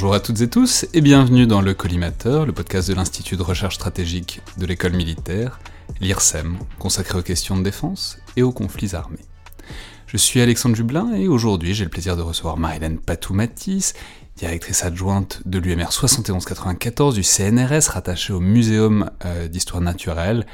Bonjour 0.00 0.14
à 0.14 0.20
toutes 0.20 0.40
et 0.40 0.48
tous 0.48 0.86
et 0.94 1.02
bienvenue 1.02 1.46
dans 1.46 1.60
le 1.60 1.74
Collimateur, 1.74 2.46
le 2.46 2.52
podcast 2.52 2.88
de 2.88 2.94
l'Institut 2.94 3.36
de 3.36 3.42
recherche 3.42 3.74
stratégique 3.74 4.40
de 4.56 4.64
l'école 4.64 4.94
militaire, 4.94 5.60
l'IRSEM, 6.00 6.56
consacré 6.78 7.18
aux 7.18 7.22
questions 7.22 7.58
de 7.58 7.62
défense 7.62 8.18
et 8.34 8.42
aux 8.42 8.50
conflits 8.50 8.94
armés. 8.94 9.26
Je 10.06 10.16
suis 10.16 10.40
Alexandre 10.40 10.74
Jublin 10.74 11.12
et 11.12 11.28
aujourd'hui 11.28 11.74
j'ai 11.74 11.84
le 11.84 11.90
plaisir 11.90 12.16
de 12.16 12.22
recevoir 12.22 12.56
Marilène 12.56 12.98
Patou-Matisse, 12.98 13.92
directrice 14.36 14.86
adjointe 14.86 15.42
de 15.44 15.58
l'UMR 15.58 15.92
7194 15.92 17.14
du 17.14 17.22
CNRS 17.22 17.90
rattachée 17.90 18.32
au 18.32 18.40
Muséum 18.40 19.10
euh, 19.26 19.48
d'histoire 19.48 19.82
naturelle, 19.82 20.46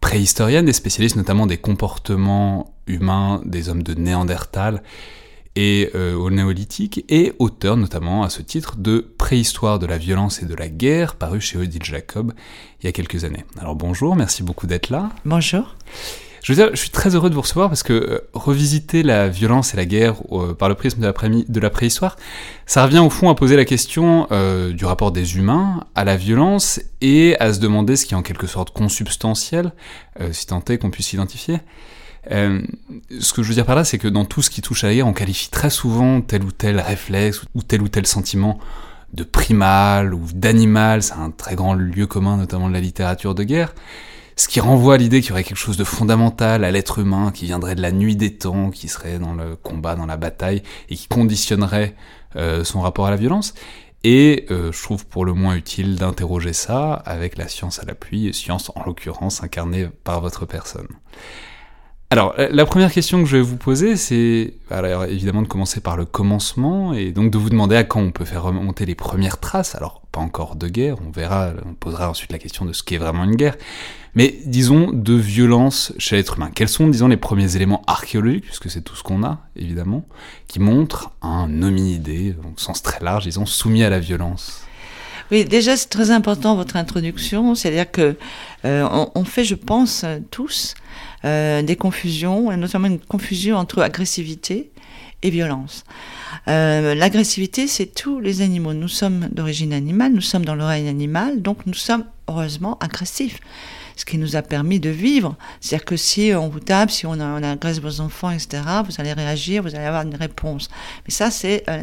préhistorienne 0.00 0.70
et 0.70 0.72
spécialiste 0.72 1.16
notamment 1.16 1.46
des 1.46 1.58
comportements 1.58 2.74
humains 2.86 3.42
des 3.44 3.68
hommes 3.68 3.82
de 3.82 3.92
Néandertal 3.92 4.82
et 5.56 5.90
euh, 5.94 6.14
au 6.14 6.30
néolithique, 6.30 7.04
et 7.08 7.32
auteur 7.38 7.76
notamment 7.76 8.22
à 8.22 8.30
ce 8.30 8.42
titre 8.42 8.76
de 8.76 9.04
Préhistoire 9.18 9.78
de 9.78 9.86
la 9.86 9.98
violence 9.98 10.42
et 10.42 10.46
de 10.46 10.54
la 10.54 10.68
guerre, 10.68 11.16
paru 11.16 11.40
chez 11.40 11.58
Odile 11.58 11.82
Jacob 11.82 12.32
il 12.80 12.86
y 12.86 12.88
a 12.88 12.92
quelques 12.92 13.24
années. 13.24 13.44
Alors 13.58 13.74
bonjour, 13.74 14.14
merci 14.14 14.42
beaucoup 14.42 14.66
d'être 14.66 14.90
là. 14.90 15.10
Bonjour. 15.24 15.74
Je 16.46 16.52
veux 16.52 16.62
dire, 16.62 16.70
je 16.76 16.78
suis 16.78 16.90
très 16.90 17.16
heureux 17.16 17.28
de 17.28 17.34
vous 17.34 17.40
recevoir 17.40 17.68
parce 17.68 17.82
que 17.82 17.92
euh, 17.92 18.20
revisiter 18.32 19.02
la 19.02 19.28
violence 19.28 19.74
et 19.74 19.76
la 19.76 19.84
guerre 19.84 20.14
euh, 20.30 20.54
par 20.54 20.68
le 20.68 20.76
prisme 20.76 21.00
de 21.00 21.06
la, 21.06 21.12
de 21.12 21.60
la, 21.60 21.70
préhistoire, 21.70 22.14
ça 22.66 22.84
revient 22.84 23.00
au 23.00 23.10
fond 23.10 23.28
à 23.30 23.34
poser 23.34 23.56
la 23.56 23.64
question 23.64 24.28
euh, 24.30 24.72
du 24.72 24.84
rapport 24.84 25.10
des 25.10 25.38
humains 25.38 25.84
à 25.96 26.04
la 26.04 26.16
violence 26.16 26.80
et 27.00 27.36
à 27.40 27.52
se 27.52 27.58
demander 27.58 27.96
ce 27.96 28.06
qui 28.06 28.14
est 28.14 28.16
en 28.16 28.22
quelque 28.22 28.46
sorte 28.46 28.70
consubstantiel, 28.70 29.72
si 30.30 30.46
tant 30.46 30.62
est 30.68 30.78
qu'on 30.78 30.90
puisse 30.90 31.08
s'identifier. 31.08 31.58
Ce 32.30 33.32
que 33.32 33.42
je 33.42 33.48
veux 33.48 33.54
dire 33.54 33.66
par 33.66 33.76
là, 33.76 33.84
c'est 33.84 33.98
que 33.98 34.08
dans 34.08 34.24
tout 34.24 34.42
ce 34.42 34.50
qui 34.50 34.62
touche 34.62 34.84
à 34.84 34.92
guerre, 34.92 35.06
on 35.06 35.12
qualifie 35.12 35.50
très 35.50 35.70
souvent 35.70 36.20
tel 36.20 36.42
ou 36.42 36.52
tel 36.52 36.80
réflexe 36.80 37.42
ou 37.54 37.62
tel 37.62 37.82
ou 37.82 37.88
tel 37.88 38.06
sentiment 38.06 38.58
de 39.12 39.24
primal 39.24 40.14
ou 40.14 40.22
d'animal. 40.34 41.02
C'est 41.02 41.14
un 41.14 41.30
très 41.30 41.54
grand 41.54 41.74
lieu 41.74 42.06
commun, 42.06 42.36
notamment 42.36 42.68
de 42.68 42.74
la 42.74 42.80
littérature 42.80 43.34
de 43.34 43.44
guerre. 43.44 43.74
Ce 44.38 44.48
qui 44.48 44.60
renvoie 44.60 44.94
à 44.94 44.96
l'idée 44.98 45.22
qu'il 45.22 45.30
y 45.30 45.32
aurait 45.32 45.44
quelque 45.44 45.56
chose 45.56 45.78
de 45.78 45.84
fondamental 45.84 46.64
à 46.64 46.70
l'être 46.70 46.98
humain, 46.98 47.32
qui 47.32 47.46
viendrait 47.46 47.74
de 47.74 47.80
la 47.80 47.90
nuit 47.90 48.16
des 48.16 48.36
temps, 48.36 48.70
qui 48.70 48.86
serait 48.88 49.18
dans 49.18 49.32
le 49.32 49.56
combat, 49.56 49.96
dans 49.96 50.04
la 50.04 50.18
bataille, 50.18 50.62
et 50.90 50.96
qui 50.96 51.08
conditionnerait 51.08 51.96
euh, 52.36 52.62
son 52.62 52.82
rapport 52.82 53.06
à 53.06 53.10
la 53.10 53.16
violence. 53.16 53.54
Et 54.04 54.44
euh, 54.50 54.72
je 54.72 54.82
trouve 54.82 55.06
pour 55.06 55.24
le 55.24 55.32
moins 55.32 55.54
utile 55.54 55.96
d'interroger 55.96 56.52
ça 56.52 56.92
avec 56.92 57.38
la 57.38 57.48
science 57.48 57.78
à 57.78 57.86
l'appui, 57.86 58.32
science 58.34 58.70
en 58.74 58.84
l'occurrence 58.84 59.42
incarnée 59.42 59.88
par 60.04 60.20
votre 60.20 60.44
personne. 60.44 60.88
Alors, 62.10 62.36
la 62.38 62.64
première 62.66 62.92
question 62.92 63.20
que 63.20 63.28
je 63.28 63.36
vais 63.36 63.42
vous 63.42 63.56
poser, 63.56 63.96
c'est 63.96 64.54
alors, 64.70 65.06
évidemment 65.06 65.42
de 65.42 65.48
commencer 65.48 65.80
par 65.80 65.96
le 65.96 66.04
commencement 66.04 66.94
et 66.94 67.10
donc 67.10 67.32
de 67.32 67.38
vous 67.38 67.50
demander 67.50 67.74
à 67.74 67.82
quand 67.82 68.00
on 68.00 68.12
peut 68.12 68.24
faire 68.24 68.44
remonter 68.44 68.86
les 68.86 68.94
premières 68.94 69.40
traces. 69.40 69.74
Alors, 69.74 70.02
pas 70.12 70.20
encore 70.20 70.54
de 70.54 70.68
guerre, 70.68 70.98
on 71.04 71.10
verra, 71.10 71.50
on 71.68 71.74
posera 71.74 72.08
ensuite 72.08 72.30
la 72.30 72.38
question 72.38 72.64
de 72.64 72.72
ce 72.72 72.84
qu'est 72.84 72.98
vraiment 72.98 73.24
une 73.24 73.34
guerre, 73.34 73.56
mais 74.14 74.38
disons 74.46 74.92
de 74.92 75.14
violence 75.14 75.92
chez 75.98 76.14
l'être 76.14 76.36
humain. 76.36 76.52
Quels 76.54 76.68
sont, 76.68 76.86
disons, 76.86 77.08
les 77.08 77.16
premiers 77.16 77.56
éléments 77.56 77.82
archéologiques, 77.88 78.44
puisque 78.44 78.70
c'est 78.70 78.82
tout 78.82 78.94
ce 78.94 79.02
qu'on 79.02 79.24
a, 79.24 79.40
évidemment, 79.56 80.06
qui 80.46 80.60
montrent 80.60 81.10
un 81.22 81.60
hominidé, 81.60 82.36
au 82.38 82.56
sens 82.56 82.82
très 82.82 83.04
large, 83.04 83.24
disons, 83.24 83.46
soumis 83.46 83.82
à 83.82 83.90
la 83.90 83.98
violence? 83.98 84.62
Oui, 85.32 85.44
déjà 85.44 85.76
c'est 85.76 85.88
très 85.88 86.12
important 86.12 86.54
votre 86.54 86.76
introduction, 86.76 87.56
c'est-à-dire 87.56 87.90
que 87.90 88.14
euh, 88.64 89.06
on, 89.14 89.24
fait, 89.24 89.42
je 89.42 89.56
pense, 89.56 90.04
tous 90.30 90.74
euh, 91.24 91.62
des 91.62 91.76
confusions, 91.76 92.54
notamment 92.56 92.88
une 92.88 92.98
confusion 92.98 93.56
entre 93.56 93.82
agressivité 93.82 94.70
et 95.22 95.30
violence. 95.30 95.84
Euh, 96.48 96.94
l'agressivité, 96.94 97.66
c'est 97.66 97.86
tous 97.86 98.20
les 98.20 98.42
animaux. 98.42 98.74
Nous 98.74 98.88
sommes 98.88 99.28
d'origine 99.32 99.72
animale, 99.72 100.12
nous 100.12 100.20
sommes 100.20 100.44
dans 100.44 100.54
le 100.54 100.64
règne 100.64 100.88
animal, 100.88 101.42
donc 101.42 101.64
nous 101.66 101.74
sommes 101.74 102.04
heureusement 102.28 102.78
agressifs. 102.80 103.40
Ce 103.96 104.04
qui 104.04 104.18
nous 104.18 104.36
a 104.36 104.42
permis 104.42 104.78
de 104.78 104.90
vivre. 104.90 105.36
C'est-à-dire 105.60 105.86
que 105.86 105.96
si 105.96 106.32
on 106.34 106.48
vous 106.50 106.60
tape, 106.60 106.90
si 106.90 107.06
on, 107.06 107.18
agresse 107.18 107.80
vos 107.80 108.02
enfants, 108.02 108.30
etc., 108.30 108.62
vous 108.84 108.92
allez 108.98 109.14
réagir, 109.14 109.62
vous 109.62 109.74
allez 109.74 109.86
avoir 109.86 110.02
une 110.02 110.14
réponse. 110.14 110.68
Mais 111.06 111.14
ça, 111.14 111.30
c'est 111.30 111.64
euh, 111.70 111.82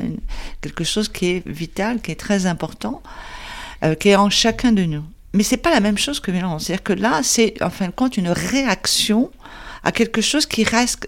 quelque 0.61 0.83
chose 0.83 1.09
qui 1.09 1.25
est 1.31 1.47
vital, 1.47 2.01
qui 2.01 2.11
est 2.11 2.19
très 2.19 2.45
important, 2.45 3.01
qui 3.99 4.09
est 4.09 4.15
en 4.15 4.29
chacun 4.29 4.71
de 4.71 4.83
nous 4.83 5.03
mais 5.33 5.43
c'est 5.43 5.57
pas 5.57 5.71
la 5.71 5.79
même 5.79 5.97
chose 5.97 6.19
que 6.19 6.31
violence. 6.31 6.65
C'est-à-dire 6.65 6.83
que 6.83 6.93
là, 6.93 7.21
c'est 7.23 7.61
en 7.61 7.69
fin 7.69 7.87
de 7.87 7.91
compte 7.91 8.17
une 8.17 8.29
réaction 8.29 9.31
à 9.83 9.91
quelque 9.91 10.21
chose 10.21 10.45
qui 10.45 10.63
risque, 10.63 11.07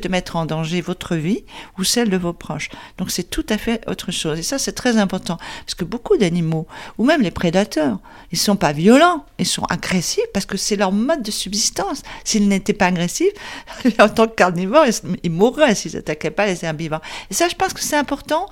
de 0.00 0.08
mettre 0.08 0.36
en 0.36 0.46
danger 0.46 0.80
votre 0.80 1.16
vie 1.16 1.44
ou 1.78 1.84
celle 1.84 2.08
de 2.08 2.16
vos 2.16 2.32
proches. 2.32 2.70
Donc 2.98 3.10
c'est 3.10 3.28
tout 3.28 3.44
à 3.48 3.58
fait 3.58 3.82
autre 3.88 4.10
chose. 4.10 4.38
Et 4.38 4.42
ça, 4.42 4.58
c'est 4.58 4.72
très 4.72 4.96
important. 4.96 5.38
Parce 5.64 5.74
que 5.74 5.84
beaucoup 5.84 6.16
d'animaux, 6.16 6.66
ou 6.98 7.04
même 7.04 7.20
les 7.20 7.30
prédateurs, 7.30 7.98
ils 8.30 8.38
sont 8.38 8.56
pas 8.56 8.72
violents, 8.72 9.24
ils 9.38 9.46
sont 9.46 9.64
agressifs 9.64 10.24
parce 10.32 10.46
que 10.46 10.56
c'est 10.56 10.76
leur 10.76 10.92
mode 10.92 11.22
de 11.22 11.30
subsistance. 11.30 12.02
S'ils 12.24 12.48
n'étaient 12.48 12.72
pas 12.72 12.86
agressifs, 12.86 13.32
en 13.98 14.08
tant 14.08 14.26
que 14.26 14.34
carnivores, 14.34 14.86
ils 15.22 15.30
mourraient 15.30 15.74
s'ils 15.74 15.94
n'attaquaient 15.94 16.30
pas 16.30 16.46
les 16.46 16.64
herbivores. 16.64 17.02
Et 17.30 17.34
ça, 17.34 17.48
je 17.48 17.56
pense 17.56 17.72
que 17.72 17.80
c'est 17.80 17.96
important 17.96 18.46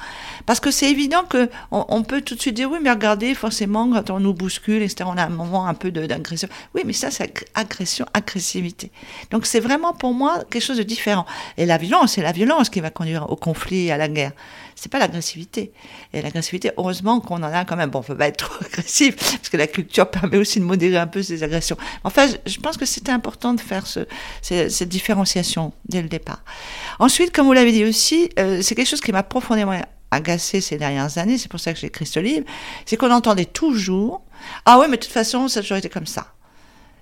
parce 0.47 0.61
que 0.61 0.71
c'est 0.71 0.91
évident 0.91 1.25
que 1.25 1.49
on, 1.71 2.03
peut 2.03 2.23
tout 2.23 2.35
de 2.35 2.41
suite 2.41 2.55
dire 2.55 2.71
oui, 2.71 2.79
mais 2.83 2.91
regardez, 2.91 3.35
forcément, 3.35 3.91
quand 3.91 4.11
on 4.11 4.21
nous 4.21 4.35
bouscule, 4.35 4.83
etc., 4.83 5.05
on 5.07 5.17
a 5.17 5.25
un 5.25 5.29
moment 5.29 5.67
un 5.67 5.75
peu 5.75 5.91
d'agression. 5.91 6.49
Oui, 6.75 6.83
mais 6.85 6.93
ça, 6.93 7.11
c'est 7.11 7.33
agression, 7.55 8.07
agressivité. 8.15 8.91
Donc 9.31 9.47
c'est 9.47 9.60
vraiment 9.61 9.93
pour 9.93 10.13
moi 10.13 10.43
quelque 10.51 10.63
chose 10.63 10.79
de 10.79 10.83
différent. 10.83 11.27
Et 11.57 11.67
la 11.67 11.79
violence, 11.79 12.13
c'est 12.13 12.23
la 12.23 12.33
violence 12.33 12.71
qui 12.71 12.81
va 12.81 12.91
conduire 12.91 13.31
au 13.31 13.37
conflit, 13.37 13.91
à 13.91 13.97
la 13.97 14.09
guerre. 14.09 14.33
C'est 14.75 14.91
pas 14.91 14.99
l'agressivité. 14.99 15.73
Et 16.13 16.23
l'agressivité, 16.23 16.71
heureusement 16.77 17.21
qu'on 17.21 17.37
en 17.37 17.53
a 17.53 17.65
quand 17.65 17.77
même. 17.77 17.91
Bon, 17.91 18.01
on 18.01 18.03
peut 18.03 18.17
pas 18.17 18.29
être 18.29 18.37
trop 18.49 18.65
agressif, 18.65 19.17
parce 19.17 19.49
que 19.49 19.57
la 19.57 19.67
culture 19.67 20.11
permet 20.11 20.39
aussi 20.39 20.59
de 20.59 20.65
modérer 20.65 20.97
un 20.97 21.07
peu 21.07 21.23
ces 21.23 21.43
agressions. 21.43 21.77
Enfin, 22.05 22.27
je 22.47 22.59
pense 22.59 22.77
que 22.77 22.87
c'était 22.87 23.13
important 23.13 23.55
de 23.55 23.61
faire 23.61 23.87
ce, 23.87 24.01
cette 24.43 24.89
différenciation 24.89 25.73
dès 25.89 26.03
le 26.03 26.09
départ. 26.09 26.43
Ensuite, 26.99 27.33
comme 27.33 27.47
vous 27.47 27.53
l'avez 27.53 27.73
dit 27.73 27.85
aussi, 27.85 28.31
euh, 28.39 28.63
c'est 28.63 28.75
quelque 28.75 28.89
chose 28.89 29.01
qui 29.01 29.13
m'a 29.13 29.23
profondément 29.23 29.79
agacé 30.11 30.61
ces 30.61 30.77
dernières 30.77 31.19
années, 31.19 31.39
c'est 31.39 31.51
pour 31.51 31.61
ça 31.61 31.73
que 31.73 31.79
j'ai 31.79 31.87
écrit 31.87 32.07
ce 32.07 32.19
livre, 32.21 32.45
c'est 32.85 32.97
qu'on 32.97 33.11
entendait 33.11 33.45
toujours 33.45 34.23
Ah 34.65 34.79
oui, 34.79 34.87
mais 34.89 34.97
de 34.97 35.03
toute 35.03 35.13
façon, 35.13 35.49
ça 35.49 35.61
a 35.61 35.63
toujours 35.63 35.79
été 35.79 35.89
comme 35.89 36.07
ça. 36.07 36.33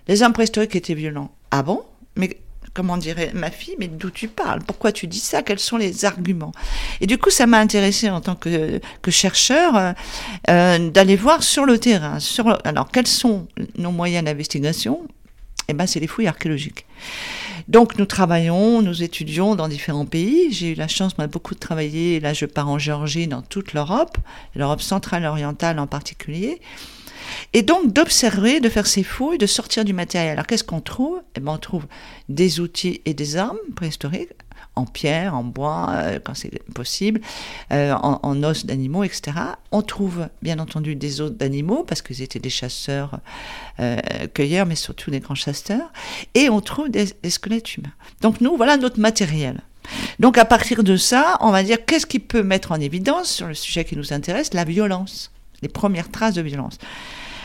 Les 0.08 0.22
hommes 0.22 0.32
préhistoriques 0.32 0.74
étaient 0.76 0.94
violents. 0.94 1.30
Ah 1.50 1.62
bon? 1.62 1.84
Mais 2.16 2.38
comment 2.74 2.96
dirait 2.96 3.32
ma 3.34 3.50
fille, 3.50 3.74
mais 3.78 3.88
d'où 3.88 4.10
tu 4.10 4.28
parles? 4.28 4.60
Pourquoi 4.66 4.92
tu 4.92 5.06
dis 5.06 5.20
ça? 5.20 5.42
Quels 5.42 5.58
sont 5.58 5.76
les 5.76 6.04
arguments? 6.04 6.52
Et 7.00 7.06
du 7.06 7.18
coup, 7.18 7.30
ça 7.30 7.46
m'a 7.46 7.58
intéressé 7.58 8.10
en 8.10 8.20
tant 8.20 8.34
que, 8.34 8.80
chercheur 9.08 9.94
euh, 10.50 10.90
d'aller 10.90 11.16
voir 11.16 11.42
sur 11.42 11.64
le 11.64 11.78
terrain. 11.78 12.18
Alors, 12.64 12.90
quels 12.90 13.06
sont 13.06 13.46
nos 13.78 13.90
moyens 13.90 14.24
d'investigation? 14.24 15.00
Eh 15.68 15.74
ben, 15.74 15.86
c'est 15.86 16.00
les 16.00 16.06
fouilles 16.06 16.28
archéologiques. 16.28 16.86
Donc 17.68 17.98
nous 17.98 18.06
travaillons, 18.06 18.80
nous 18.80 19.02
étudions 19.02 19.54
dans 19.54 19.68
différents 19.68 20.06
pays. 20.06 20.50
J'ai 20.50 20.72
eu 20.72 20.74
la 20.74 20.88
chance, 20.88 21.18
moi, 21.18 21.26
beaucoup 21.26 21.54
de 21.54 21.60
travailler. 21.60 22.20
Là, 22.20 22.32
je 22.32 22.46
pars 22.46 22.68
en 22.68 22.78
Géorgie, 22.78 23.26
dans 23.26 23.42
toute 23.42 23.74
l'Europe, 23.74 24.16
l'Europe 24.54 24.80
centrale 24.80 25.26
orientale 25.26 25.78
en 25.78 25.86
particulier. 25.86 26.60
Et 27.52 27.62
donc 27.62 27.92
d'observer, 27.92 28.60
de 28.60 28.68
faire 28.68 28.86
ses 28.86 29.02
fouilles, 29.02 29.38
de 29.38 29.46
sortir 29.46 29.84
du 29.84 29.92
matériel. 29.92 30.32
Alors 30.32 30.46
qu'est-ce 30.46 30.64
qu'on 30.64 30.80
trouve? 30.80 31.20
Eh 31.36 31.40
ben, 31.40 31.52
On 31.52 31.58
trouve 31.58 31.86
des 32.28 32.60
outils 32.60 33.00
et 33.04 33.14
des 33.14 33.36
armes 33.36 33.58
préhistoriques, 33.74 34.30
en 34.74 34.86
pierre, 34.86 35.34
en 35.34 35.44
bois, 35.44 35.90
euh, 35.90 36.18
quand 36.22 36.34
c'est 36.34 36.62
possible, 36.72 37.20
euh, 37.72 37.92
en, 37.94 38.42
os 38.42 38.64
d'animaux, 38.64 39.04
etc. 39.04 39.32
On 39.72 39.82
trouve 39.82 40.28
bien 40.42 40.58
entendu 40.58 40.94
des 40.94 41.20
os 41.20 41.32
d'animaux, 41.32 41.84
parce 41.84 42.02
qu'ils 42.02 42.22
étaient 42.22 42.38
des 42.38 42.50
chasseurs, 42.50 43.18
euh, 43.80 43.98
cueilleurs, 44.34 44.66
mais 44.66 44.76
surtout 44.76 45.10
des 45.10 45.20
grands 45.20 45.34
chasseurs. 45.34 45.92
Et 46.34 46.48
on 46.48 46.60
trouve 46.60 46.88
des 46.90 47.06
squelettes 47.28 47.76
humains. 47.76 47.92
Donc 48.20 48.40
nous, 48.40 48.56
voilà 48.56 48.76
notre 48.76 49.00
matériel. 49.00 49.62
Donc 50.18 50.38
à 50.38 50.44
partir 50.44 50.84
de 50.84 50.96
ça, 50.96 51.36
on 51.40 51.50
va 51.50 51.62
dire 51.62 51.84
qu'est-ce 51.84 52.06
qui 52.06 52.18
peut 52.18 52.42
mettre 52.42 52.72
en 52.72 52.80
évidence 52.80 53.30
sur 53.30 53.46
le 53.46 53.54
sujet 53.54 53.84
qui 53.84 53.96
nous 53.96 54.12
intéresse? 54.12 54.52
La 54.54 54.64
violence, 54.64 55.30
les 55.62 55.68
premières 55.68 56.10
traces 56.10 56.34
de 56.34 56.42
violence. 56.42 56.78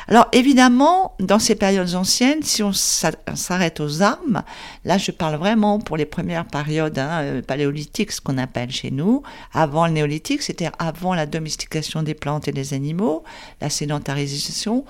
Alors 0.07 0.27
évidemment, 0.31 1.15
dans 1.19 1.39
ces 1.39 1.55
périodes 1.55 1.95
anciennes, 1.95 2.43
si 2.43 2.63
on 2.63 2.73
s'arrête 2.73 3.79
aux 3.79 4.01
armes, 4.01 4.43
là 4.85 4.97
je 4.97 5.11
parle 5.11 5.35
vraiment 5.35 5.79
pour 5.79 5.97
les 5.97 6.05
premières 6.05 6.45
périodes 6.45 6.99
hein, 6.99 7.21
euh, 7.21 7.41
paléolithiques, 7.41 8.11
ce 8.11 8.21
qu'on 8.21 8.37
appelle 8.37 8.71
chez 8.71 8.91
nous, 8.91 9.23
avant 9.53 9.87
le 9.87 9.93
néolithique, 9.93 10.41
c'est-à-dire 10.41 10.71
avant 10.79 11.13
la 11.13 11.25
domestication 11.25 12.03
des 12.03 12.13
plantes 12.13 12.47
et 12.47 12.51
des 12.51 12.73
animaux, 12.73 13.23
la 13.61 13.69
sédentarisation, 13.69 14.85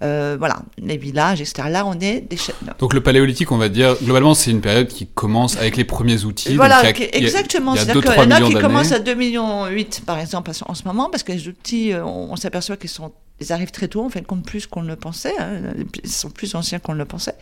euh, 0.00 0.36
voilà, 0.38 0.60
les 0.78 0.96
villages, 0.96 1.40
etc. 1.40 1.68
Là, 1.68 1.84
on 1.84 1.94
est 1.94 2.20
des... 2.20 2.36
Donc 2.78 2.94
le 2.94 3.02
paléolithique, 3.02 3.50
on 3.50 3.56
va 3.56 3.68
dire, 3.68 3.96
globalement, 4.00 4.34
c'est 4.34 4.52
une 4.52 4.60
période 4.60 4.86
qui 4.86 5.08
commence 5.08 5.56
avec 5.56 5.76
les 5.76 5.84
premiers 5.84 6.24
outils. 6.24 6.54
Voilà, 6.54 6.88
exactement. 6.88 7.74
C'est-à-dire 7.74 8.02
qu'il 8.02 8.22
y 8.22 8.26
en 8.26 8.30
a 8.30 8.40
qui 8.40 8.54
commencent 8.54 8.92
à 8.92 9.00
2 9.00 9.14
millions 9.14 9.66
8, 9.66 10.02
par 10.06 10.20
exemple, 10.20 10.52
en 10.66 10.74
ce 10.74 10.84
moment, 10.84 11.10
parce 11.10 11.24
que 11.24 11.32
les 11.32 11.48
outils, 11.48 11.92
euh, 11.92 12.04
on, 12.04 12.36
s'aperçoit 12.36 12.76
qu'ils 12.76 12.90
sont 12.90 13.10
ils 13.40 13.52
arrivent 13.52 13.70
très 13.70 13.88
tôt, 13.88 14.04
en 14.04 14.10
fait, 14.10 14.22
compte 14.22 14.44
plus 14.44 14.66
qu'on 14.66 14.82
ne 14.82 14.88
le 14.88 14.96
pensait. 14.96 15.34
Hein. 15.38 15.60
Ils 16.02 16.10
sont 16.10 16.30
plus 16.30 16.54
anciens 16.54 16.80
qu'on 16.80 16.92
ne 16.92 16.98
le 16.98 17.04
pensait. 17.04 17.36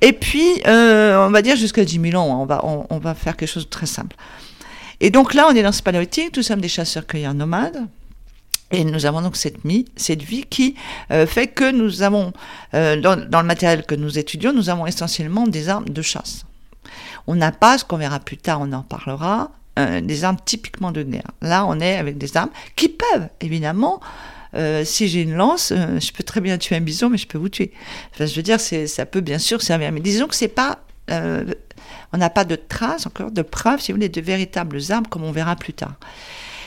Et 0.00 0.12
puis, 0.12 0.62
euh, 0.66 1.26
on 1.26 1.30
va 1.30 1.42
dire 1.42 1.56
jusqu'à 1.56 1.84
10 1.84 2.00
000 2.10 2.22
ans, 2.22 2.40
on 2.40 2.46
va, 2.46 2.64
on, 2.64 2.98
va 2.98 3.14
faire 3.14 3.36
quelque 3.36 3.48
chose 3.48 3.64
de 3.64 3.70
très 3.70 3.86
simple. 3.86 4.16
Et 5.00 5.10
donc 5.10 5.34
là, 5.34 5.46
on 5.50 5.54
est 5.54 5.62
dans 5.62 5.72
ce 5.72 5.82
paléolithique, 5.82 6.36
nous 6.36 6.42
sommes 6.42 6.60
des 6.60 6.68
chasseurs-cueilleurs 6.68 7.34
nomades. 7.34 7.86
Et 8.70 8.84
nous 8.84 9.06
avons 9.06 9.22
donc 9.22 9.36
cette, 9.36 9.64
vie, 9.64 9.84
cette 9.96 10.22
vie 10.22 10.44
qui 10.44 10.74
euh, 11.10 11.26
fait 11.26 11.48
que 11.48 11.70
nous 11.70 12.02
avons, 12.02 12.32
euh, 12.74 13.00
dans, 13.00 13.16
le 13.16 13.46
matériel 13.46 13.84
que 13.84 13.94
nous 13.94 14.18
étudions, 14.18 14.52
nous 14.52 14.70
avons 14.70 14.86
essentiellement 14.86 15.46
des 15.46 15.68
armes 15.68 15.88
de 15.88 16.02
chasse. 16.02 16.44
On 17.26 17.34
n'a 17.34 17.52
pas, 17.52 17.78
ce 17.78 17.84
qu'on 17.84 17.96
verra 17.96 18.20
plus 18.20 18.36
tard, 18.36 18.60
on 18.60 18.72
en 18.72 18.82
parlera, 18.82 19.50
des 19.76 20.22
armes 20.22 20.36
typiquement 20.44 20.92
de 20.92 21.02
guerre. 21.02 21.32
Là, 21.42 21.66
on 21.66 21.80
est 21.80 21.96
avec 21.96 22.16
des 22.16 22.36
armes 22.36 22.50
qui 22.76 22.88
peuvent, 22.88 23.28
évidemment, 23.40 24.00
euh, 24.54 24.84
si 24.84 25.08
j'ai 25.08 25.22
une 25.22 25.34
lance, 25.34 25.72
euh, 25.72 25.98
je 26.00 26.12
peux 26.12 26.22
très 26.22 26.40
bien 26.40 26.58
tuer 26.58 26.76
un 26.76 26.80
bison, 26.80 27.10
mais 27.10 27.18
je 27.18 27.26
peux 27.26 27.38
vous 27.38 27.48
tuer. 27.48 27.72
Enfin, 28.12 28.26
je 28.26 28.34
veux 28.34 28.42
dire, 28.42 28.60
ça 28.60 29.06
peut 29.06 29.20
bien 29.20 29.38
sûr 29.38 29.62
servir. 29.62 29.92
Mais 29.92 30.00
disons 30.00 30.26
que 30.26 30.34
c'est 30.34 30.48
pas, 30.48 30.78
on 31.10 32.16
n'a 32.16 32.30
pas 32.30 32.44
de 32.44 32.56
traces 32.56 33.06
encore, 33.06 33.30
de 33.30 33.42
preuves, 33.42 33.80
si 33.80 33.92
vous 33.92 33.96
voulez, 33.96 34.08
de 34.08 34.20
véritables 34.20 34.78
armes, 34.90 35.06
comme 35.06 35.24
on 35.24 35.32
verra 35.32 35.56
plus 35.56 35.72
tard. 35.72 35.94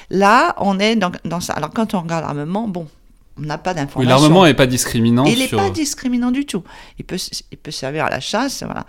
Là, 0.10 0.56
on 0.58 0.80
est 0.80 0.96
dans, 0.96 1.12
dans 1.26 1.40
ça. 1.40 1.54
Alors, 1.54 1.72
quand 1.72 1.94
on 1.94 2.02
regarde 2.02 2.24
l'armement, 2.24 2.68
bon, 2.68 2.88
on 3.38 3.42
n'a 3.42 3.58
pas 3.58 3.74
d'informations. 3.74 4.00
Oui, 4.00 4.08
l'armement 4.08 4.46
n'est 4.46 4.54
pas 4.54 4.68
discriminant. 4.68 5.26
Il 5.26 5.40
n'est 5.40 5.48
pas 5.48 5.70
discriminant 5.70 6.32
du 6.32 6.46
tout. 6.46 6.64
Il 6.98 7.06
peut, 7.06 7.18
il 7.52 7.58
peut 7.58 7.72
servir 7.72 8.06
à 8.06 8.10
la 8.10 8.20
chasse. 8.20 8.64
Voilà. 8.64 8.86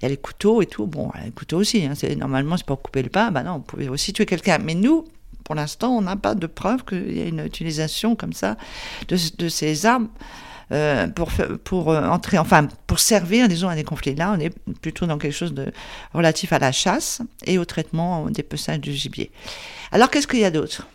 Il 0.00 0.04
y 0.04 0.06
a 0.06 0.08
les 0.08 0.16
couteaux 0.16 0.62
et 0.62 0.66
tout. 0.66 0.86
Bon, 0.86 1.10
les 1.24 1.30
couteaux 1.30 1.58
aussi. 1.58 1.84
Hein. 1.84 1.92
Normalement, 2.16 2.56
c'est 2.56 2.66
pour 2.66 2.80
couper 2.80 3.02
le 3.02 3.10
pain. 3.10 3.30
Ben 3.30 3.42
non, 3.42 3.52
on 3.54 3.60
pouvait 3.60 3.88
aussi 3.88 4.12
tuer 4.12 4.26
quelqu'un. 4.26 4.58
Mais 4.58 4.74
nous, 4.74 5.04
pour 5.52 5.60
l'instant, 5.60 5.90
on 5.90 6.00
n'a 6.00 6.16
pas 6.16 6.34
de 6.34 6.46
preuve 6.46 6.82
qu'il 6.82 7.14
y 7.14 7.20
ait 7.20 7.28
une 7.28 7.44
utilisation 7.44 8.16
comme 8.16 8.32
ça 8.32 8.56
de, 9.08 9.48
ces 9.50 9.84
armes. 9.84 10.08
Euh, 10.70 11.06
pour, 11.08 11.30
pour 11.62 11.90
euh, 11.90 12.06
entrer, 12.06 12.38
enfin, 12.38 12.68
pour 12.86 13.00
servir, 13.00 13.48
disons, 13.48 13.68
à 13.68 13.74
des 13.74 13.84
conflits. 13.84 14.14
Là, 14.14 14.34
on 14.34 14.40
est 14.40 14.48
plutôt 14.80 15.04
dans 15.04 15.18
quelque 15.18 15.34
chose 15.34 15.52
de 15.52 15.70
relatif 16.14 16.54
à 16.54 16.58
la 16.58 16.72
chasse 16.72 17.20
et 17.44 17.58
au 17.58 17.66
traitement 17.66 18.30
des 18.30 18.42
peçages 18.42 18.80
du 18.80 18.94
gibier. 18.94 19.30
Alors, 19.90 20.08
qu'est-ce 20.08 20.26
qu'il 20.26 20.40
y 20.40 20.46
a 20.46 20.50
d'autre? 20.50 20.88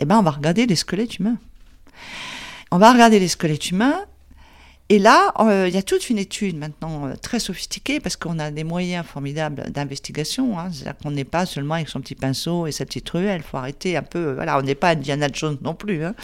Eh 0.00 0.06
ben, 0.06 0.18
on 0.18 0.22
va 0.22 0.32
regarder 0.32 0.66
les 0.66 0.74
squelettes 0.74 1.20
humains. 1.20 1.36
On 2.72 2.78
va 2.78 2.92
regarder 2.92 3.20
les 3.20 3.28
squelettes 3.28 3.70
humains 3.70 4.06
et 4.92 4.98
là, 4.98 5.32
euh, 5.38 5.66
il 5.68 5.74
y 5.74 5.78
a 5.78 5.84
toute 5.84 6.10
une 6.10 6.18
étude 6.18 6.58
maintenant 6.58 7.06
euh, 7.06 7.14
très 7.14 7.38
sophistiquée 7.38 8.00
parce 8.00 8.16
qu'on 8.16 8.40
a 8.40 8.50
des 8.50 8.64
moyens 8.64 9.06
formidables 9.06 9.70
d'investigation. 9.70 10.58
Hein. 10.58 10.70
C'est-à-dire 10.72 10.96
qu'on 11.00 11.12
n'est 11.12 11.22
pas 11.22 11.46
seulement 11.46 11.74
avec 11.74 11.88
son 11.88 12.00
petit 12.00 12.16
pinceau 12.16 12.66
et 12.66 12.72
sa 12.72 12.84
petite 12.86 13.08
ruelle. 13.08 13.40
Il 13.40 13.48
faut 13.48 13.56
arrêter 13.56 13.96
un 13.96 14.02
peu. 14.02 14.18
Euh, 14.18 14.34
voilà, 14.34 14.58
on 14.58 14.62
n'est 14.62 14.74
pas 14.74 14.88
Indiana 14.88 15.28
Jones 15.32 15.58
non 15.62 15.74
plus. 15.74 16.04
Hein. 16.04 16.16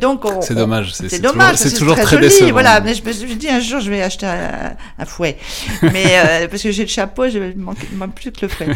donc 0.00 0.24
c'est 0.40 0.56
dommage. 0.56 0.94
C'est 0.94 1.20
dommage. 1.20 1.58
C'est 1.58 1.74
toujours, 1.74 1.94
très, 1.94 2.16
joli. 2.16 2.22
Décevant. 2.22 2.50
Voilà, 2.50 2.80
mais 2.80 2.92
je 2.92 3.04
me 3.04 3.12
suis 3.12 3.36
dit 3.36 3.48
un 3.48 3.60
jour 3.60 3.78
je 3.78 3.88
vais 3.88 4.02
acheter 4.02 4.26
un, 4.26 5.04
fouet. 5.04 5.36
Mais 5.82 6.48
parce 6.50 6.64
que 6.64 6.72
j'ai 6.72 6.82
le 6.82 6.88
chapeau, 6.88 7.28
je 7.28 7.38
manque, 7.56 7.78
manque 7.92 8.16
plus 8.16 8.32
que 8.32 8.46
le 8.46 8.48
fouet. 8.48 8.66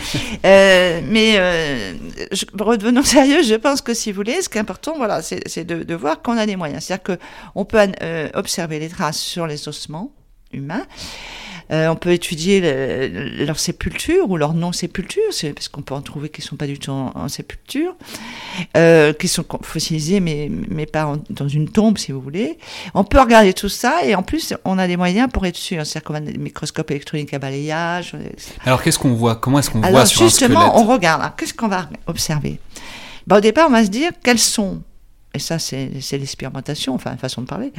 mais 0.45 1.33
je, 2.31 2.45
redevenons 2.57 3.03
sérieux. 3.03 3.43
Je 3.43 3.57
pense 3.57 3.81
que 3.81 3.93
si 3.93 4.13
vous 4.13 4.17
voulez, 4.17 4.41
ce 4.41 4.49
qui 4.49 4.59
est 4.59 4.61
important, 4.61 4.95
voilà, 4.97 5.21
c'est 5.21 5.65
de, 5.65 5.83
de, 5.83 5.95
voir 5.97 6.23
qu'on 6.23 6.39
a 6.39 6.47
des 6.47 6.55
moyens. 6.55 6.85
C'est-à-dire 6.85 7.17
qu'on 7.19 7.65
peut 7.65 7.81
observer 8.35 8.79
les 8.79 8.89
sur 9.13 9.47
les 9.47 9.69
ossements 9.69 10.13
humains. 10.53 10.87
Euh, 11.73 11.87
on 11.89 11.95
peut 11.95 12.11
étudier 12.11 12.61
leur 13.47 13.61
sépulture 13.61 14.29
ou 14.29 14.37
leur 14.37 14.55
non-sépulture, 14.55 15.31
parce 15.55 15.69
qu'on 15.69 15.83
peut 15.83 15.95
en 15.95 16.03
trouver 16.03 16.29
qui 16.29 16.41
ne 16.41 16.47
sont 16.47 16.57
pas 16.57 16.67
du 16.67 16.79
tout 16.81 16.91
en, 16.91 17.29
sépulture, 17.29 17.95
euh, 18.77 19.13
qui 19.13 19.29
sont 19.29 19.45
fossilisés, 19.63 20.19
mais, 20.19 20.51
mais 20.69 20.87
pas 20.87 21.17
dans 21.31 21.47
une 21.47 21.69
tombe, 21.69 21.97
si 21.97 22.11
vous 22.11 22.21
voulez. 22.21 22.59
On 22.95 23.05
peut 23.05 23.21
regarder 23.21 23.53
tout 23.53 23.69
ça, 23.69 24.05
et 24.05 24.17
en 24.17 24.23
plus, 24.23 24.53
on 24.65 24.79
a 24.79 24.89
des 24.89 24.97
moyens 24.97 25.29
pour 25.33 25.47
être 25.47 25.57
sûr. 25.57 25.87
C'est-à-dire 25.87 26.09
qu'on 26.09 26.15
a 26.15 26.21
des 26.21 26.39
microscopes 26.39 26.91
électroniques 26.91 27.33
à 27.35 27.39
balayage. 27.39 28.17
Alors, 28.65 28.83
qu'est-ce 28.83 28.99
qu'on 28.99 29.15
voit? 29.15 29.37
Comment 29.37 29.61
est-ce 29.61 29.71
qu'on 29.71 29.81
voit 29.81 30.07
sur 30.07 30.23
justement, 30.23 30.61
un 30.61 30.69
squelette? 30.71 30.89
on 30.89 30.93
regarde. 30.93 31.33
Qu'est-ce 31.37 31.55
qu'on 31.55 31.69
va 31.69 31.89
observer? 32.09 32.59
Ben, 33.29 33.37
Au 33.37 33.41
départ, 33.41 33.69
on 33.69 33.73
va 33.73 33.85
se 33.85 33.91
dire 33.91 34.11
quels 34.25 34.41
sont 34.41 34.83
et 35.35 35.39
ça 35.39 35.59
c'est 35.59 35.89
l'expérimentation, 36.13 36.95
enfin 36.95 37.17
façon 37.17 37.43
de 37.43 37.47
parler, 37.47 37.73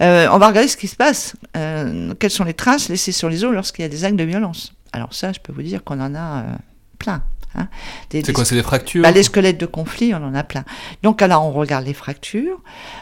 euh, 0.00 0.28
on 0.30 0.38
va 0.38 0.48
regarder 0.48 0.68
ce 0.68 0.76
qui 0.76 0.88
se 0.88 0.96
passe, 0.96 1.34
euh, 1.56 2.14
quelles 2.18 2.30
sont 2.30 2.44
les 2.44 2.54
traces 2.54 2.88
laissées 2.88 3.12
sur 3.12 3.28
les 3.28 3.44
os 3.44 3.52
lorsqu'il 3.52 3.82
y 3.82 3.86
a 3.86 3.88
des 3.88 4.04
actes 4.04 4.16
de 4.16 4.24
violence? 4.24 4.72
Alors 4.92 5.12
ça, 5.12 5.32
je 5.32 5.40
peux 5.40 5.52
vous 5.52 5.62
dire 5.62 5.82
qu'on 5.82 6.00
en 6.00 6.14
a 6.14 6.42
euh, 6.42 6.54
plein. 6.98 7.24
Hein. 7.56 7.68
C'est 8.10 8.32
quoi, 8.32 8.44
c'est 8.44 8.54
des 8.54 8.62
fractures 8.62 9.02
bah, 9.02 9.10
Les 9.10 9.22
squelettes 9.22 9.58
de 9.58 9.66
conflit, 9.66 10.14
on 10.14 10.18
en 10.18 10.34
a 10.34 10.42
plein. 10.42 10.64
Donc 11.02 11.22
alors 11.22 11.44
on 11.44 11.52
regarde 11.52 11.84
les 11.84 11.94
fractures, 11.94 12.60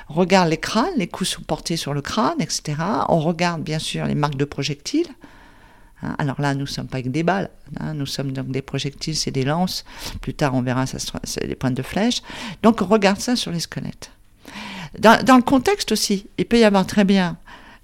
on 0.09 0.15
regarde 0.15 0.49
les 0.49 0.59
crânes, 0.59 0.93
les 0.97 1.07
coups 1.07 1.31
sont 1.31 1.43
portés 1.43 1.77
sur 1.77 1.95
le 1.95 2.03
crâne, 2.03 2.41
etc. 2.41 2.77
On 3.09 3.19
regarde 3.19 3.63
bien 3.63 3.79
sûr 3.79 4.07
les 4.07 4.15
marques 4.15 4.37
de 4.37 4.45
projectiles. 4.45 5.09
Hein, 6.03 6.15
alors 6.19 6.41
là, 6.41 6.55
nous 6.55 6.63
ne 6.63 6.67
sommes 6.67 6.89
pas 6.89 6.99
avec 6.99 7.11
des 7.11 7.23
balles, 7.23 7.51
hein, 7.81 7.95
nous 7.95 8.07
sommes 8.07 8.33
donc 8.33 8.49
des 8.49 8.63
projectiles, 8.63 9.17
c'est 9.17 9.31
des 9.31 9.45
lances. 9.45 9.85
Plus 10.21 10.35
tard, 10.35 10.55
on 10.55 10.63
verra, 10.63 10.87
ça 10.87 10.99
c'est 11.25 11.47
des 11.47 11.55
pointes 11.55 11.75
de 11.75 11.83
flèche. 11.83 12.23
Donc, 12.63 12.83
on 12.83 12.87
regarde 12.87 13.21
ça 13.21 13.37
sur 13.37 13.53
les 13.53 13.61
squelettes. 13.61 14.11
Dans, 14.99 15.23
dans, 15.25 15.37
le 15.37 15.43
contexte 15.43 15.93
aussi, 15.93 16.27
il 16.37 16.45
peut 16.45 16.59
y 16.59 16.65
avoir 16.65 16.87
très 16.87 17.05
bien 17.05 17.39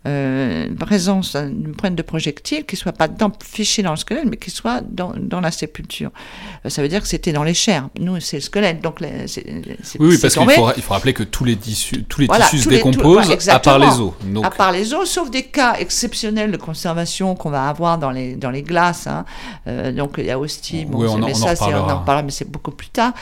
euh, 0.06 0.68
présence 0.78 1.34
d'une 1.34 1.74
pointe 1.74 1.96
de 1.96 2.02
projectile 2.02 2.64
qui 2.64 2.76
soit 2.76 2.92
pas 2.92 3.08
dans, 3.08 3.32
fichée 3.42 3.82
dans 3.82 3.90
le 3.90 3.96
squelette, 3.96 4.26
mais 4.26 4.36
qui 4.36 4.50
soit 4.50 4.80
dans, 4.80 5.12
dans 5.16 5.40
la 5.40 5.50
sépulture. 5.50 6.10
Euh, 6.64 6.68
ça 6.68 6.82
veut 6.82 6.88
dire 6.88 7.02
que 7.02 7.08
c'était 7.08 7.32
dans 7.32 7.42
les 7.42 7.54
chairs. 7.54 7.88
Nous, 7.98 8.20
c'est 8.20 8.36
le 8.36 8.42
squelette. 8.42 8.80
Donc, 8.80 9.00
c'est, 9.26 9.44
oui, 9.98 10.08
oui, 10.10 10.18
parce 10.18 10.34
qu'il 10.34 10.50
faut, 10.50 10.70
il 10.76 10.82
faut 10.82 10.94
rappeler 10.94 11.12
que 11.12 11.24
tous 11.24 11.44
les 11.44 11.56
tissus, 11.56 12.04
tous 12.04 12.20
les 12.20 12.28
tissus 12.28 12.58
se 12.58 12.68
décomposent 12.68 13.48
à 13.48 13.58
part 13.58 13.78
les 13.78 14.00
os. 14.00 14.12
Donc... 14.24 14.46
À 14.46 14.50
part 14.50 14.72
les 14.72 14.94
os, 14.94 15.10
sauf 15.10 15.30
des 15.30 15.42
cas 15.42 15.74
exceptionnels 15.78 16.52
de 16.52 16.56
conservation 16.56 17.34
qu'on 17.34 17.50
va 17.50 17.68
avoir 17.68 17.98
dans 17.98 18.10
les, 18.10 18.36
dans 18.36 18.50
les 18.50 18.62
glaces. 18.62 19.08
Hein. 19.08 19.24
Euh, 19.66 19.90
donc, 19.92 20.14
il 20.18 20.26
y 20.26 20.30
a 20.30 20.38
aussi, 20.38 20.84
bon, 20.84 21.02
oui, 21.02 21.08
on, 21.08 21.18
mais 21.18 21.32
on 21.32 21.34
ça, 21.34 21.64
en 21.64 21.72
on 21.72 21.90
en 21.90 21.98
reparlera, 21.98 22.22
mais 22.22 22.30
c'est 22.30 22.48
beaucoup 22.48 22.70
plus 22.70 22.88
tard. 22.88 23.12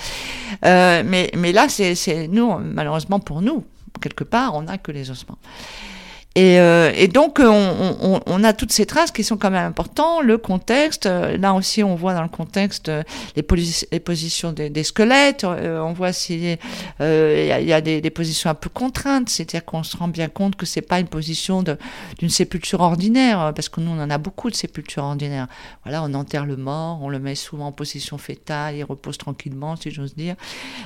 Euh, 0.65 1.03
mais, 1.05 1.31
mais 1.37 1.53
là, 1.53 1.69
c'est, 1.69 2.29
nous, 2.29 2.59
malheureusement 2.59 3.19
pour 3.19 3.41
nous, 3.41 3.65
quelque 4.01 4.25
part, 4.25 4.55
on 4.55 4.63
n'a 4.63 4.79
que 4.79 4.93
les 4.93 5.11
ossements. 5.11 5.39
Et, 6.37 6.61
euh, 6.61 6.93
et 6.95 7.09
donc, 7.09 7.39
on, 7.41 7.97
on, 8.03 8.21
on, 8.27 8.45
a 8.45 8.53
toutes 8.53 8.71
ces 8.71 8.85
traces 8.85 9.11
qui 9.11 9.25
sont 9.25 9.39
quand 9.39 9.51
même 9.51 9.67
importantes. 9.67 10.23
Le 10.23 10.37
contexte, 10.37 11.07
euh, 11.07 11.39
là 11.39 11.55
aussi, 11.55 11.83
on 11.83 11.95
voit 11.95 12.13
dans 12.13 12.23
le 12.23 12.29
contexte 12.29 12.91
euh, 12.91 13.03
les, 13.37 13.45
les 13.91 14.01
positions 14.01 14.53
des, 14.53 14.69
des 14.69 14.85
squelettes. 14.85 15.45
on 15.45 15.95
voit 15.95 16.13
s'il 16.13 16.45
y, 16.45 16.59
y, 17.01 17.73
a 17.73 17.81
des, 17.81 18.03
des, 18.03 18.11
positions 18.11 18.51
un 18.51 18.55
peu 18.55 18.69
contraintes, 18.69 19.31
c'est-à-dire 19.31 19.65
qu'on 19.65 19.83
se 19.83 19.97
rend 19.97 20.09
bien 20.09 20.29
compte 20.29 20.57
que 20.57 20.67
c'est 20.67 20.83
pas 20.83 21.01
une 21.01 21.07
position 21.07 21.65
d'une 22.19 22.29
sépulture 22.29 22.83
ordinaire, 22.83 23.53
parce 23.57 23.71
que 23.71 23.81
nous, 23.81 23.93
on 23.93 24.03
en 24.03 24.11
a 24.11 24.19
beaucoup 24.19 24.51
de 24.51 24.57
sépultures 24.57 25.05
ordinaires. 25.05 25.47
Voilà, 25.85 26.03
on 26.03 26.13
enterre 26.13 26.45
le 26.45 26.57
mort, 26.57 26.99
on 27.01 27.09
le 27.09 27.19
met 27.19 27.35
souvent 27.35 27.69
en 27.69 27.73
position 27.73 28.19
fétale, 28.19 28.77
il 28.77 28.85
repose 28.85 29.17
tranquillement, 29.17 29.77
si 29.77 29.91
j'ose 29.91 30.15
dire. 30.15 30.35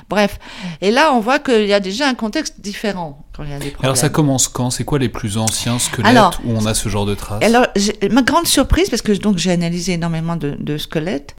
Bref, 0.09 0.39
et 0.79 0.91
là, 0.91 1.11
on 1.13 1.19
voit 1.19 1.39
qu'il 1.39 1.67
y 1.67 1.73
a 1.73 1.81
déjà 1.81 2.07
un 2.07 2.15
contexte 2.15 2.61
différent 2.61 3.25
quand 3.35 3.43
il 3.43 3.49
y 3.49 3.53
a 3.53 3.59
des 3.59 3.71
problèmes. 3.71 3.89
Alors, 3.89 3.97
ça 3.97 4.07
commence 4.07 4.47
quand? 4.47 4.69
C'est 4.69 4.85
quoi 4.85 4.97
les 4.97 5.09
plus 5.09 5.40
anciens 5.41 5.79
squelettes 5.79 6.39
où 6.45 6.51
on 6.55 6.65
a 6.65 6.73
ce 6.73 6.87
genre 6.89 7.05
de 7.05 7.15
traces 7.15 7.43
Alors, 7.43 7.67
ma 8.09 8.21
grande 8.21 8.47
surprise, 8.47 8.89
parce 8.89 9.01
que 9.01 9.11
donc 9.11 9.37
j'ai 9.37 9.51
analysé 9.51 9.93
énormément 9.93 10.35
de, 10.35 10.77
squelettes, 10.77 11.35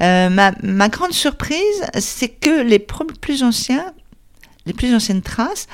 euh, 0.00 0.30
ma, 0.30 0.52
ma, 0.62 0.88
grande 0.88 1.12
surprise, 1.12 1.84
c'est 1.98 2.28
que 2.28 2.62
les 2.62 2.78
plus 2.78 3.42
anciens, 3.42 3.92
les 4.66 4.72
plus 4.72 4.94
anciennes 4.94 5.22
traces, 5.22 5.66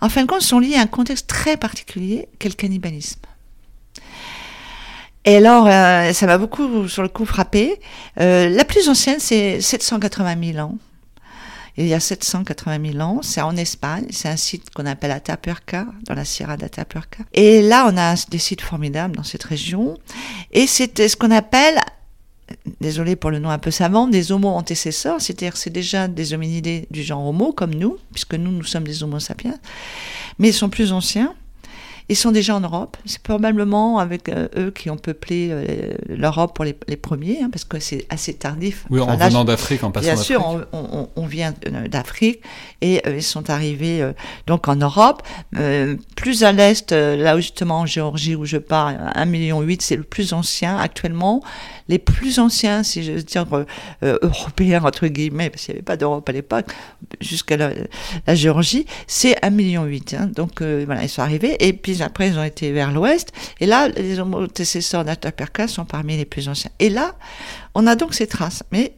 en 0.00 0.08
fin 0.08 0.22
de 0.22 0.26
compte, 0.26 0.42
sont 0.42 0.58
liées 0.58 0.76
à 0.76 0.82
un 0.82 0.86
contexte 0.86 1.26
très 1.26 1.56
particulier 1.56 2.28
qu'est 2.38 2.48
le 2.48 2.54
cannibalisme. 2.54 3.20
Et 5.24 5.36
alors, 5.36 5.66
euh, 5.68 6.12
ça 6.12 6.26
m'a 6.26 6.38
beaucoup, 6.38 6.88
sur 6.88 7.02
le 7.02 7.08
coup, 7.08 7.24
frappé. 7.24 7.80
Euh, 8.20 8.48
la 8.48 8.64
plus 8.64 8.88
ancienne, 8.88 9.20
c'est 9.20 9.60
780 9.60 10.52
000 10.52 10.58
ans. 10.58 10.76
Il 11.78 11.86
y 11.86 11.94
a 11.94 12.00
780 12.00 12.92
000 12.92 12.98
ans, 13.00 13.20
c'est 13.22 13.40
en 13.40 13.56
Espagne, 13.56 14.06
c'est 14.10 14.28
un 14.28 14.36
site 14.36 14.70
qu'on 14.70 14.84
appelle 14.84 15.10
Atapuerca, 15.10 15.86
dans 16.04 16.14
la 16.14 16.24
Sierra 16.24 16.56
d'Atapuerca. 16.56 17.24
Et 17.32 17.62
là, 17.62 17.88
on 17.90 17.96
a 17.96 18.14
des 18.30 18.38
sites 18.38 18.60
formidables 18.60 19.16
dans 19.16 19.22
cette 19.22 19.44
région. 19.44 19.96
Et 20.52 20.66
c'était 20.66 21.08
ce 21.08 21.16
qu'on 21.16 21.30
appelle 21.30 21.80
désolé 22.80 23.16
pour 23.16 23.30
le 23.30 23.38
nom 23.38 23.50
un 23.50 23.58
peu 23.58 23.70
savant, 23.70 24.08
des 24.08 24.32
homo 24.32 24.48
antécesseurs, 24.48 25.20
c'est-à-dire 25.20 25.56
c'est 25.56 25.70
déjà 25.70 26.08
des 26.08 26.34
hominidés 26.34 26.86
du 26.90 27.02
genre 27.02 27.26
homo 27.26 27.52
comme 27.52 27.74
nous, 27.74 27.96
puisque 28.12 28.34
nous 28.34 28.50
nous 28.50 28.64
sommes 28.64 28.84
des 28.84 29.02
homo 29.02 29.18
sapiens, 29.18 29.58
mais 30.38 30.48
ils 30.48 30.54
sont 30.54 30.68
plus 30.68 30.92
anciens. 30.92 31.34
Ils 32.12 32.16
sont 32.16 32.30
déjà 32.30 32.54
en 32.54 32.60
Europe. 32.60 32.98
C'est 33.06 33.22
probablement 33.22 33.98
avec 33.98 34.28
euh, 34.28 34.46
eux 34.58 34.70
qui 34.70 34.90
ont 34.90 34.98
peuplé 34.98 35.48
euh, 35.50 35.94
l'Europe 36.10 36.54
pour 36.54 36.66
les, 36.66 36.74
premiers, 36.74 37.38
hein, 37.42 37.48
parce 37.50 37.64
que 37.64 37.80
c'est 37.80 38.04
assez 38.10 38.34
tardif. 38.34 38.84
Oui, 38.90 39.00
en 39.00 39.16
venant 39.16 39.46
d'Afrique, 39.46 39.82
en 39.82 39.90
passant 39.90 40.04
Bien 40.04 40.16
sûr, 40.16 40.66
on, 40.72 41.26
vient 41.26 41.54
euh, 41.66 41.88
d'Afrique 41.88 42.42
et 42.82 43.00
ils 43.08 43.22
sont 43.22 43.48
arrivés 43.48 44.06
donc 44.46 44.68
en 44.68 44.76
Europe. 44.76 45.22
plus 46.16 46.44
à 46.44 46.52
l'est, 46.52 46.92
là 46.92 47.34
justement 47.36 47.80
en 47.80 47.86
Géorgie 47.86 48.34
où 48.34 48.44
je 48.44 48.58
parle, 48.58 48.96
1,8 49.14 49.26
million, 49.26 49.66
c'est 49.80 49.96
le 49.96 50.02
plus 50.02 50.34
ancien 50.34 50.76
actuellement. 50.76 51.42
Les 51.92 51.98
plus 51.98 52.38
anciens, 52.38 52.82
si 52.82 53.02
je 53.02 53.12
veux 53.12 53.22
dire, 53.22 53.46
européens, 54.02 54.82
entre 54.82 55.06
guillemets, 55.06 55.50
parce 55.50 55.64
qu'il 55.64 55.74
n'y 55.74 55.78
avait 55.78 55.84
pas 55.84 55.98
d'Europe 55.98 56.26
à 56.26 56.32
l'époque, 56.32 56.66
jusqu'à 57.20 57.56
la, 57.56 58.34
Géorgie, 58.34 58.86
c'est 59.06 59.34
1,8 59.42 59.50
million. 59.50 59.86
Hein. 60.18 60.26
donc 60.26 60.62
voilà, 60.62 61.02
ils 61.02 61.08
sont 61.08 61.22
arrivés. 61.22 61.56
Et 61.60 61.74
puis 61.74 62.02
après, 62.02 62.28
ils 62.28 62.38
ont 62.38 62.44
été 62.44 62.72
vers 62.72 62.92
l'ouest. 62.92 63.32
Et 63.60 63.66
là, 63.66 63.88
les 63.88 64.18
homothécesseurs 64.18 65.04
d'Ataperka 65.04 65.68
sont 65.68 65.84
parmi 65.84 66.16
les 66.16 66.24
plus 66.24 66.48
anciens. 66.48 66.70
Et 66.78 66.88
là, 66.88 67.14
on 67.74 67.86
a 67.86 67.94
donc 67.94 68.14
ces 68.14 68.26
traces. 68.26 68.62
Mais 68.72 68.94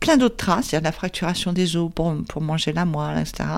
plein 0.00 0.16
d'autres 0.16 0.36
traces, 0.36 0.70
il 0.70 0.74
y 0.76 0.78
a 0.78 0.80
la 0.80 0.92
fracturation 0.92 1.52
des 1.52 1.76
os 1.76 1.90
pour, 1.92 2.14
pour 2.28 2.42
manger 2.42 2.72
la 2.72 2.84
moelle, 2.84 3.18
etc. 3.18 3.48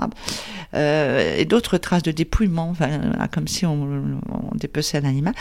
Euh, 0.73 1.37
et 1.37 1.45
d'autres 1.45 1.77
traces 1.77 2.03
de 2.03 2.11
dépouillement, 2.11 2.73
comme 3.31 3.47
si 3.47 3.65
on, 3.65 4.19
on 4.29 4.55
dépeçait 4.55 4.97
un 4.97 5.05
animal. 5.05 5.33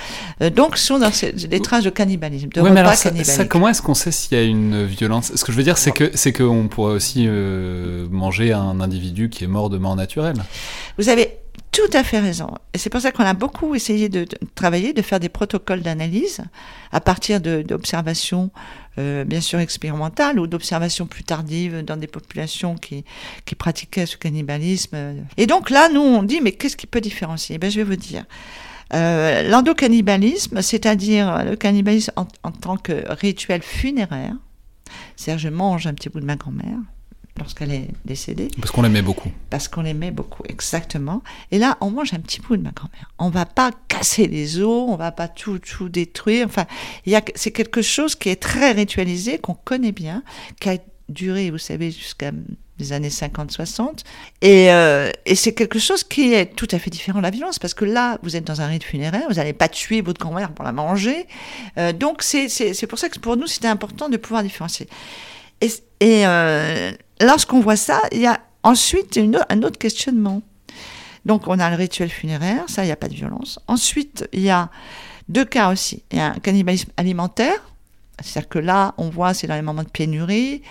Euh, 0.42 0.50
donc, 0.50 0.76
ce 0.76 0.86
sont 0.86 0.98
dans 0.98 1.12
ces, 1.12 1.32
des 1.32 1.60
traces 1.60 1.84
de 1.84 1.90
cannibalisme, 1.90 2.48
de 2.48 2.60
repas 2.60 2.94
ça, 2.94 3.44
comment 3.44 3.68
est-ce 3.68 3.82
qu'on 3.82 3.94
sait 3.94 4.12
s'il 4.12 4.36
y 4.36 4.40
a 4.40 4.44
une 4.44 4.84
violence? 4.84 5.32
Ce 5.34 5.44
que 5.44 5.52
je 5.52 5.56
veux 5.56 5.62
dire, 5.62 5.78
c'est 5.78 5.92
que 5.92 6.10
c'est 6.14 6.32
qu'on 6.32 6.68
pourrait 6.68 6.94
aussi 6.94 7.24
euh, 7.26 8.06
manger 8.10 8.52
un 8.52 8.80
individu 8.80 9.30
qui 9.30 9.44
est 9.44 9.48
mort 9.48 9.70
de 9.70 9.78
mort 9.78 9.96
naturelle. 9.96 10.36
Vous 10.98 11.08
avez 11.08 11.38
tout 11.72 11.90
à 11.92 12.02
fait 12.02 12.18
raison. 12.18 12.50
Et 12.74 12.78
c'est 12.78 12.90
pour 12.90 13.00
ça 13.00 13.12
qu'on 13.12 13.24
a 13.24 13.34
beaucoup 13.34 13.74
essayé 13.74 14.08
de, 14.08 14.26
travailler, 14.54 14.92
de 14.92 15.02
faire 15.02 15.20
des 15.20 15.28
protocoles 15.28 15.82
d'analyse 15.82 16.40
à 16.92 17.00
partir 17.00 17.40
d'observations, 17.40 18.50
euh, 19.00 19.24
bien 19.24 19.40
sûr 19.40 19.58
expérimentales 19.58 20.38
ou 20.38 20.46
d'observations 20.46 21.06
plus 21.06 21.24
tardives 21.24 21.82
dans 21.82 21.96
des 21.96 22.06
populations 22.06 22.76
qui, 22.76 23.04
pratiquaient 23.58 24.06
ce 24.06 24.16
cannibalisme. 24.16 24.96
Et 25.36 25.46
donc 25.46 25.70
là, 25.70 25.88
nous, 25.88 26.00
on 26.00 26.22
dit, 26.22 26.40
mais 26.40 26.52
qu'est-ce 26.52 26.76
qui 26.76 26.86
peut 26.86 27.00
différencier? 27.00 27.58
Ben, 27.58 27.70
Je 27.70 27.76
vais 27.76 27.84
vous 27.84 27.96
dire. 27.96 28.24
Euh, 28.92 29.48
L'endocannibalisme, 29.48 30.62
c'est-à-dire 30.62 31.44
le 31.44 31.56
cannibalisme 31.56 32.12
en, 32.16 32.26
en 32.42 32.52
tant 32.52 32.76
que 32.76 33.04
rituel 33.12 33.62
funéraire, 33.62 34.34
c'est-à-dire 35.16 35.38
je 35.38 35.48
mange 35.48 35.86
un 35.86 35.94
petit 35.94 36.08
bout 36.08 36.20
de 36.20 36.26
ma 36.26 36.36
grand-mère, 36.36 36.78
lorsqu'elle 37.38 37.72
est 37.72 37.88
décédée. 38.04 38.48
Parce 38.58 38.70
qu'on 38.70 38.82
l'aimait 38.82 39.02
beaucoup. 39.02 39.30
Parce 39.48 39.68
qu'on 39.68 39.82
l'aimait 39.82 40.10
beaucoup, 40.10 40.42
exactement. 40.48 41.22
Et 41.50 41.58
là, 41.58 41.78
on 41.80 41.90
mange 41.90 42.12
un 42.14 42.20
petit 42.20 42.40
bout 42.40 42.56
de 42.56 42.62
ma 42.62 42.70
grand-mère. 42.70 43.10
On 43.18 43.30
va 43.30 43.46
pas 43.46 43.70
casser 43.88 44.26
les 44.26 44.60
os, 44.60 44.86
on 44.88 44.96
va 44.96 45.12
pas 45.12 45.28
tout, 45.28 45.58
tout 45.58 45.88
détruire. 45.88 46.46
Enfin, 46.46 46.66
c'est 47.34 47.50
quelque 47.50 47.82
chose 47.82 48.14
qui 48.14 48.28
est 48.28 48.40
très 48.40 48.72
ritualisé, 48.72 49.38
qu'on 49.38 49.54
connaît 49.54 49.92
bien, 49.92 50.22
qui 50.60 50.68
a 50.68 50.76
duré, 51.08 51.50
vous 51.50 51.58
savez, 51.58 51.90
jusqu'à 51.90 52.30
les 52.78 52.92
années 52.92 53.08
50-60. 53.08 54.00
Et, 54.40 54.72
euh, 54.72 55.10
et 55.26 55.34
c'est 55.34 55.52
quelque 55.52 55.78
chose 55.78 56.02
qui 56.02 56.32
est 56.32 56.54
tout 56.56 56.68
à 56.70 56.78
fait 56.78 56.90
différent 56.90 57.18
de 57.18 57.24
la 57.24 57.30
violence, 57.30 57.58
parce 57.58 57.74
que 57.74 57.84
là, 57.84 58.18
vous 58.22 58.36
êtes 58.36 58.44
dans 58.44 58.60
un 58.60 58.66
rite 58.66 58.84
funéraire, 58.84 59.24
vous 59.28 59.36
n'allez 59.36 59.52
pas 59.52 59.68
tuer 59.68 60.00
votre 60.00 60.20
grand-mère 60.20 60.52
pour 60.52 60.64
la 60.64 60.72
manger. 60.72 61.26
Euh, 61.78 61.92
donc, 61.92 62.22
c'est, 62.22 62.48
pour 62.88 62.98
ça 62.98 63.08
que 63.08 63.18
pour 63.18 63.36
nous, 63.36 63.46
c'était 63.46 63.68
important 63.68 64.08
de 64.08 64.16
pouvoir 64.16 64.42
différencier. 64.42 64.88
Et, 65.60 65.68
et 66.00 66.26
euh, 66.26 66.92
lorsqu'on 67.20 67.60
voit 67.60 67.76
ça, 67.76 68.00
il 68.12 68.20
y 68.20 68.26
a 68.26 68.40
ensuite 68.62 69.18
un 69.48 69.62
autre 69.62 69.78
questionnement. 69.78 70.42
Donc 71.26 71.48
on 71.48 71.58
a 71.58 71.70
le 71.70 71.76
rituel 71.76 72.08
funéraire, 72.08 72.64
ça, 72.68 72.82
il 72.82 72.86
n'y 72.86 72.92
a 72.92 72.96
pas 72.96 73.08
de 73.08 73.14
violence. 73.14 73.58
Ensuite, 73.68 74.28
il 74.32 74.40
y 74.40 74.50
a 74.50 74.70
deux 75.28 75.44
cas 75.44 75.70
aussi. 75.70 76.02
Il 76.10 76.18
y 76.18 76.20
a 76.20 76.32
un 76.32 76.38
cannibalisme 76.38 76.90
alimentaire, 76.96 77.60
c'est-à-dire 78.20 78.48
que 78.48 78.58
là, 78.58 78.94
on 78.96 79.10
voit, 79.10 79.34
c'est 79.34 79.46
dans 79.46 79.54
les 79.54 79.62
moments 79.62 79.82
de 79.82 79.88
pénurie, 79.88 80.62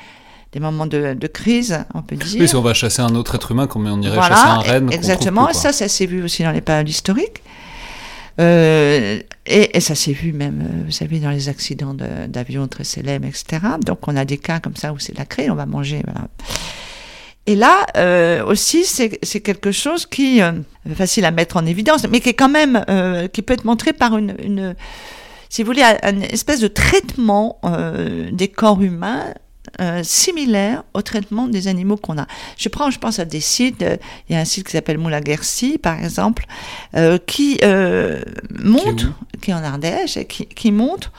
des 0.51 0.59
moments 0.59 0.87
de, 0.87 1.15
crise, 1.27 1.85
on 1.93 2.01
peut 2.01 2.15
dire. 2.15 2.41
Oui, 2.41 2.47
si 2.47 2.55
on 2.55 2.61
va 2.61 2.73
chasser 2.73 3.01
un 3.01 3.13
autre 3.15 3.35
être 3.35 3.51
humain, 3.51 3.67
comme 3.67 3.85
on 3.85 4.01
irait 4.01 4.17
chasser 4.17 4.47
un 4.47 4.57
renne. 4.57 4.91
Exactement, 4.91 5.53
ça, 5.53 5.71
ça 5.71 5.87
s'est 5.87 6.07
vu 6.07 6.23
aussi 6.23 6.43
dans 6.43 6.51
les 6.51 6.61
périodes 6.61 6.89
historiques. 6.89 7.43
Euh, 8.39 9.19
et, 9.45 9.79
ça 9.79 9.95
s'est 9.95 10.13
vu 10.13 10.31
même, 10.31 10.61
euh, 10.61 10.83
vous 10.85 10.91
savez, 10.91 11.19
dans 11.19 11.31
les 11.31 11.49
accidents 11.49 11.93
d'avions 11.93 12.67
très 12.67 12.83
célèbres, 12.83 13.27
etc. 13.27 13.59
Donc 13.85 14.07
on 14.07 14.15
a 14.15 14.25
des 14.25 14.37
cas 14.37 14.59
comme 14.59 14.75
ça 14.75 14.93
où 14.93 14.99
c'est 14.99 15.17
la 15.17 15.25
crise, 15.25 15.49
on 15.49 15.55
va 15.55 15.65
manger. 15.65 16.01
Et 17.45 17.55
là 17.55 17.85
euh, 17.97 18.45
aussi, 18.45 18.85
c'est 18.85 19.39
quelque 19.41 19.71
chose 19.71 20.05
qui 20.05 20.39
est 20.39 20.95
facile 20.95 21.25
à 21.25 21.31
mettre 21.31 21.57
en 21.57 21.65
évidence, 21.65 22.07
mais 22.07 22.21
qui 22.21 22.29
est 22.29 22.33
quand 22.33 22.49
même, 22.49 22.85
qui 23.33 23.41
peut 23.41 23.53
être 23.53 23.65
montré 23.65 23.91
par 23.91 24.17
une, 24.17 24.35
une 24.43 24.75
si 25.49 25.63
vous 25.63 25.67
voulez, 25.67 25.83
une 26.03 26.23
espèce 26.23 26.59
de 26.59 26.67
traitement 26.67 27.59
des 28.31 28.47
corps 28.47 28.81
humains 28.81 29.33
euh, 29.81 30.01
similaire 30.03 30.83
au 30.93 31.01
traitement 31.01 31.47
des 31.47 31.67
animaux 31.67 31.97
qu'on 31.97 32.17
a. 32.17 32.27
Je 32.57 32.69
prends, 32.69 32.91
je 32.91 32.99
pense 32.99 33.19
à 33.19 33.25
des 33.25 33.39
sites, 33.39 33.81
euh, 33.81 33.97
il 34.27 34.33
y 34.33 34.35
a 34.37 34.41
un 34.41 34.45
site 34.45 34.65
qui 34.65 34.71
s'appelle 34.71 34.97
Moulaguercy, 34.97 35.77
par 35.77 36.03
exemple, 36.03 36.45
euh, 36.95 37.17
qui 37.17 37.59
montre, 38.59 39.11
qui 39.41 39.51
est, 39.51 39.53
en 39.53 39.63
Ardèche, 39.63 40.17
et 40.17 40.25
qui, 40.25 40.45
qui 40.47 40.71
montre 40.71 41.11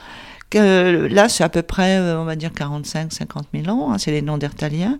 que 0.49 1.07
là, 1.09 1.29
c'est 1.29 1.43
à 1.43 1.49
peu 1.49 1.61
près, 1.61 1.99
on 1.99 2.25
va 2.25 2.35
dire, 2.35 2.51
45-50 2.51 3.25
000 3.53 3.67
ans, 3.75 3.93
hein, 3.93 3.97
c'est 3.97 4.11
les 4.11 4.21
noms 4.21 4.37
d'Ertaliens, 4.37 4.99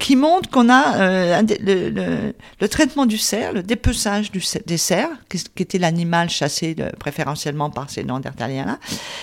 qui 0.00 0.16
montre 0.16 0.50
qu'on 0.50 0.68
a 0.70 1.40
le, 1.42 2.32
le, 2.60 2.68
traitement 2.68 3.06
du 3.06 3.18
cerf, 3.18 3.52
le 3.52 3.62
dépeçage 3.62 4.32
du, 4.32 4.42
des 4.66 4.76
cerfs, 4.76 5.10
qui, 5.28 5.62
était 5.62 5.78
l'animal 5.78 6.30
chassé 6.30 6.74
préférentiellement 6.98 7.70
par 7.70 7.88
ces 7.88 8.02
Néandertaliens-là, 8.02 8.78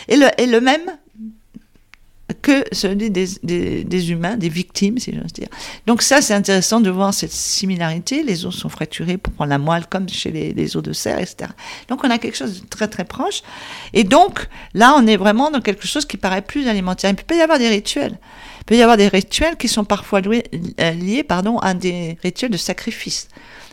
et 0.08 0.16
le, 0.16 0.28
et 0.38 0.46
le 0.46 0.62
même 0.62 0.86
que 2.46 2.64
celui 2.72 3.10
des, 3.10 3.28
des, 3.42 4.12
humains, 4.12 4.38
des 4.38 4.50
victimes, 4.50 5.00
si 5.00 5.12
j'ose 5.12 5.34
dire. 5.34 5.48
Donc 5.88 6.04
ça, 6.04 6.22
c'est 6.22 6.36
intéressant 6.36 6.80
de 6.80 6.92
voir 6.92 7.12
cette 7.12 7.32
similarité. 7.32 8.22
Les 8.22 8.46
os 8.46 8.56
sont 8.56 8.70
fracturés 8.70 9.18
pour 9.18 9.34
prendre 9.34 9.50
la 9.50 9.58
moelle, 9.58 9.88
comme 9.88 10.08
chez 10.08 10.30
les, 10.30 10.54
les 10.54 10.78
os 10.78 10.84
de 10.84 10.94
cerf, 10.94 11.18
etc. 11.18 11.50
Donc 11.88 12.04
on 12.04 12.10
a 12.12 12.20
quelque 12.20 12.38
chose 12.38 12.62
de 12.62 12.68
très 12.68 12.88
très 12.88 13.04
proche. 13.04 13.42
Et 13.94 14.04
donc 14.04 14.48
là, 14.76 14.94
on 14.96 15.08
est 15.08 15.18
vraiment 15.18 15.50
dans 15.50 15.60
quelque 15.60 15.88
chose 15.88 16.06
qui 16.06 16.18
paraît 16.18 16.44
plus 16.44 16.68
alimentaire. 16.68 17.10
Il 17.10 17.16
peut 17.16 17.36
y 17.36 17.42
avoir 17.42 17.58
des 17.58 17.70
rituels. 17.70 18.20
Il 18.60 18.66
peut 18.66 18.76
y 18.76 18.84
avoir 18.84 18.98
des 18.98 19.08
rituels 19.08 19.58
qui 19.58 19.68
sont 19.68 19.84
parfois 19.84 20.22
liés, 20.22 20.44
euh, 20.80 20.92
liés 20.92 21.24
pardon, 21.24 21.58
à 21.58 21.74
des 21.74 22.16
rituels 22.22 22.52
de 22.52 22.58
sacrifice. 22.58 23.28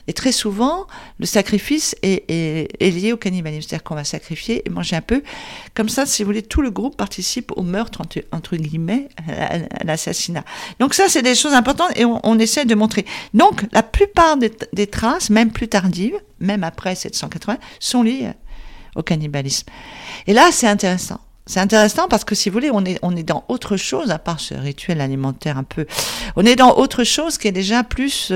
Et 0.08 0.12
très 0.12 0.32
souvent, 0.32 0.86
le 1.18 1.26
sacrifice 1.26 1.94
est, 2.02 2.80
lié 2.80 3.12
au 3.12 3.16
cannibalisme, 3.16 3.68
c'est-à-dire 3.68 3.84
qu'on 3.84 3.94
va 3.94 4.04
sacrifier 4.04 4.62
et 4.66 4.70
manger 4.70 4.96
un 4.96 5.00
peu. 5.00 5.22
Comme 5.74 5.88
ça, 5.88 6.06
si 6.06 6.22
vous 6.22 6.26
voulez, 6.26 6.42
tout 6.42 6.62
le 6.62 6.70
groupe 6.70 6.96
participe 6.96 7.52
au 7.56 7.62
meurtre, 7.62 8.02
entre, 8.32 8.56
guillemets, 8.56 9.08
à, 9.28 9.84
l'assassinat. 9.84 10.44
Donc 10.80 10.94
ça, 10.94 11.04
c'est 11.08 11.22
des 11.22 11.34
choses 11.34 11.54
importantes 11.54 11.92
et 11.96 12.04
on, 12.04 12.38
essaie 12.38 12.64
de 12.64 12.74
montrer. 12.74 13.06
Donc, 13.34 13.64
la 13.72 13.82
plupart 13.82 14.36
des 14.36 14.86
traces, 14.86 15.30
même 15.30 15.52
plus 15.52 15.68
tardives, 15.68 16.18
même 16.40 16.64
après 16.64 16.94
780, 16.94 17.58
sont 17.78 18.02
liées 18.02 18.32
au 18.96 19.02
cannibalisme. 19.02 19.68
Et 20.26 20.32
là, 20.32 20.50
c'est 20.52 20.66
intéressant. 20.66 21.20
C'est 21.46 21.60
intéressant 21.60 22.06
parce 22.08 22.24
que 22.24 22.34
si 22.34 22.48
vous 22.48 22.54
voulez, 22.54 22.70
on 22.72 22.84
est, 22.84 22.98
on 23.02 23.16
est 23.16 23.24
dans 23.24 23.44
autre 23.48 23.76
chose, 23.76 24.10
à 24.10 24.18
part 24.18 24.38
ce 24.38 24.54
rituel 24.54 25.00
alimentaire 25.00 25.58
un 25.58 25.64
peu. 25.64 25.86
On 26.36 26.46
est 26.46 26.56
dans 26.56 26.76
autre 26.76 27.02
chose 27.02 27.36
qui 27.36 27.48
est 27.48 27.52
déjà 27.52 27.82
plus, 27.82 28.32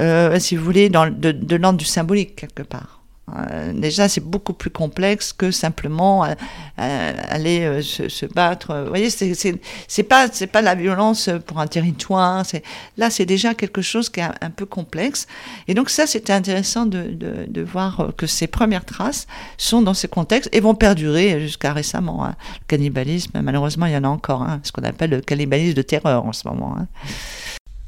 euh, 0.00 0.38
si 0.40 0.56
vous 0.56 0.64
voulez, 0.64 0.88
dans, 0.88 1.06
de, 1.06 1.32
de 1.32 1.56
l'ordre 1.56 1.78
du 1.78 1.84
symbolique 1.84 2.34
quelque 2.34 2.62
part. 2.62 2.95
Euh, 3.34 3.72
déjà, 3.72 4.08
c'est 4.08 4.20
beaucoup 4.20 4.52
plus 4.52 4.70
complexe 4.70 5.32
que 5.32 5.50
simplement 5.50 6.24
euh, 6.24 6.34
euh, 6.78 7.12
aller 7.28 7.82
se, 7.82 8.08
se, 8.08 8.24
battre. 8.24 8.82
Vous 8.84 8.88
voyez, 8.88 9.10
c'est 9.10 10.02
pas 10.04 10.28
c'est 10.32 10.46
pas 10.46 10.62
la 10.62 10.76
violence 10.76 11.28
pour 11.46 11.58
un 11.58 11.66
territoire. 11.66 12.46
C'est 12.46 12.62
là, 12.96 13.10
c'est 13.10 13.26
déjà 13.26 13.54
quelque 13.54 13.82
chose 13.82 14.10
qui 14.10 14.20
est 14.20 14.28
un, 14.40 14.50
peu 14.50 14.64
complexe. 14.64 15.26
Et 15.66 15.74
donc 15.74 15.90
ça, 15.90 16.06
c'était 16.06 16.32
intéressant 16.32 16.86
de, 16.86 17.08
de, 17.10 17.46
de, 17.48 17.62
voir 17.62 18.12
que 18.16 18.28
ces 18.28 18.46
premières 18.46 18.84
traces 18.84 19.26
sont 19.58 19.82
dans 19.82 19.94
ce 19.94 20.06
contexte 20.06 20.48
et 20.52 20.60
vont 20.60 20.76
perdurer 20.76 21.40
jusqu'à 21.40 21.72
récemment. 21.72 22.24
Hein. 22.24 22.36
Le 22.60 22.66
cannibalisme, 22.68 23.40
malheureusement, 23.42 23.86
il 23.86 23.92
y 23.92 23.96
en 23.96 24.04
a 24.04 24.08
encore. 24.08 24.42
Hein, 24.42 24.60
ce 24.62 24.70
qu'on 24.70 24.84
appelle 24.84 25.10
le 25.10 25.20
cannibalisme 25.20 25.74
de 25.74 25.82
terreur 25.82 26.24
en 26.24 26.32
ce 26.32 26.46
moment. 26.46 26.76
Hein. 26.78 26.86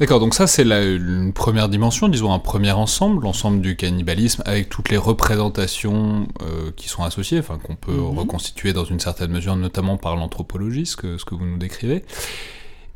D'accord, 0.01 0.21
donc 0.21 0.35
ça 0.35 0.47
c'est 0.47 0.63
une 0.63 1.33
première 1.33 1.69
dimension, 1.69 2.09
disons 2.09 2.33
un 2.33 2.39
premier 2.39 2.71
ensemble, 2.71 3.25
l'ensemble 3.25 3.61
du 3.61 3.75
cannibalisme 3.75 4.43
avec 4.47 4.69
toutes 4.69 4.91
les 4.91 4.97
représentations 4.97 6.29
euh, 6.43 6.71
qui 6.77 6.89
sont 6.89 7.03
associées, 7.03 7.41
enfin 7.41 7.59
qu'on 7.59 7.75
peut 7.75 7.91
mhm. 7.91 8.17
reconstituer 8.17 8.73
dans 8.73 8.85
une 8.85 9.01
certaine 9.01 9.33
mesure, 9.33 9.57
notamment 9.57 9.97
par 9.97 10.15
l'anthropologie, 10.15 10.87
ce 10.87 10.97
que, 10.97 11.19
ce 11.19 11.25
que 11.25 11.35
vous 11.35 11.45
nous 11.45 11.59
décrivez. 11.59 12.05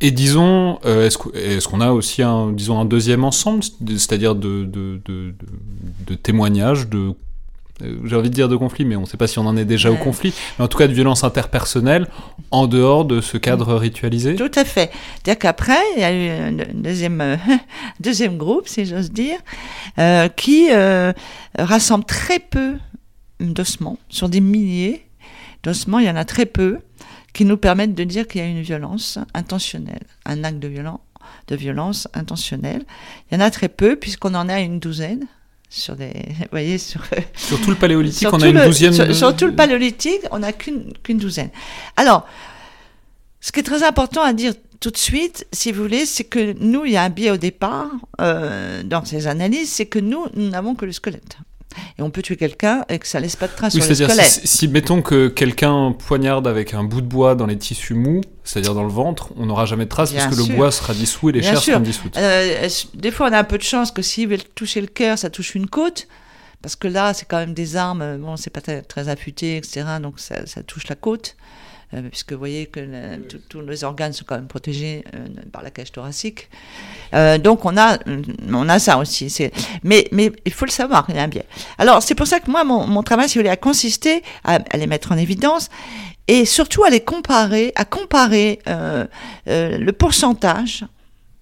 Et 0.01 0.13
disons, 0.13 0.79
euh, 0.85 1.09
est-ce 1.09 1.69
qu'on 1.69 1.81
a 1.81 1.91
aussi 1.91 2.23
un, 2.23 2.53
disons, 2.53 2.81
un 2.81 2.85
deuxième 2.85 3.25
ensemble, 3.25 3.63
c'est-à-dire 3.63 4.35
de, 4.35 4.65
de, 4.65 5.01
de, 5.05 5.35
de, 6.07 6.15
témoignages, 6.15 6.89
de 6.89 7.15
j'ai 7.81 8.17
envie 8.17 8.31
de 8.31 8.35
dire 8.35 8.49
de 8.49 8.57
conflit, 8.57 8.85
mais 8.85 8.97
on 8.97 9.03
ne 9.03 9.07
sait 9.07 9.17
pas 9.17 9.27
si 9.27 9.39
on 9.39 9.47
en 9.47 9.57
est 9.57 9.65
déjà 9.65 9.91
au 9.91 9.97
conflit, 9.97 10.33
mais 10.59 10.65
en 10.65 10.69
tout 10.69 10.79
cas 10.79 10.87
de 10.87 10.93
violence 10.93 11.25
interpersonnelle 11.25 12.07
en 12.51 12.67
dehors 12.67 13.05
de 13.05 13.21
ce 13.21 13.39
cadre 13.39 13.75
ritualisé 13.75 14.37
Tout 14.37 14.51
à 14.55 14.65
fait. 14.65 14.91
C'est-à-dire 15.15 15.39
qu'après, 15.39 15.81
il 15.97 16.01
y 16.01 16.05
a 16.05 16.13
eu 16.13 16.29
un 16.29 16.53
deuxième, 16.75 17.39
deuxième 18.01 18.37
groupe, 18.37 18.69
si 18.69 18.85
j'ose 18.85 19.11
dire, 19.11 19.39
euh, 19.99 20.29
qui 20.29 20.69
rassemble 21.59 22.05
très 22.05 22.39
peu 22.39 22.77
d'ossements, 23.41 23.99
sur 24.09 24.29
des 24.29 24.41
milliers 24.41 25.07
d'ossements, 25.63 25.99
il 25.99 26.07
y 26.07 26.11
en 26.11 26.17
a 26.17 26.25
très 26.25 26.47
peu, 26.47 26.79
qui 27.33 27.45
nous 27.45 27.57
permettent 27.57 27.95
de 27.95 28.05
dire 28.05 28.27
qu'il 28.27 28.41
y 28.41 28.45
a 28.45 28.47
une 28.47 28.63
violence 28.63 29.19
intentionnelle, 29.35 30.05
un 30.27 30.45
acte 30.45 30.59
de, 30.59 30.69
violence, 30.69 31.01
de 31.49 31.57
violence 31.57 32.09
intentionnelle. 32.15 32.85
Il 33.31 33.35
y 33.35 33.37
en 33.39 33.41
a 33.41 33.51
très 33.51 33.69
peu, 33.69 33.97
puisqu'on 33.97 34.35
en 34.35 34.49
a 34.49 34.61
une 34.61 34.79
douzaine. 34.79 35.27
Sur, 35.75 35.97
des, 35.97 36.13
vous 36.39 36.47
voyez, 36.51 36.77
sur, 36.91 37.03
sur 37.35 37.59
tout 37.63 37.71
le 37.71 37.77
paléolithique, 37.77 38.29
on 38.31 38.41
a 38.43 38.49
une 38.49 38.63
douzaine. 38.63 38.93
Sur, 38.93 39.15
sur, 39.15 39.35
tout 39.35 39.47
le 39.47 39.55
paléolithique, 39.55 40.21
on 40.31 40.41
n'a 40.41 40.53
qu'une 40.53 40.93
qu'une 41.03 41.17
douzaine. 41.17 41.49
Alors, 41.97 42.27
ce 43.41 43.53
qui 43.53 43.61
est 43.61 43.65
très 43.65 43.83
important 43.83 44.23
à 44.23 44.35
dire 44.35 44.53
tout 44.81 44.91
de 44.91 44.99
suite, 44.99 45.47
si 45.51 45.73
vous 45.73 45.83
voulez, 45.83 46.05
c'est 46.05 46.25
que 46.25 46.55
nous, 46.59 46.85
il 46.85 46.93
y 46.93 46.97
a 46.99 47.03
un 47.05 47.09
biais 47.09 47.31
au 47.31 47.37
départ 47.39 47.89
euh, 48.21 48.83
dans 48.83 49.05
ces 49.05 49.27
analyses, 49.29 49.71
c'est 49.71 49.87
que 49.87 49.99
nous, 49.99 50.27
nous 50.35 50.51
n'avons 50.51 50.75
que 50.75 50.85
le 50.85 50.93
squelette. 50.93 51.39
Et 51.99 52.03
on 52.03 52.11
peut 52.11 52.23
tuer 52.23 52.37
quelqu'un 52.37 52.85
et 52.89 52.99
que 52.99 53.07
ça 53.07 53.21
laisse 53.21 53.37
pas 53.37 53.49
de 53.49 53.53
traces 53.53 53.75
sur 53.75 53.87
le 53.87 53.95
squelette. 53.95 54.25
Si, 54.27 54.47
si, 54.47 54.69
mettons 54.69 55.03
que 55.03 55.29
quelqu'un 55.29 55.93
poignarde 55.93 56.47
avec 56.47 56.75
un 56.75 56.85
bout 56.85 57.01
de 57.01 57.07
bois 57.07 57.35
dans 57.35 57.47
les 57.47 57.59
tissus 57.59 57.95
mous, 57.95 58.21
c'est-à-dire 58.45 58.75
dans 58.75 58.83
le 58.83 58.91
ventre, 58.91 59.33
on 59.37 59.47
n'aura 59.47 59.67
jamais 59.67 59.85
de 59.85 59.91
traces 59.91 60.13
parce 60.13 60.35
que 60.35 60.41
le 60.41 60.55
bois 60.55 60.71
sera 60.71 60.95
dissous 60.95 61.31
et 61.31 61.33
les 61.33 61.43
chairs 61.43 61.63
seront 61.63 61.81
dissoutes. 61.81 62.17
Euh, 62.17 62.69
des 62.95 63.11
fois, 63.11 63.29
on 63.29 63.33
a 63.33 63.39
un 63.39 63.45
peu 63.45 63.59
de 63.59 63.63
chance 63.63 63.91
que 63.91 64.03
s'il 64.03 64.29
veut 64.29 64.39
toucher 64.55 64.81
le 64.81 64.87
cœur, 64.87 65.19
ça 65.19 65.31
touche 65.31 65.55
une 65.55 65.69
côte. 65.69 66.09
Parce 66.63 66.77
que 66.77 66.87
là, 66.87 67.13
c'est 67.13 67.27
quand 67.27 67.39
même 67.39 67.55
des 67.55 67.75
armes, 67.75 68.19
bon, 68.19 68.37
c'est 68.37 68.51
pas 68.51 68.61
très, 68.61 68.83
très, 68.83 69.09
affûté, 69.09 69.57
etc. 69.57 69.85
Donc 70.01 70.21
ça, 70.21 70.47
ça 70.47 70.63
touche 70.63 70.87
la 70.89 70.95
côte. 70.95 71.37
Euh, 71.95 72.03
puisque 72.09 72.33
vous 72.33 72.39
voyez 72.39 72.67
que 72.67 72.81
tous 73.49 73.61
les 73.61 73.85
organes 73.85 74.15
sont 74.15 74.25
quand 74.27 74.37
même 74.37 74.47
protégés 74.47 75.05
euh, 75.15 75.27
par 75.53 75.63
la 75.63 75.71
cage 75.71 75.93
thoracique. 75.93 76.49
Euh, 77.13 77.37
donc 77.37 77.67
on 77.67 77.77
a, 77.77 77.99
on 78.51 78.69
a 78.69 78.79
ça 78.79 78.97
aussi. 78.97 79.51
Mais, 79.83 80.09
il 80.47 80.53
faut 80.53 80.65
le 80.65 80.71
savoir, 80.71 81.05
il 81.11 81.17
y 81.17 81.19
a 81.19 81.23
un 81.23 81.29
biais. 81.29 81.45
Alors 81.77 82.03
c'est 82.03 82.15
pour 82.15 82.27
ça 82.27 82.41
que 82.41 82.51
moi, 82.51 82.65
mon, 82.65 83.03
travail, 83.03 83.29
si 83.29 83.37
vous 83.37 83.43
voulez, 83.43 83.51
a 83.51 83.57
consisté 83.57 84.23
à, 84.45 84.59
les 84.77 84.87
mettre 84.87 85.13
en 85.13 85.19
évidence 85.19 85.69
et 86.29 86.47
surtout 86.47 86.85
à 86.85 86.91
les 86.91 87.01
comparer, 87.01 87.73
à 87.75 87.85
comparer 87.85 88.61
le 89.47 89.91
pourcentage 89.91 90.85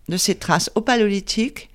de 0.08 0.16
ces 0.16 0.34
traces 0.34 0.70
au 0.74 0.80
paléolithique 0.80 1.69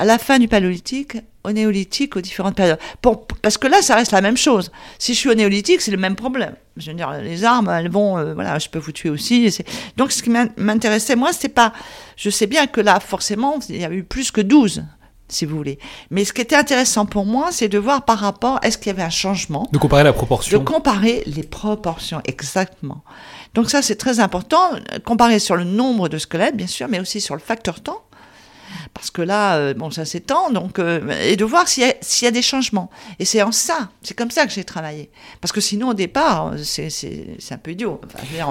à 0.00 0.06
la 0.06 0.16
fin 0.16 0.38
du 0.38 0.48
paléolithique, 0.48 1.18
au 1.44 1.52
néolithique, 1.52 2.16
aux 2.16 2.22
différentes 2.22 2.56
périodes. 2.56 2.78
Pour, 3.02 3.26
parce 3.26 3.58
que 3.58 3.66
là, 3.66 3.82
ça 3.82 3.94
reste 3.94 4.12
la 4.12 4.22
même 4.22 4.38
chose. 4.38 4.72
Si 4.98 5.12
je 5.12 5.18
suis 5.18 5.28
au 5.28 5.34
néolithique, 5.34 5.82
c'est 5.82 5.90
le 5.90 5.98
même 5.98 6.16
problème. 6.16 6.54
Je 6.78 6.90
veux 6.90 6.96
dire, 6.96 7.12
les 7.22 7.44
armes, 7.44 7.68
elles 7.68 7.90
vont, 7.90 8.16
euh, 8.16 8.32
voilà, 8.32 8.58
je 8.58 8.70
peux 8.70 8.78
vous 8.78 8.92
tuer 8.92 9.10
aussi. 9.10 9.54
Donc, 9.98 10.10
ce 10.10 10.22
qui 10.22 10.30
m'intéressait, 10.56 11.16
moi, 11.16 11.34
c'est 11.34 11.50
pas. 11.50 11.74
Je 12.16 12.30
sais 12.30 12.46
bien 12.46 12.66
que 12.66 12.80
là, 12.80 12.98
forcément, 12.98 13.58
il 13.68 13.76
y 13.76 13.84
a 13.84 13.92
eu 13.92 14.02
plus 14.02 14.30
que 14.30 14.40
12 14.40 14.84
si 15.28 15.44
vous 15.44 15.56
voulez. 15.56 15.78
Mais 16.10 16.24
ce 16.24 16.32
qui 16.32 16.40
était 16.40 16.56
intéressant 16.56 17.04
pour 17.06 17.24
moi, 17.24 17.50
c'est 17.52 17.68
de 17.68 17.78
voir 17.78 18.04
par 18.04 18.18
rapport, 18.18 18.58
est-ce 18.62 18.78
qu'il 18.78 18.88
y 18.88 18.90
avait 18.90 19.02
un 19.02 19.10
changement 19.10 19.68
De 19.70 19.78
comparer 19.78 20.02
la 20.02 20.12
proportion. 20.12 20.58
De 20.58 20.64
comparer 20.64 21.22
les 21.26 21.44
proportions, 21.44 22.20
exactement. 22.24 23.04
Donc 23.54 23.70
ça, 23.70 23.80
c'est 23.80 23.94
très 23.94 24.18
important. 24.18 24.70
Comparer 25.04 25.38
sur 25.38 25.56
le 25.56 25.62
nombre 25.62 26.08
de 26.08 26.18
squelettes, 26.18 26.56
bien 26.56 26.66
sûr, 26.66 26.88
mais 26.88 26.98
aussi 26.98 27.20
sur 27.20 27.34
le 27.34 27.40
facteur 27.40 27.80
temps 27.80 28.02
parce 28.94 29.10
que 29.10 29.22
là, 29.22 29.56
euh, 29.56 29.74
bon, 29.74 29.90
ça 29.90 30.04
s'étend, 30.04 30.50
donc, 30.50 30.78
euh, 30.78 31.00
et 31.22 31.36
de 31.36 31.44
voir 31.44 31.68
s'il 31.68 31.84
y, 31.84 32.24
y, 32.24 32.26
a 32.26 32.30
des 32.30 32.42
changements. 32.42 32.90
Et 33.18 33.24
c'est 33.24 33.42
en 33.42 33.52
ça, 33.52 33.88
c'est 34.02 34.16
comme 34.16 34.30
ça 34.30 34.46
que 34.46 34.52
j'ai 34.52 34.64
travaillé. 34.64 35.10
Parce 35.40 35.52
que 35.52 35.60
sinon, 35.60 35.90
au 35.90 35.94
départ, 35.94 36.54
c'est 36.62 36.88
un 37.50 37.58
peu 37.58 37.72
idiot. 37.72 38.00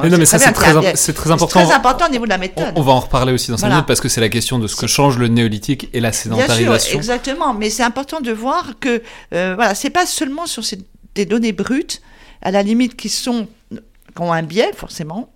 non, 0.03 0.17
mais 0.17 0.25
ça, 0.25 0.39
c'est 0.39 0.51
très, 0.51 0.71
très, 0.71 0.71
important. 0.71 0.95
C'est 0.95 1.13
très 1.13 1.73
important 1.73 2.07
au 2.07 2.11
niveau 2.11 2.25
de 2.25 2.29
la 2.29 2.37
méthode. 2.37 2.73
On, 2.75 2.81
va 2.81 2.93
en 2.93 2.99
reparler 2.99 3.33
aussi 3.33 3.51
dans 3.51 3.57
5 3.57 3.69
minutes, 3.69 3.85
parce 3.85 4.01
que 4.01 4.09
c'est 4.09 4.21
la 4.21 4.29
question 4.29 4.59
de 4.59 4.67
ce 4.67 4.75
que 4.75 4.87
change 4.87 5.17
le 5.17 5.27
néolithique 5.27 5.89
et 5.93 5.99
la 5.99 6.11
sédentarisation. 6.11 6.71
Bien 6.71 6.79
sûr, 6.79 6.97
exactement. 6.97 7.53
Mais 7.53 7.69
c'est 7.69 7.83
important 7.83 8.21
de 8.21 8.31
voir 8.31 8.73
que, 8.79 9.01
euh, 9.33 9.53
voilà, 9.55 9.75
c'est 9.75 9.89
pas 9.89 10.05
seulement 10.05 10.45
sur 10.45 10.63
ces, 10.63 10.79
des 11.15 11.25
données 11.25 11.53
brutes, 11.53 12.01
à 12.41 12.51
la 12.51 12.63
limite 12.63 12.95
qui 12.95 13.09
sont, 13.09 13.47
qui 13.71 14.21
ont 14.21 14.31
un 14.31 14.43
biais, 14.43 14.71
forcément, 14.75 15.29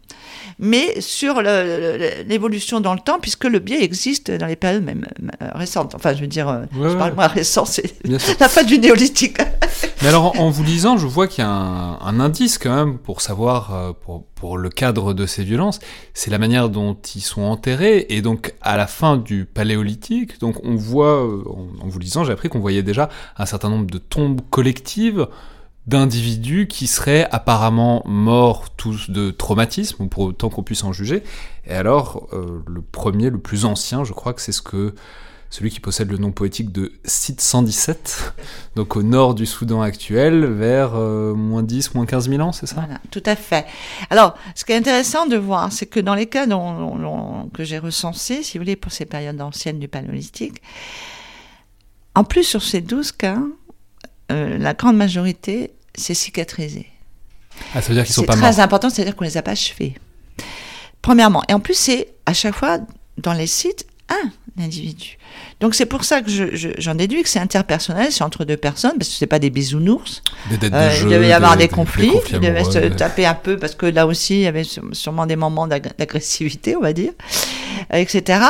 mais 0.60 1.00
sur 1.02 1.42
l'évolution 1.42 2.80
dans 2.80 2.94
le 2.94 3.00
temps, 3.00 3.20
puisque 3.20 3.46
le 3.46 3.60
biais 3.60 3.84
existe 3.84 4.32
dans 4.32 4.46
les 4.46 4.56
périodes 4.56 4.84
même 4.84 5.06
euh, 5.42 5.48
récentes. 5.54 5.96
Enfin, 5.96 6.14
je 6.14 6.22
veux 6.22 6.28
dire, 6.28 6.48
euh, 6.50 6.64
je 6.74 6.96
parle 6.96 7.14
moins 7.14 7.28
récent, 7.28 7.66
c'est 7.66 7.96
la 8.40 8.50
fin 8.50 8.64
du 8.64 8.80
néolithique. 8.80 9.38
mais 10.02 10.08
alors, 10.08 10.40
en 10.40 10.50
vous 10.50 10.64
lisant, 10.64 10.98
je 10.98 11.08
vois 11.08 11.28
qu'il 11.28 11.44
y 11.44 11.48
a 11.48 11.50
un, 11.50 12.20
indice 12.20 12.58
quand 12.58 12.76
même 12.76 12.98
pour 12.98 13.22
savoir, 13.22 13.74
euh, 13.74 13.92
pour, 13.94 14.24
pour 14.36 14.58
le 14.58 14.70
cadre 14.70 15.14
de 15.14 15.26
ces 15.26 15.44
violences, 15.44 15.80
c'est 16.14 16.32
la 16.32 16.38
manière 16.38 16.70
dont 16.70 16.98
ils 17.16 17.22
sont 17.22 17.42
enterrés. 17.42 18.06
Et 18.10 18.22
donc, 18.22 18.54
à 18.62 18.78
la 18.78 18.88
fin 18.88 19.18
du 19.18 19.46
paléolithique, 19.46 20.40
donc 20.40 20.64
on 20.64 20.76
voit, 20.76 21.24
en 21.24 21.88
vous 21.88 22.00
lisant, 22.00 22.24
j'ai 22.24 22.32
appris 22.32 22.50
qu'on 22.50 22.60
voyait 22.60 22.84
déjà 22.84 23.10
un 23.38 23.46
certain 23.46 23.70
nombre 23.70 23.88
de 23.88 23.98
tombes 23.98 24.42
collectives 24.50 25.28
d'individus 25.88 26.68
qui 26.68 26.88
seraient 26.88 27.28
apparemment 27.32 28.04
morts 28.06 28.70
tous 28.70 29.10
de 29.10 29.32
traumatisme, 29.32 30.08
pour 30.08 30.24
autant 30.24 30.50
qu'on 30.50 30.64
puisse 30.64 30.84
en 30.84 30.94
juger. 30.94 31.24
Et 31.66 31.74
alors, 31.74 32.28
euh, 32.34 32.62
le 32.68 32.82
premier, 32.82 33.30
le 33.30 33.40
plus 33.40 33.66
ancien, 33.66 34.04
je 34.04 34.14
crois 34.14 34.34
que 34.34 34.42
c'est 34.42 34.52
ce 34.52 34.62
que 34.62 34.94
celui 35.50 35.70
qui 35.70 35.80
possède 35.80 36.10
le 36.10 36.18
nom 36.18 36.32
poétique 36.32 36.72
de 36.72 36.94
Site 37.06 37.40
117, 37.40 38.34
donc 38.76 38.96
au 38.96 39.04
nord 39.04 39.36
du 39.36 39.46
Soudan 39.46 39.82
actuel, 39.84 40.46
vers 40.46 40.96
euh, 40.96 41.36
moins 41.36 41.62
10, 41.62 41.94
moins 41.94 42.08
15 42.08 42.30
000 42.30 42.42
ans, 42.42 42.52
c'est 42.52 42.66
ça? 42.66 42.76
Voilà, 42.76 43.00
tout 43.12 43.22
à 43.26 43.36
fait. 43.36 43.68
Alors, 44.10 44.36
ce 44.56 44.66
qui 44.66 44.72
est 44.72 44.78
intéressant 44.78 45.28
de 45.28 45.38
voir, 45.38 45.72
c'est 45.72 45.86
que 45.86 46.00
dans 46.00 46.16
les 46.16 46.26
cas 46.26 46.48
que 46.48 47.64
j'ai 47.64 47.78
recensés, 47.78 48.42
si 48.42 48.58
vous 48.58 48.64
voulez, 48.64 48.76
pour 48.76 48.92
ces 48.92 49.06
périodes 49.06 49.40
anciennes 49.42 49.80
du 49.80 49.88
paléolithique, 49.88 50.62
en 52.16 52.24
plus 52.24 52.44
sur 52.44 52.64
ces 52.64 52.82
12 52.82 53.12
cas, 53.12 53.38
euh, 54.32 54.58
la 54.58 54.74
grande 54.74 54.98
majorité, 54.98 55.72
c'est 55.96 56.14
cicatrisé. 56.14 56.88
Ah, 57.76 57.82
ça 57.82 57.90
veut 57.90 57.96
dire 57.96 58.06
qu'ils 58.06 58.14
sont 58.14 58.24
pas 58.24 58.36
morts. 58.36 58.46
C'est 58.46 58.54
très 58.54 58.64
important, 58.64 58.90
c'est-à-dire 58.90 59.16
qu'on 59.16 59.26
les 59.26 59.38
a 59.38 59.42
pas 59.42 59.52
achevés. 59.52 59.96
Premièrement. 61.02 61.44
Et 61.50 61.54
en 61.54 61.60
plus, 61.60 61.76
c'est 61.76 62.10
à 62.26 62.34
chaque 62.34 62.56
fois, 62.56 62.80
dans 63.18 63.34
les 63.34 63.48
sites, 63.48 63.86
un 64.10 64.32
individu. 64.62 65.18
Donc 65.60 65.76
c'est 65.76 65.86
pour 65.86 66.04
ça 66.04 66.22
que 66.22 66.30
j'en 66.78 66.96
déduis 66.96 67.24
que 67.24 67.30
c'est 67.30 67.40
interpersonnel, 67.40 68.12
c'est 68.12 68.24
entre 68.24 68.46
deux 68.46 68.58
personnes, 68.58 68.94
parce 68.98 69.10
que 69.10 69.16
c'est 69.16 69.28
pas 69.28 69.40
des 69.40 69.50
bisounours. 69.50 70.22
Des 70.50 70.72
euh, 70.72 70.92
il 71.02 71.08
devait 71.10 71.30
y 71.30 71.34
avoir 71.34 71.58
des, 71.58 71.68
conflits, 71.68 72.12
ils 72.32 72.40
devaient 72.40 72.64
se 72.64 72.90
taper 72.90 73.26
un 73.26 73.34
peu, 73.34 73.58
parce 73.58 73.76
que 73.76 73.86
là 73.86 74.06
aussi, 74.06 74.36
il 74.36 74.42
y 74.42 74.48
avait 74.48 74.66
sûrement 74.92 75.26
des 75.26 75.36
moments 75.36 75.68
d'agressivité, 75.68 76.76
on 76.76 76.82
va 76.82 76.94
dire, 76.94 77.14
etc. 77.92 78.42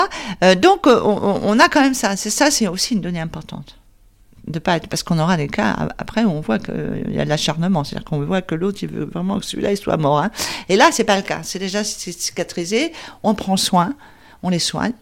Euh, 0.43 0.55
donc 0.55 0.87
on, 0.87 1.59
a 1.59 1.69
quand 1.69 1.81
même 1.81 1.93
ça. 1.93 2.15
C'est 2.17 2.29
ça, 2.29 2.51
c'est 2.51 2.67
aussi 2.67 2.95
une 2.95 3.01
donnée 3.01 3.21
importante 3.21 3.77
de 4.47 4.59
pas 4.59 4.75
être, 4.75 4.87
parce 4.87 5.03
qu'on 5.03 5.19
aura 5.19 5.37
des 5.37 5.47
cas 5.47 5.89
après 5.97 6.23
où 6.23 6.29
on 6.29 6.41
voit 6.41 6.59
qu'il 6.59 7.11
y 7.11 7.19
a 7.19 7.23
de 7.23 7.29
l'acharnement, 7.29 7.83
c'est-à-dire 7.83 8.05
qu'on 8.05 8.19
voit 8.21 8.41
que 8.41 8.55
l'autre 8.55 8.79
il 8.81 8.89
veut 8.89 9.05
vraiment 9.05 9.39
que 9.39 9.45
celui-là 9.45 9.71
il 9.71 9.77
soit 9.77 9.97
mort. 9.97 10.19
Hein. 10.19 10.31
Et 10.69 10.75
là 10.75 10.89
c'est 10.91 11.03
pas 11.03 11.15
le 11.15 11.21
cas, 11.21 11.41
c'est 11.43 11.59
déjà 11.59 11.83
cicatrisé, 11.83 12.91
on 13.23 13.35
prend 13.35 13.57
soin, 13.57 13.93
on 14.41 14.49
les 14.49 14.59
soigne, 14.59 14.93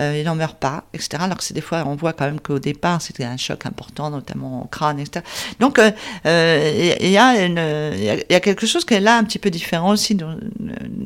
euh, 0.00 0.16
il 0.18 0.24
n'en 0.24 0.34
meurt 0.34 0.58
pas, 0.58 0.84
etc. 0.92 1.18
Alors 1.20 1.36
que 1.36 1.44
c'est 1.44 1.54
des 1.54 1.60
fois 1.60 1.84
on 1.86 1.94
voit 1.94 2.12
quand 2.12 2.24
même 2.24 2.40
qu'au 2.40 2.58
départ 2.58 3.00
c'était 3.00 3.24
un 3.24 3.36
choc 3.36 3.64
important, 3.64 4.10
notamment 4.10 4.64
au 4.64 4.66
crâne, 4.66 4.98
etc. 4.98 5.24
Donc 5.60 5.78
euh, 5.78 5.92
euh, 6.26 6.96
il 7.00 7.08
y, 7.08 7.12
y 7.12 7.16
a 8.36 8.40
quelque 8.40 8.66
chose 8.66 8.84
qui 8.84 8.94
est 8.94 9.00
là 9.00 9.16
un 9.16 9.24
petit 9.24 9.38
peu 9.38 9.50
différent 9.50 9.90
aussi 9.90 10.16
de, 10.16 10.26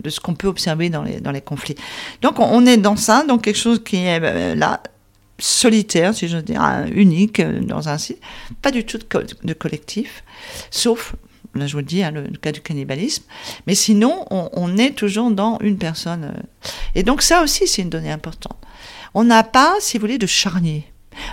ce 0.09 0.21
qu'on 0.21 0.35
peut 0.35 0.49
observer 0.49 0.89
dans 0.89 1.03
les, 1.03 1.21
dans 1.21 1.33
les 1.33 1.43
conflits. 1.43 1.77
Donc 2.23 2.39
on, 2.39 2.45
on 2.45 2.65
est 2.65 2.79
dans 2.79 2.97
ça, 2.97 3.25
donc 3.29 3.43
quelque 3.43 3.59
chose 3.59 3.83
qui 3.85 3.97
est 3.97 4.21
euh, 4.23 4.55
là 4.55 4.81
solitaire, 5.39 6.15
si 6.15 6.29
je 6.29 6.37
veux 6.37 6.43
dire, 6.43 6.63
unique 6.93 7.41
euh, 7.41 7.61
dans 7.61 7.89
un 7.89 7.99
site, 7.99 8.19
pas 8.63 8.71
du 8.71 8.85
tout 8.85 8.99
de, 8.99 9.53
collectif, 9.55 10.25
sauf, 10.71 11.15
là 11.55 11.67
je 11.67 11.73
vous 11.73 11.79
le 11.79 11.85
dis, 11.85 12.03
hein, 12.03 12.13
le, 12.13 12.23
cas 12.39 12.53
du 12.53 12.61
cannibalisme, 12.61 13.25
mais 13.67 13.75
sinon 13.75 14.27
on, 14.31 14.77
est 14.77 14.93
toujours 14.93 15.31
dans 15.31 15.59
une 15.61 15.79
personne. 15.79 16.25
Euh. 16.25 16.69
et 16.95 17.03
donc 17.03 17.23
ça 17.23 17.43
aussi 17.43 17.67
c'est 17.67 17.83
une 17.83 17.91
donnée 17.91 18.13
importante. 18.13 18.59
On 19.15 19.25
n'a 19.25 19.45
pas, 19.45 19.75
si 19.81 19.97
vous 19.97 20.03
voulez, 20.03 20.19
de 20.19 20.27
charnier. 20.27 20.85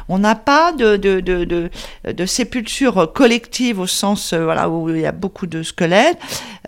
On 0.10 0.20
n'a 0.20 0.36
pas 0.36 0.72
de, 0.74 0.98
de, 0.98 1.20
de, 1.20 1.70
de, 2.06 2.26
sépulture 2.26 3.12
collective 3.14 3.80
au 3.80 3.88
sens 3.88 4.34
euh, 4.34 4.44
voilà, 4.44 4.70
où 4.70 4.90
il 4.90 5.02
y 5.02 5.06
a 5.06 5.12
beaucoup 5.12 5.48
de 5.48 5.64
squelettes. 5.64 6.18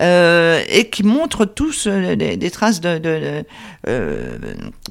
euh, 0.00 0.62
et 0.68 0.90
qui 0.90 1.02
montrent 1.04 1.44
tous 1.44 1.86
euh, 1.86 2.16
des, 2.16 2.36
des 2.36 2.50
traces 2.50 2.80
de, 2.80 2.98
de, 2.98 3.44
euh, 3.86 4.38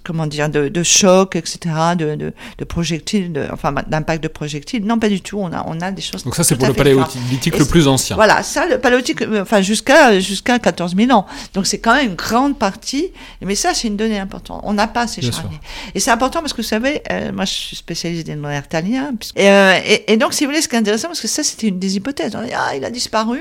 comment 0.04 0.28
dire, 0.28 0.50
de, 0.50 0.70
de 0.70 0.84
choc, 0.84 1.36
etc., 1.36 1.60
de, 1.98 2.16
de, 2.16 2.34
de 2.58 2.64
projectiles, 2.66 3.34
de, 3.34 3.46
enfin 3.52 3.74
d'impact 3.88 4.24
de 4.24 4.28
projectiles. 4.30 4.86
Non, 4.86 5.00
pas 5.00 5.10
du 5.10 5.22
tout. 5.22 5.40
On 5.40 5.52
a, 5.52 5.64
on 5.68 5.82
a 5.82 5.92
des 5.92 6.02
choses. 6.02 6.24
Donc 6.24 6.36
ça, 6.36 6.44
c'est 6.44 6.56
pour 6.56 6.68
le 6.68 6.74
paléolithique 6.74 7.58
le 7.58 7.66
plus 7.66 7.88
ancien. 7.88 8.16
Voilà, 8.16 8.44
ça, 8.44 8.66
le 8.68 8.78
paléolithique, 8.80 9.24
enfin 9.42 9.62
jusqu'à 9.62 10.20
jusqu'à 10.20 10.60
14 10.60 10.96
000 10.96 11.12
ans. 11.12 11.26
Donc 11.54 11.68
c'est 11.68 11.80
quand 11.80 11.96
même 11.96 12.08
une 12.12 12.16
grande 12.16 12.58
partie. 12.58 13.12
Mais 13.42 13.56
ça, 13.56 13.74
c'est 13.74 13.88
une 13.90 13.98
donnée 13.98 14.20
importante. 14.20 14.62
On 14.64 14.74
n'a 14.74 14.88
pas 14.88 15.08
ces 15.08 15.22
charniers. 15.22 15.60
Et 15.96 16.00
c'est 16.00 16.12
important 16.12 16.40
parce 16.40 16.54
que 16.54 16.62
vous 16.62 16.68
savez, 16.68 17.02
euh, 17.12 17.32
moi, 17.34 17.46
je 17.46 17.52
suis 17.52 17.76
spécialiste 17.76 18.13
néandertaliens. 18.22 19.14
puisque- 19.20 19.38
Et, 19.40 19.50
euh, 19.50 19.80
et, 19.86 20.14
et 20.14 20.18
donc, 20.18 20.34
si 20.34 20.44
vous 20.46 20.52
voulez, 20.52 20.62
ce 20.62 20.68
qui 20.68 20.76
est 20.76 20.80
intéressant, 20.80 21.08
parce 21.08 21.22
que 21.22 21.28
ça, 21.28 21.44
c'était 21.44 21.68
une 21.68 21.80
des 21.80 21.96
hypothèses. 21.98 22.36
On 22.36 22.44
dit, 22.44 22.52
ah, 22.56 22.76
il 22.76 22.84
a 22.86 22.90
disparu. 22.90 23.40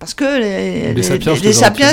Parce 0.00 0.14
que 0.14 0.24
les, 0.40 0.94
Les 0.94 1.02
sapiens 1.02 1.34
les, 1.34 1.40
les 1.40 1.52
sapiens 1.52 1.92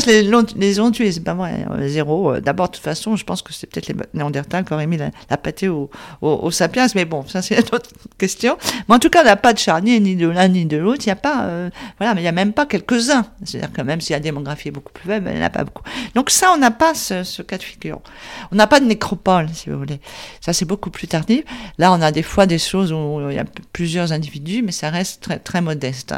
les, 0.55 0.79
ont 0.79 0.91
tués, 0.91 1.11
c'est 1.11 1.19
pas 1.23 1.33
vrai. 1.33 1.65
euh, 1.69 1.87
Zéro. 1.89 2.33
Euh, 2.35 2.41
D'abord, 2.41 2.69
de 2.69 2.71
toute 2.75 2.83
façon, 2.83 3.17
je 3.17 3.25
pense 3.25 3.41
que 3.41 3.51
c'est 3.53 3.67
peut-être 3.67 3.87
les 3.87 3.95
Néandertals 4.13 4.63
qui 4.63 4.73
auraient 4.73 4.87
mis 4.87 4.95
la, 4.95 5.11
la 5.29 5.35
pâtée 5.35 5.67
aux, 5.67 5.89
aux, 6.21 6.29
aux 6.41 6.51
sapiens, 6.51 6.87
mais 6.95 7.03
bon, 7.03 7.25
ça 7.27 7.41
c'est 7.41 7.55
une 7.55 7.65
autre 7.75 7.89
question. 8.17 8.57
Mais 8.87 8.95
en 8.95 8.99
tout 8.99 9.09
cas, 9.09 9.21
on 9.21 9.25
n'a 9.25 9.35
pas 9.35 9.51
de 9.51 9.59
charnier 9.59 9.99
ni 9.99 10.15
de 10.15 10.27
l'un 10.29 10.47
ni 10.47 10.65
de 10.65 10.77
l'autre. 10.77 11.01
Il 11.05 11.09
n'y 11.09 11.11
a 11.11 11.17
pas, 11.17 11.43
euh, 11.47 11.69
voilà, 11.99 12.13
mais 12.15 12.21
il 12.21 12.23
n'y 12.23 12.29
a 12.29 12.31
même 12.31 12.53
pas 12.53 12.65
quelques-uns. 12.65 13.25
C'est-à-dire 13.43 13.73
que 13.73 13.81
même 13.81 13.99
si 13.99 14.13
la 14.13 14.21
démographie 14.21 14.69
est 14.69 14.71
beaucoup 14.71 14.93
plus 14.93 15.05
faible, 15.07 15.29
il 15.29 15.35
n'y 15.35 15.43
en 15.43 15.45
a 15.45 15.49
pas 15.49 15.65
beaucoup. 15.65 15.83
Donc 16.15 16.29
ça, 16.29 16.51
on 16.53 16.57
n'a 16.57 16.71
pas 16.71 16.93
ce, 16.95 17.23
ce 17.23 17.41
cas 17.41 17.57
de 17.57 17.63
figure. 17.63 17.99
On 18.53 18.55
n'a 18.55 18.67
pas 18.67 18.79
de 18.79 18.85
nécropole, 18.85 19.49
si 19.53 19.69
vous 19.69 19.77
voulez. 19.77 19.99
Ça, 20.39 20.53
c'est 20.53 20.65
beaucoup 20.65 20.91
plus 20.91 21.07
tardif. 21.07 21.43
Là, 21.77 21.91
on 21.91 22.01
a 22.01 22.13
des 22.13 22.23
fois 22.23 22.45
des 22.45 22.57
choses 22.57 22.93
où 22.93 23.19
il 23.29 23.35
y 23.35 23.39
a 23.39 23.45
plusieurs 23.73 24.13
individus, 24.13 24.61
mais 24.63 24.71
ça 24.71 24.89
reste 24.89 25.23
très, 25.23 25.39
très 25.39 25.59
modeste. 25.59 26.13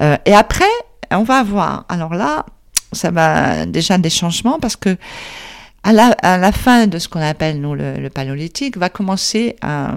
Euh, 0.00 0.16
et 0.26 0.34
après, 0.34 0.64
on 1.10 1.22
va 1.22 1.38
avoir, 1.38 1.84
alors 1.88 2.14
là, 2.14 2.46
ça 2.92 3.10
va 3.10 3.66
déjà 3.66 3.98
des 3.98 4.10
changements 4.10 4.58
parce 4.58 4.76
que 4.76 4.96
à 5.84 5.92
la, 5.92 6.52
fin 6.52 6.86
de 6.86 6.98
ce 6.98 7.08
qu'on 7.08 7.20
appelle, 7.20 7.60
nous, 7.60 7.74
le, 7.74 8.08
paléolithique, 8.08 8.78
va 8.78 8.88
commencer 8.88 9.56
à, 9.60 9.96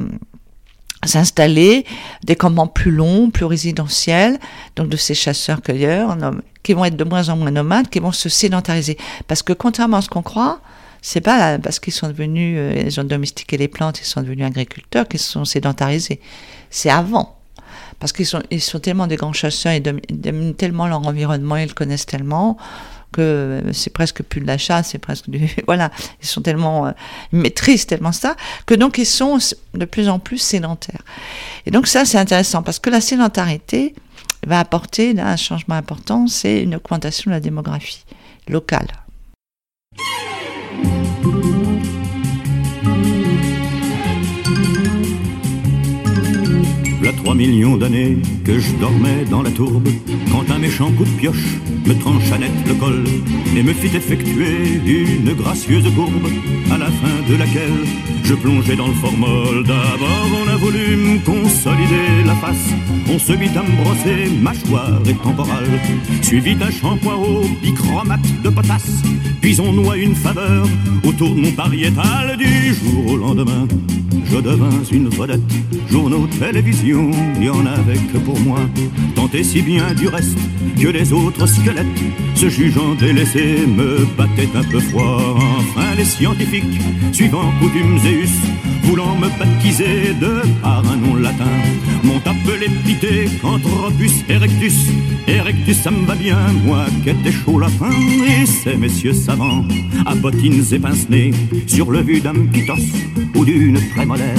s'installer 1.06 1.86
des 2.26 2.36
campements 2.36 2.68
plus 2.68 2.92
longs, 2.92 3.30
plus 3.30 3.46
résidentiels, 3.46 4.38
donc 4.76 4.90
de 4.90 4.98
ces 4.98 5.14
chasseurs-cueilleurs, 5.14 6.18
qui 6.62 6.74
vont 6.74 6.84
être 6.84 6.98
de 6.98 7.04
moins 7.06 7.30
en 7.30 7.38
moins 7.38 7.52
nomades, 7.52 7.88
qui 7.88 8.00
vont 8.00 8.12
se 8.12 8.28
sédentariser. 8.28 8.98
Parce 9.28 9.44
que 9.44 9.54
contrairement 9.54 9.98
à 9.98 10.02
ce 10.02 10.10
qu'on 10.10 10.24
croit, 10.24 10.60
c'est 11.02 11.22
pas 11.22 11.38
là, 11.38 11.60
parce 11.60 11.80
qu'ils 11.80 11.94
sont 11.94 12.10
devenus, 12.10 12.58
euh, 12.60 12.84
ils 12.86 13.00
ont 13.00 13.06
domestiqué 13.06 13.56
les 13.56 13.70
plantes, 13.70 14.02
ils 14.02 14.06
sont 14.06 14.22
devenus 14.22 14.46
agriculteurs, 14.46 15.08
qu'ils 15.08 15.22
se 15.22 15.32
sont 15.32 15.46
sédentarisés. 15.46 16.20
C'est 16.70 16.90
avant 16.90 17.37
parce 18.00 18.12
qu'ils 18.14 18.26
sont, 18.26 18.42
ils 18.52 18.62
sont 18.62 18.80
tellement 18.80 19.08
des 19.08 19.16
grands 19.16 19.34
chasseurs, 19.34 19.74
ils 19.74 19.82
dom- 19.82 20.00
ils 20.10 20.20
dominent 20.20 20.56
tellement 20.56 20.88
leur 20.88 21.06
environnement, 21.06 21.56
ils 21.58 21.68
le 21.68 21.74
connaissent 21.74 22.06
tellement 22.06 22.58
que 23.14 23.64
c'est 23.72 23.90
presque 23.92 24.22
plus 24.22 24.42
de 24.42 24.48
la 24.48 24.58
chasse, 24.58 24.90
c'est 24.90 24.98
presque 25.00 25.30
du 25.30 25.50
voilà, 25.66 25.92
ils 26.22 26.28
sont 26.28 26.42
tellement 26.42 26.88
euh, 26.88 26.92
ils 27.32 27.40
maîtrisent 27.40 27.86
tellement 27.88 28.12
ça 28.12 28.36
que 28.66 28.76
donc 28.76 28.98
ils 28.98 29.06
sont 29.06 29.38
de 29.74 29.86
plus 29.86 30.10
en 30.10 30.20
plus 30.20 30.38
sédentaires. 30.38 31.04
Et 31.66 31.72
donc 31.72 31.88
ça 31.88 32.06
c'est 32.06 32.18
intéressant 32.18 32.64
parce 32.64 32.80
que 32.80 32.90
la 32.90 33.02
sédentarité 33.02 33.96
va 34.46 34.60
apporter 34.60 35.18
un 35.20 35.36
changement 35.38 35.76
important, 35.76 36.28
c'est 36.28 36.62
une 36.62 36.76
augmentation 36.76 37.32
de 37.32 37.36
la 37.36 37.40
démographie 37.40 38.06
locale. 38.48 38.88
Trois 47.18 47.36
millions 47.36 47.78
d'années 47.78 48.18
que 48.46 48.58
je 48.60 48.72
dormais 48.76 49.26
dans 49.30 49.42
la 49.42 49.52
tourbe 49.52 49.88
Quand 50.32 50.50
un 50.50 50.60
méchant 50.60 50.92
coup 50.92 51.06
de 51.06 51.10
pioche 51.10 51.58
me 51.86 51.94
trancha 51.94 52.38
net 52.38 52.52
le 52.68 52.74
col 52.76 53.04
Et 53.56 53.64
me 53.64 53.74
fit 53.74 53.96
effectuer 53.96 54.80
une 54.86 55.34
gracieuse 55.34 55.90
courbe 55.96 56.28
À 56.72 56.78
la 56.78 56.88
fin 56.88 57.18
de 57.30 57.36
laquelle 57.36 57.86
je 58.24 58.34
plongeais 58.34 58.76
dans 58.76 58.88
le 58.88 58.94
formol. 58.94 59.64
D'abord 59.64 60.28
on 60.44 60.48
a 60.50 60.58
voulu 60.58 60.98
me 60.98 62.26
la 62.26 62.36
face 62.36 62.70
Mit 63.18 63.58
à 63.58 63.64
me 63.64 63.84
brosser 63.84 64.30
mâchoire 64.42 65.02
et 65.08 65.14
temporale 65.16 65.66
Suivi 66.22 66.56
d'un 66.56 66.70
shampoing 66.70 67.16
au 67.16 67.42
bichromate 67.62 68.20
de 68.44 68.50
potasse 68.50 69.02
Puis 69.42 69.60
on 69.60 69.74
noie 69.74 69.98
une 69.98 70.16
faveur 70.16 70.68
autour 71.04 71.32
de 71.32 71.42
mon 71.42 71.52
pariétal 71.52 72.38
Du 72.38 72.74
jour 72.74 73.14
au 73.14 73.18
lendemain 73.18 73.68
je 74.30 74.38
devins 74.38 74.84
une 74.92 75.08
vedette, 75.10 75.40
journaux, 75.90 76.28
télévision, 76.40 77.12
il 77.38 77.46
y 77.46 77.50
en 77.50 77.66
avait 77.66 77.98
que 78.12 78.18
pour 78.18 78.38
moi. 78.42 78.60
Tant 79.16 79.30
et 79.34 79.44
si 79.44 79.62
bien 79.62 79.94
du 79.94 80.10
reste 80.10 80.38
que 80.82 80.88
les 80.90 81.14
autres 81.14 81.46
squelettes, 81.48 81.86
se 82.36 82.50
jugeant 82.50 82.94
délaissés, 82.96 83.66
me 83.66 84.06
battaient 84.18 84.50
un 84.54 84.64
peu 84.64 84.80
froid. 84.80 85.38
Enfin, 85.60 85.96
les 85.98 86.06
scientifiques, 86.06 86.80
suivant 87.14 87.52
coutumes 87.62 88.00
et 88.06 88.28
voulant 88.88 89.16
me 89.16 89.28
baptiser 89.38 90.14
de 90.14 90.42
par 90.62 90.82
un 90.90 90.96
nom 90.96 91.16
latin, 91.16 91.58
m'ont 92.04 92.22
appelé 92.26 92.68
Pithecanthropus 92.86 94.24
erectus. 94.30 94.78
Erectus, 95.28 95.78
ça 95.78 95.92
me 95.92 96.06
va 96.06 96.16
bien, 96.16 96.38
moi 96.66 96.86
qui 97.04 97.10
étais 97.10 97.32
chaud 97.32 97.60
la 97.60 97.68
fin. 97.68 97.92
Et 97.92 98.46
ces 98.46 98.76
messieurs 98.76 99.14
savants, 99.14 99.66
à 100.06 100.16
bottines 100.16 100.64
et 100.72 100.80
pince-nez, 100.80 101.32
sur 101.68 101.92
le 101.92 102.02
vu 102.02 102.22
d'un 102.22 102.46
pitos 102.54 102.88
ou 103.36 103.44
d'une 103.44 103.80
prémolaire. 103.94 104.38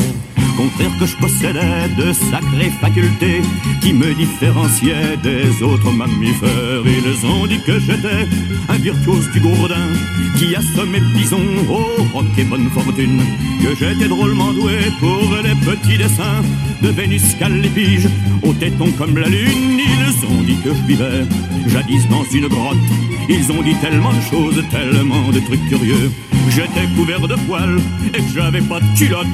Contraire 0.59 0.90
que 0.99 1.07
je 1.07 1.16
possédais 1.16 1.88
de 1.97 2.12
sacrées 2.12 2.73
facultés 2.81 3.42
qui 3.81 3.92
me 3.92 4.12
différenciaient 4.12 5.16
des 5.23 5.62
autres 5.62 5.92
mammifères. 5.92 6.83
Ils 6.85 7.27
ont 7.27 7.47
dit 7.47 7.61
que 7.64 7.79
j'étais 7.79 8.27
un 8.68 8.77
virtuose 8.79 9.31
du 9.31 9.38
gourdin 9.38 9.87
qui 10.37 10.57
assommait 10.57 10.99
bison 11.14 11.38
au 11.68 12.03
roc 12.12 12.27
et 12.37 12.42
bonne 12.42 12.68
fortune. 12.71 13.23
Que 13.62 13.73
j'étais 13.77 14.09
drôlement 14.09 14.53
doué 14.53 14.79
pour 14.99 15.33
les 15.44 15.55
petits 15.64 15.97
dessins 15.97 16.42
de 16.83 16.88
Vénus 16.88 17.37
Callipige 17.38 18.09
au 18.42 18.53
téton 18.53 18.90
comme 18.99 19.16
la 19.16 19.29
lune. 19.29 19.79
Ils 19.79 20.27
ont 20.27 20.42
dit 20.42 20.57
que 20.64 20.71
je 20.71 20.83
vivais 20.88 21.25
jadis 21.68 22.09
dans 22.09 22.25
une 22.33 22.49
grotte. 22.49 22.77
Ils 23.29 23.53
ont 23.53 23.62
dit 23.62 23.77
tellement 23.77 24.12
de 24.12 24.23
choses, 24.23 24.64
tellement 24.73 25.29
de 25.31 25.38
trucs 25.38 25.68
curieux. 25.68 26.11
J'étais 26.51 26.87
couvert 26.96 27.20
de 27.27 27.35
poils 27.46 27.79
et 28.14 28.18
que 28.18 28.33
j'avais 28.35 28.61
pas 28.62 28.81
de 28.81 28.98
culotte 28.98 29.27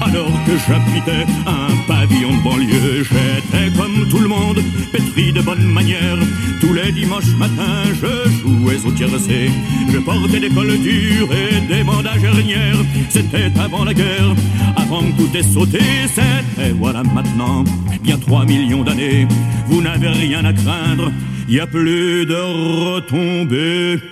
alors 0.00 0.32
que 0.44 0.52
j'habitais 0.66 1.26
un 1.46 1.76
pavillon 1.86 2.36
de 2.36 2.42
banlieue. 2.42 3.04
J'étais 3.04 3.70
comme 3.76 4.08
tout 4.08 4.18
le 4.18 4.28
monde, 4.28 4.60
pétri 4.92 5.32
de 5.32 5.40
bonnes 5.40 5.64
manières. 5.64 6.18
Tous 6.60 6.72
les 6.72 6.92
dimanches 6.92 7.34
matins, 7.38 7.84
je 8.00 8.30
jouais 8.40 8.84
au 8.86 8.92
tiercé. 8.92 9.50
Je 9.92 9.98
portais 9.98 10.40
des 10.40 10.48
cols 10.48 10.78
durs 10.78 11.28
et 11.32 11.60
des 11.72 11.84
bandages 11.84 12.24
hernières. 12.24 12.84
C'était 13.10 13.50
avant 13.60 13.84
la 13.84 13.94
guerre, 13.94 14.34
avant 14.76 15.02
que 15.02 15.22
tout 15.22 15.36
ait 15.36 15.42
sauté. 15.42 15.80
C'était 16.08 16.70
voilà 16.70 17.02
maintenant, 17.02 17.64
bien 18.02 18.18
3 18.18 18.44
millions 18.46 18.82
d'années. 18.82 19.26
Vous 19.66 19.82
n'avez 19.82 20.08
rien 20.08 20.44
à 20.44 20.52
craindre, 20.52 21.12
y 21.48 21.60
a 21.60 21.66
plus 21.66 22.26
de 22.26 22.34
retombées. 22.34 24.11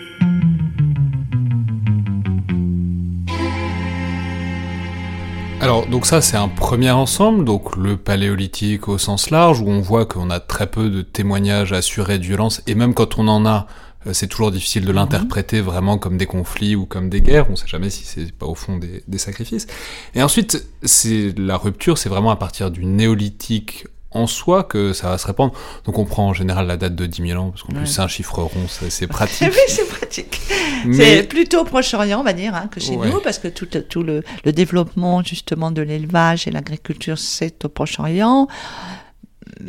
Alors, 5.60 5.86
donc 5.86 6.06
ça, 6.06 6.22
c'est 6.22 6.38
un 6.38 6.48
premier 6.48 6.90
ensemble, 6.90 7.44
donc 7.44 7.76
le 7.76 7.98
paléolithique 7.98 8.88
au 8.88 8.96
sens 8.96 9.28
large, 9.28 9.60
où 9.60 9.68
on 9.68 9.82
voit 9.82 10.06
qu'on 10.06 10.30
a 10.30 10.40
très 10.40 10.66
peu 10.66 10.88
de 10.88 11.02
témoignages 11.02 11.74
assurés 11.74 12.18
de 12.18 12.24
violence, 12.24 12.62
et 12.66 12.74
même 12.74 12.94
quand 12.94 13.18
on 13.18 13.28
en 13.28 13.44
a, 13.44 13.66
euh, 14.06 14.14
c'est 14.14 14.26
toujours 14.26 14.52
difficile 14.52 14.86
de 14.86 14.92
l'interpréter 14.92 15.60
vraiment 15.60 15.98
comme 15.98 16.16
des 16.16 16.24
conflits 16.24 16.76
ou 16.76 16.86
comme 16.86 17.10
des 17.10 17.20
guerres, 17.20 17.50
on 17.50 17.56
sait 17.56 17.66
jamais 17.66 17.90
si 17.90 18.04
c'est 18.04 18.32
pas 18.32 18.46
au 18.46 18.54
fond 18.54 18.78
des, 18.78 19.04
des 19.06 19.18
sacrifices. 19.18 19.66
Et 20.14 20.22
ensuite, 20.22 20.66
c'est 20.82 21.38
la 21.38 21.58
rupture, 21.58 21.98
c'est 21.98 22.08
vraiment 22.08 22.30
à 22.30 22.36
partir 22.36 22.70
du 22.70 22.86
néolithique 22.86 23.86
en 24.12 24.26
soi 24.26 24.64
que 24.64 24.92
ça 24.92 25.08
va 25.10 25.18
se 25.18 25.26
répandre. 25.26 25.52
Donc 25.84 25.98
on 25.98 26.04
prend 26.04 26.26
en 26.28 26.34
général 26.34 26.66
la 26.66 26.76
date 26.76 26.94
de 26.96 27.06
10 27.06 27.28
000 27.28 27.40
ans, 27.42 27.50
parce 27.50 27.62
qu'en 27.62 27.72
Ouais. 27.72 27.78
plus 27.80 27.86
c'est 27.86 28.00
un 28.00 28.08
chiffre 28.08 28.38
rond, 28.42 28.66
c'est 28.68 28.90
c'est 28.90 29.04
oui, 29.06 29.10
pratique. 29.10 29.52
c'est 29.68 29.88
pratique. 29.88 30.40
Mais- 30.86 30.94
C'est 30.96 31.22
plutôt 31.24 31.60
au 31.60 31.64
Proche-Orient, 31.64 32.20
on 32.20 32.24
va 32.24 32.32
dire, 32.32 32.54
hein, 32.54 32.68
que 32.70 32.80
chez 32.80 32.96
Ouais. 32.96 33.08
nous, 33.10 33.20
parce 33.20 33.38
que 33.38 33.48
tout, 33.48 33.66
tout 33.66 34.02
le, 34.02 34.22
le 34.44 34.52
développement 34.52 35.22
justement 35.22 35.70
de 35.70 35.82
l'élevage 35.82 36.48
et 36.48 36.50
l'agriculture, 36.50 37.18
c'est 37.18 37.64
au 37.64 37.68
Proche-Orient. 37.68 38.48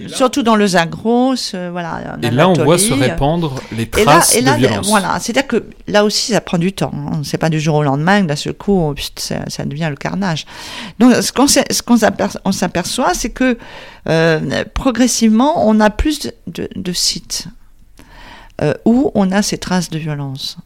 Surtout 0.08 0.44
dans 0.44 0.56
le 0.56 0.68
Zagros, 0.68 1.36
euh, 1.54 1.70
voilà. 1.72 2.18
en 2.18 2.22
Et 2.22 2.32
là, 2.32 2.50
on 2.50 2.54
voit 2.54 2.78
se 2.78 2.94
répandre 2.94 3.56
les 3.72 3.84
Et 3.84 4.04
là, 4.06 4.12
traces 4.14 4.36
et 4.36 4.42
là, 4.42 4.54
de 4.54 4.58
violence. 4.60 4.88
voilà, 4.88 5.20
c'est-à-dire 5.20 5.48
que 5.48 5.66
là 5.88 6.06
aussi, 6.06 6.32
ça 6.32 6.42
prend 6.42 6.58
du 6.58 6.72
temps. 6.74 6.92
Hein. 6.94 7.22
C'est 7.24 7.38
pas 7.38 7.50
du 7.50 7.60
jour 7.60 7.76
au 7.76 7.84
lendemain 7.84 8.22
que 8.22 8.28
d'un 8.28 8.36
seul 8.36 8.54
coup, 8.54 8.74
oh, 8.80 8.96
ça, 9.18 9.40
ça 9.48 9.66
devient 9.66 9.88
le 9.90 9.96
carnage. 9.96 10.46
Donc, 11.00 11.14
ce 11.16 11.32
qu'on 11.32 12.52
s'aperçoit, 12.52 13.14
c'est 13.14 13.30
que 13.32 13.58
euh, 14.10 14.64
progressivement, 14.74 15.68
on 15.68 15.80
a 15.80 15.90
plus 15.90 16.20
de, 16.22 16.32
de- 16.48 16.70
de 16.76 16.94
sites 16.94 17.46
euh, 18.62 18.74
où 18.86 19.12
on 19.16 19.32
a 19.32 19.42
ces 19.42 19.58
traces 19.58 19.90
de 19.90 19.98
violence. 20.00 20.58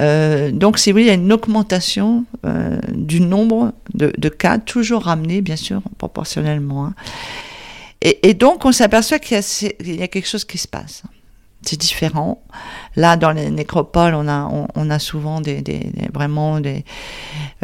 Euh, 0.00 0.50
donc, 0.50 0.78
si 0.78 0.90
vous 0.90 0.94
voulez, 0.94 1.04
il 1.04 1.08
y 1.08 1.10
a 1.10 1.14
une 1.14 1.32
augmentation 1.32 2.24
euh, 2.46 2.78
du 2.92 3.20
nombre 3.20 3.72
de, 3.94 4.12
de 4.16 4.28
cas, 4.30 4.58
toujours 4.58 5.02
ramené, 5.04 5.42
bien 5.42 5.56
sûr, 5.56 5.82
proportionnellement. 5.98 6.86
hein. 6.86 6.94
Et, 8.02 8.32
donc, 8.32 8.64
on 8.64 8.72
s'aperçoit 8.72 9.18
qu'il 9.18 9.36
y, 9.36 10.02
a 10.02 10.08
quelque 10.08 10.26
chose 10.26 10.46
qui 10.46 10.56
se 10.56 10.66
passe. 10.66 11.02
c'est 11.60 11.78
différent. 11.78 12.42
Là, 12.96 13.18
dans 13.18 13.30
les 13.30 13.50
nécropoles, 13.50 14.14
on 14.14 14.26
a, 14.26 14.98
souvent 14.98 15.42
des, 15.42 15.62
vraiment 16.14 16.60
des, 16.60 16.84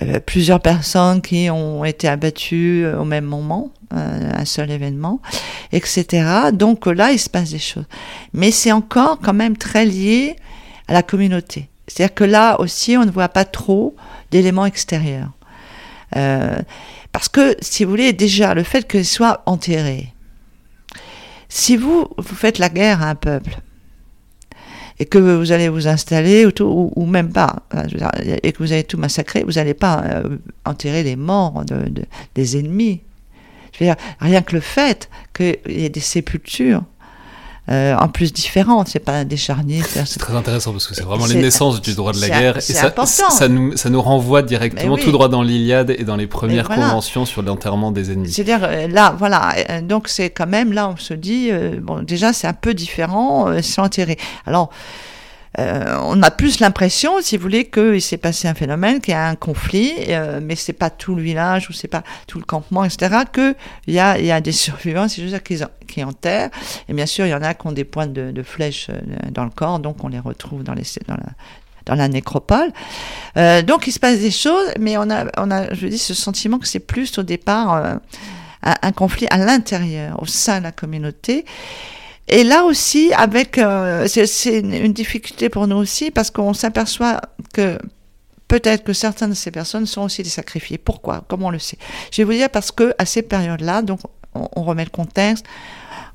euh, 0.03 0.21
plusieurs 0.21 0.61
personnes 0.61 1.23
qui 1.23 1.49
ont 1.49 1.87
été 1.87 2.07
abattues 2.07 2.85
euh, 2.85 3.01
au 3.01 3.05
même 3.05 3.25
moment, 3.25 3.71
euh, 3.95 4.31
un 4.35 4.45
seul 4.45 4.71
événement, 4.71 5.21
etc. 5.73 6.51
Donc 6.53 6.85
là, 6.85 7.13
il 7.13 7.19
se 7.19 7.31
passe 7.31 7.53
des 7.53 7.59
choses. 7.59 7.87
Mais 8.35 8.51
c'est 8.51 8.73
encore 8.73 9.19
quand 9.21 9.33
même 9.33 9.57
très 9.57 9.87
lié 9.87 10.37
à 10.87 10.93
la 10.93 11.03
communauté. 11.03 11.71
C'est-à-dire 11.89 12.15
que 12.15 12.25
là 12.25 12.61
aussi, 12.61 12.99
on 12.99 13.07
ne 13.07 13.11
voit 13.11 13.31
pas 13.31 13.47
trop 13.47 13.97
d'éléments 14.31 14.67
extérieurs. 14.67 15.31
parce 16.11 17.31
que, 17.31 17.57
si 17.63 17.85
vous 17.85 17.91
voulez, 17.91 18.13
déjà, 18.13 18.53
le 18.53 18.65
fait 18.65 18.87
qu'il 18.87 19.07
soit 19.07 19.43
enterré, 19.47 20.13
si 21.49 21.77
vous, 21.77 22.07
vous 22.17 22.35
faites 22.35 22.59
la 22.59 22.69
guerre 22.69 23.03
à 23.03 23.11
un 23.11 23.15
peuple, 23.15 23.59
et 24.99 25.05
que 25.05 25.19
vous 25.19 25.53
allez 25.53 25.69
vous 25.69 25.89
installer, 25.89 26.47
ou, 26.61 27.07
même 27.07 27.31
pas, 27.31 27.63
et 28.43 28.53
que 28.53 28.59
vous 28.59 28.73
allez 28.73 28.85
tout 28.85 28.99
massacrer, 28.99 29.45
vous 29.45 29.53
n'allez 29.53 29.75
pas 29.75 30.03
euh, 30.05 30.39
enterrer 30.65 31.03
les 31.03 31.17
morts 31.17 31.65
de, 31.65 31.93
des 32.35 32.59
ennemis. 32.59 33.03
Rien 34.21 34.41
que 34.41 34.55
le 34.55 34.61
fait 34.61 35.11
qu'il 35.35 35.59
y 35.69 35.85
ait 35.85 35.91
des 35.91 36.01
sépultures, 36.01 36.83
euh, 37.71 37.97
en 37.97 38.09
plus 38.09 38.33
différentes, 38.33 38.89
c'est 38.89 39.01
pas 39.01 39.25
des 39.25 39.37
charniers. 39.37 39.83
C'est 39.83 40.19
très 40.19 40.35
intéressant 40.35 40.73
parce 40.73 40.87
que 40.87 40.95
c'est 40.95 41.03
vraiment 41.03 41.27
les 41.27 41.35
naissances 41.35 41.81
du 41.81 41.95
droit 41.95 42.13
de 42.13 42.21
la 42.21 42.29
guerre. 42.29 42.57
Et 42.59 42.61
ça, 42.61 42.93
ça, 43.05 43.49
nous, 43.49 43.77
ça 43.77 43.91
nous 43.91 44.03
renvoie 44.03 44.43
directement 44.43 44.97
tout 44.97 45.13
droit 45.13 45.29
dans 45.29 45.43
l'Iliade 45.43 45.91
et 45.91 46.05
dans 46.05 46.17
les 46.17 46.27
premières 46.27 46.69
conventions 46.69 47.25
sur 47.25 47.43
l'enterrement 47.43 47.91
des 47.91 48.13
ennemis. 48.13 48.33
C'est-à-dire, 48.33 48.61
euh, 48.63 48.89
là, 48.89 49.15
voilà, 49.19 49.81
donc 49.83 50.09
c'est 50.09 50.31
quand 50.31 50.47
même, 50.47 50.73
là, 50.73 50.89
on 50.89 50.97
se 50.97 51.15
dit, 51.15 51.51
bon, 51.81 52.03
déjà, 52.03 52.33
c'est 52.33 52.47
un 52.47 52.53
peu 52.53 52.75
différent, 52.75 53.47
c'est 53.63 53.81
enterré. 53.81 54.19
Alors, 54.47 54.71
euh, 55.59 55.99
on 56.03 56.23
a 56.23 56.31
plus 56.31 56.61
l'impression, 56.61 57.21
si 57.23 57.37
vous 57.37 57.43
voulez, 57.43 57.65
qu'il 57.65 58.03
s'est 58.03 58.19
passé 58.19 58.47
un 58.47 58.55
phénomène, 58.55 59.01
qu'il 59.01 59.13
y 59.13 59.15
a 59.15 59.27
un 59.27 59.37
conflit, 59.37 59.93
euh, 60.09 60.41
mais 60.43 60.55
c'est 60.55 60.73
pas 60.73 60.91
tout 60.91 61.15
le 61.15 61.23
village 61.23 61.71
ou 61.71 61.73
c'est 61.73 61.89
pas 61.89 62.03
tout 62.27 62.39
le 62.39 62.45
campement, 62.45 62.85
etc. 62.85 63.21
Qu'il 63.33 63.55
y 63.89 63.99
a, 63.99 64.19
y 64.19 64.31
a 64.31 64.41
des 64.41 64.53
survivants, 64.67 65.09
si 65.09 65.21
je 65.21 65.27
veux 65.27 65.33
dire, 65.33 65.43
qui, 65.43 66.05
enterrent. 66.05 66.51
Et 66.89 66.93
bien 66.93 67.07
sûr, 67.07 67.27
il 67.27 67.31
y 67.31 67.35
en 67.35 67.43
a 67.43 67.55
qui 67.55 67.67
ont 67.67 67.73
des 67.73 67.85
pointes 67.85 68.13
de, 68.13 68.43
flèches 68.43 68.89
euh, 68.91 69.01
dans 69.31 69.45
le 69.45 69.51
corps, 69.51 69.79
donc 69.79 70.05
on 70.05 70.09
les 70.09 70.19
retrouve 70.19 70.63
dans 70.63 70.75
la, 70.75 72.09
nécropole. 72.09 72.71
Euh, 73.39 73.63
donc 73.63 73.87
il 73.87 73.93
se 73.93 73.99
passe 73.99 74.19
des 74.19 74.31
choses, 74.31 74.69
mais 74.79 74.99
on 74.99 75.09
a, 75.11 75.25
on 75.39 75.51
a, 75.51 75.73
je 75.73 75.87
dis, 75.87 75.99
ce 75.99 76.13
sentiment 76.13 76.59
que 76.59 76.69
c'est 76.69 76.81
plus 76.81 77.19
au 77.19 77.23
départ 77.23 77.99
un, 78.63 78.93
conflit 78.93 79.27
à 79.31 79.39
l'intérieur, 79.39 80.21
au 80.21 80.27
sein 80.27 80.59
de 80.59 80.65
la 80.65 80.73
communauté. 80.73 81.45
Et 82.29 82.43
là 82.43 82.65
aussi, 82.65 83.13
avec, 83.13 83.59
euh, 83.59 84.07
c'est 84.09 84.59
une 84.59 84.93
difficulté 84.93 85.49
pour 85.49 85.67
nous 85.67 85.77
aussi 85.77 86.11
parce 86.11 86.31
qu'on 86.31 86.55
s'aperçoit 86.55 87.21
que 87.53 87.79
peut-être 88.49 88.85
que 88.85 88.93
certaines 88.93 89.31
de 89.31 89.35
ces 89.35 89.51
personnes 89.51 89.87
sont 89.87 90.03
aussi 90.03 90.23
des 90.23 90.29
sacrifiés. 90.29 90.79
Pourquoi? 90.79 91.25
Comment 91.29 91.49
on 91.49 91.51
le 91.51 91.59
sait. 91.59 91.79
Je 92.11 92.19
vais 92.19 92.25
vous 92.25 92.33
dire 92.33 92.51
parce 92.51 92.73
que 92.73 92.95
à 92.99 93.07
ces 93.07 93.23
périodes-là, 93.23 93.83
donc 93.83 94.01
on, 94.35 94.63
remet 94.63 94.85
le 94.85 94.91
contexte, 94.91 95.45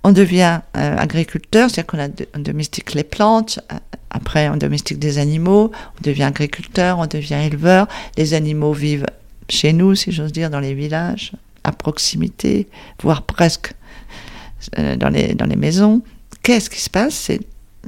on 0.03 0.11
devient 0.11 0.59
euh, 0.77 0.97
agriculteur, 0.97 1.69
c'est-à-dire 1.69 1.87
qu'on 1.87 2.25
on 2.35 2.39
domestique 2.39 2.93
les 2.93 3.03
plantes, 3.03 3.59
euh, 3.71 3.77
après 4.09 4.49
on 4.49 4.57
domestique 4.57 4.99
des 4.99 5.17
animaux, 5.17 5.71
on 5.97 6.01
devient 6.03 6.23
agriculteur, 6.23 6.99
on 6.99 7.07
devient 7.07 7.41
éleveur, 7.45 7.87
les 8.17 8.33
animaux 8.33 8.73
vivent 8.73 9.07
chez 9.49 9.73
nous, 9.73 9.95
si 9.95 10.11
j'ose 10.11 10.31
dire, 10.31 10.49
dans 10.49 10.59
les 10.59 10.73
villages, 10.73 11.31
à 11.63 11.71
proximité, 11.71 12.67
voire 13.01 13.23
presque 13.23 13.73
dans, 14.77 15.09
les, 15.09 15.33
dans 15.33 15.45
les 15.45 15.55
maisons. 15.55 16.01
Qu'est-ce 16.43 16.69
qui 16.69 16.81
se 16.81 16.89
passe? 16.89 17.13
C'est 17.13 17.39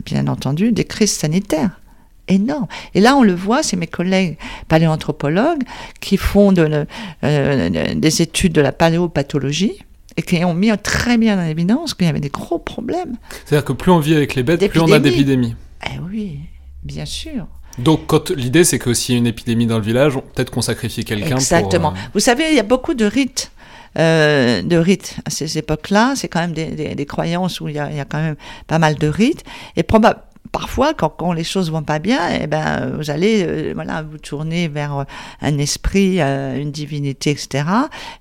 bien 0.05 0.27
entendu 0.27 0.71
des 0.71 0.85
crises 0.85 1.13
sanitaires 1.13 1.79
énormes. 2.27 2.67
Et 2.93 3.01
là, 3.01 3.15
on 3.15 3.23
le 3.23 3.33
voit, 3.33 3.63
c'est 3.63 3.75
mes 3.75 3.87
collègues 3.87 4.37
paléoanthropologues 4.67 5.63
qui 5.99 6.17
font 6.17 6.51
de, 6.51 6.85
euh, 7.23 7.93
des 7.95 8.21
études 8.21 8.53
de 8.53 8.61
la 8.61 8.71
paléopathologie 8.71 9.73
et 10.15 10.21
qui 10.21 10.43
ont 10.45 10.53
mis 10.53 10.71
très 10.77 11.17
bien 11.17 11.39
en 11.39 11.47
évidence 11.47 11.93
qu'il 11.93 12.05
y 12.05 12.09
avait 12.09 12.19
des 12.19 12.29
gros 12.29 12.59
problèmes. 12.59 13.17
C'est-à-dire 13.45 13.65
que 13.65 13.73
plus 13.73 13.91
on 13.91 13.99
vit 13.99 14.15
avec 14.15 14.35
les 14.35 14.43
bêtes, 14.43 14.67
plus 14.69 14.79
on 14.79 14.91
a 14.91 14.99
d'épidémies. 14.99 15.55
Eh 15.85 15.99
oui, 15.99 16.39
bien 16.83 17.05
sûr. 17.05 17.47
Donc, 17.79 18.13
l'idée, 18.29 18.63
c'est 18.63 18.77
que 18.77 18.93
s'il 18.93 19.15
y 19.15 19.17
a 19.17 19.19
une 19.19 19.27
épidémie 19.27 19.65
dans 19.65 19.77
le 19.77 19.83
village, 19.83 20.13
peut-être 20.13 20.51
qu'on 20.51 20.61
sacrifie 20.61 21.03
quelqu'un. 21.03 21.35
Exactement. 21.37 21.91
Euh, 21.93 22.09
Vous 22.13 22.19
savez, 22.19 22.49
il 22.51 22.55
y 22.55 22.59
a 22.59 22.63
beaucoup 22.63 22.93
de 22.93 23.05
rites 23.05 23.51
euh, 23.99 24.61
de 24.61 24.77
rites 24.77 25.17
à 25.25 25.29
ces 25.29 25.57
époques-là. 25.57 26.13
C'est 26.15 26.27
quand 26.27 26.39
même 26.39 26.53
des, 26.53 26.95
des, 26.95 27.05
croyances 27.05 27.61
où 27.61 27.67
il 27.67 27.75
y, 27.75 27.79
a, 27.79 27.89
il 27.89 27.97
y, 27.97 27.99
a, 27.99 28.05
quand 28.05 28.21
même 28.21 28.35
pas 28.67 28.79
mal 28.79 28.95
de 28.95 29.07
rites. 29.07 29.43
Et 29.75 29.83
probablement 29.83 30.23
parfois, 30.51 30.93
quand, 30.93 31.33
les 31.33 31.43
choses 31.43 31.71
vont 31.71 31.83
pas 31.83 31.99
bien, 31.99 32.19
eh 32.41 32.47
ben, 32.47 32.95
vous 32.97 33.09
allez 33.09 33.43
euh, 33.43 33.71
voilà, 33.73 34.03
vous 34.03 34.17
tourner 34.17 34.67
vers 34.67 34.99
euh, 34.99 35.03
un 35.41 35.57
esprit, 35.57 36.19
une 36.19 36.71
divinité, 36.71 37.31
etc. 37.31 37.65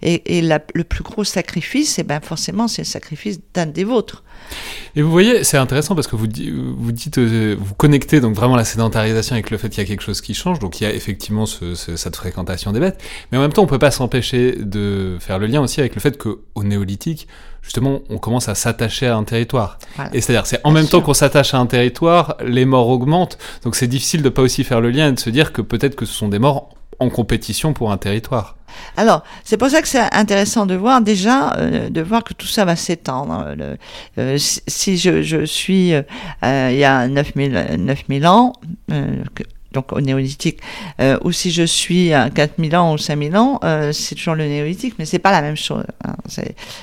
Et, 0.02 0.42
le 0.42 0.85
plus 0.85 1.02
gros 1.02 1.24
sacrifice, 1.24 1.98
eh 1.98 2.02
ben, 2.02 2.20
forcément, 2.20 2.68
c'est 2.68 2.82
le 2.82 2.87
sacrifice 2.87 3.40
d'un 3.54 3.66
des 3.66 3.85
vôtres. 3.85 4.22
Et 4.94 5.02
vous 5.02 5.11
voyez, 5.11 5.44
c'est 5.44 5.56
intéressant 5.56 5.94
parce 5.94 6.06
que 6.06 6.16
vous, 6.16 6.26
vous 6.26 6.92
euh, 7.18 7.56
connectez 7.76 8.20
donc 8.20 8.35
vraiment 8.35 8.56
la 8.56 8.64
sédentarisation 8.64 9.35
avec 9.35 9.50
le 9.50 9.56
fait 9.56 9.68
qu'il 9.70 9.82
y 9.82 9.87
a 9.87 9.88
quelque 9.88 10.02
chose 10.02 10.20
qui 10.20 10.35
change. 10.35 10.58
Donc 10.58 10.80
il 10.80 10.85
y 10.85 10.87
a 10.87 10.92
effectivement 10.92 11.46
ce, 11.46 11.74
cette 11.74 12.16
fréquentation 12.16 12.72
des 12.72 12.80
bêtes, 12.80 13.02
mais 13.30 13.38
en 13.38 13.40
même 13.40 13.52
temps, 13.52 13.62
on 13.62 13.66
peut 13.66 13.78
pas 13.78 13.90
s'empêcher 13.90 14.52
de 14.52 15.16
faire 15.20 15.38
le 15.38 15.46
lien 15.46 15.61
aussi 15.61 15.80
avec 15.80 15.94
le 15.94 16.00
fait 16.00 16.18
qu'au 16.18 16.40
néolithique, 16.62 17.26
justement, 17.62 18.01
on 18.11 18.18
commence 18.18 18.48
à 18.48 18.55
s'attacher 18.55 19.07
à 19.07 19.16
un 19.16 19.25
territoire. 19.25 19.79
Et 20.12 20.20
c'est-à-dire, 20.20 20.46
c'est 20.46 20.61
en 20.64 20.70
même 20.70 20.87
temps 20.87 21.01
qu'on 21.01 21.14
s'attache 21.14 21.55
à 21.55 21.59
un 21.59 21.66
territoire, 21.66 22.37
les 22.44 22.64
morts 22.64 22.88
augmentent. 22.88 23.38
Donc 23.64 23.77
c'est 23.77 23.87
difficile 23.87 24.22
de 24.22 24.29
pas 24.29 24.42
aussi 24.42 24.64
faire 24.64 24.81
le 24.81 24.90
lien 24.90 25.09
et 25.09 25.12
de 25.12 25.20
se 25.20 25.31
dire 25.31 25.53
que 25.53 25.62
peut-être 25.62 25.94
que 25.94 26.05
ce 26.05 26.12
sont 26.12 26.29
des 26.29 26.38
morts 26.38 26.70
en 26.98 27.09
compétition 27.09 27.72
pour 27.72 27.90
un 27.92 27.96
territoire. 27.96 28.57
Alors, 28.96 29.22
c'est 29.44 29.57
pour 29.57 29.68
ça 29.68 29.83
que 29.83 29.88
c'est 29.88 30.14
intéressant 30.14 30.66
de 30.66 30.75
voir 30.75 31.03
déjà, 31.03 31.55
euh, 31.57 31.90
de 31.90 32.01
voir 32.01 32.25
que 32.25 32.33
tout 32.33 32.46
ça 32.46 32.64
va 32.64 32.77
s'étendre. 32.77 33.55
Euh, 34.18 34.37
si 34.38 34.96
je, 34.96 35.22
je 35.22 35.44
suis 35.44 35.92
euh, 35.94 36.03
il 36.42 36.79
y 36.79 36.85
a 36.85 37.07
9000, 37.07 37.77
9000 37.79 38.27
ans, 38.27 38.53
donc 39.72 39.92
au 39.92 40.00
néolithique, 40.00 40.61
euh, 41.00 41.18
ou 41.24 41.32
si 41.32 41.50
je 41.50 41.62
suis 41.62 42.12
à 42.12 42.30
4000 42.30 42.76
ans 42.76 42.94
ou 42.94 42.98
5000 42.98 43.37
ans, 43.37 43.61
euh, 43.64 43.92
c'est 43.92 44.14
toujours 44.14 44.35
le 44.35 44.46
néolithique, 44.46 44.94
mais 44.98 45.04
c'est 45.04 45.18
pas 45.18 45.32
la 45.32 45.42
même 45.42 45.56
chose. 45.56 45.85
Hein. 46.04 46.14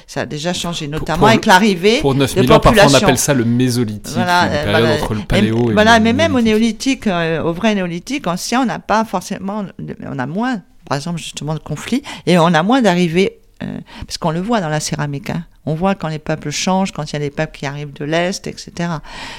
Ça 0.08 0.22
a 0.22 0.26
déjà 0.26 0.54
changé, 0.54 0.88
notamment 0.88 1.28
avec 1.28 1.46
l'arrivée 1.46 2.00
Pour 2.02 2.16
9000 2.16 2.52
ans, 2.52 2.60
parfois 2.60 2.84
on 2.90 2.94
appelle 2.94 3.18
ça 3.18 3.34
le 3.34 3.46
mésolithique, 3.46 4.16
voilà, 4.16 4.44
une 4.44 4.50
période 4.50 4.82
voilà. 4.82 4.96
entre 4.96 5.14
le 5.14 5.22
paléo 5.22 5.68
et, 5.68 5.72
et 5.72 5.74
Voilà, 5.74 6.00
mais 6.00 6.14
même 6.14 6.36
au 6.36 6.42
néolithique, 6.42 7.08
euh, 7.08 7.42
au 7.44 7.54
vrai 7.54 7.76
néolithique 7.76 8.28
ancien, 8.28 8.62
on 8.62 8.66
n'a 8.66 8.80
pas 8.80 9.06
forcément, 9.06 9.66
on 10.06 10.20
a 10.20 10.26
moins, 10.26 10.62
par 10.88 10.98
exemple, 10.98 11.20
justement, 11.20 11.54
de 11.54 11.60
conflits, 11.60 12.04
et 12.26 12.38
on 12.38 12.48
a 12.48 12.64
moins 12.64 12.82
d'arrivées, 12.82 13.40
euh, 13.64 13.80
parce 14.06 14.18
qu'on 14.18 14.32
le 14.32 14.42
voit 14.42 14.62
dans 14.62 14.70
la 14.70 14.80
céramique, 14.80 15.30
hein. 15.30 15.46
On 15.66 15.76
voit 15.76 15.96
quand 15.96 16.08
les 16.08 16.20
peuples 16.20 16.52
changent, 16.52 16.92
quand 16.92 17.12
il 17.12 17.14
y 17.14 17.16
a 17.18 17.20
des 17.20 17.30
peuples 17.30 17.58
qui 17.58 17.66
arrivent 17.66 17.94
de 17.94 18.06
l'Est, 18.06 18.48
etc. 18.48 18.72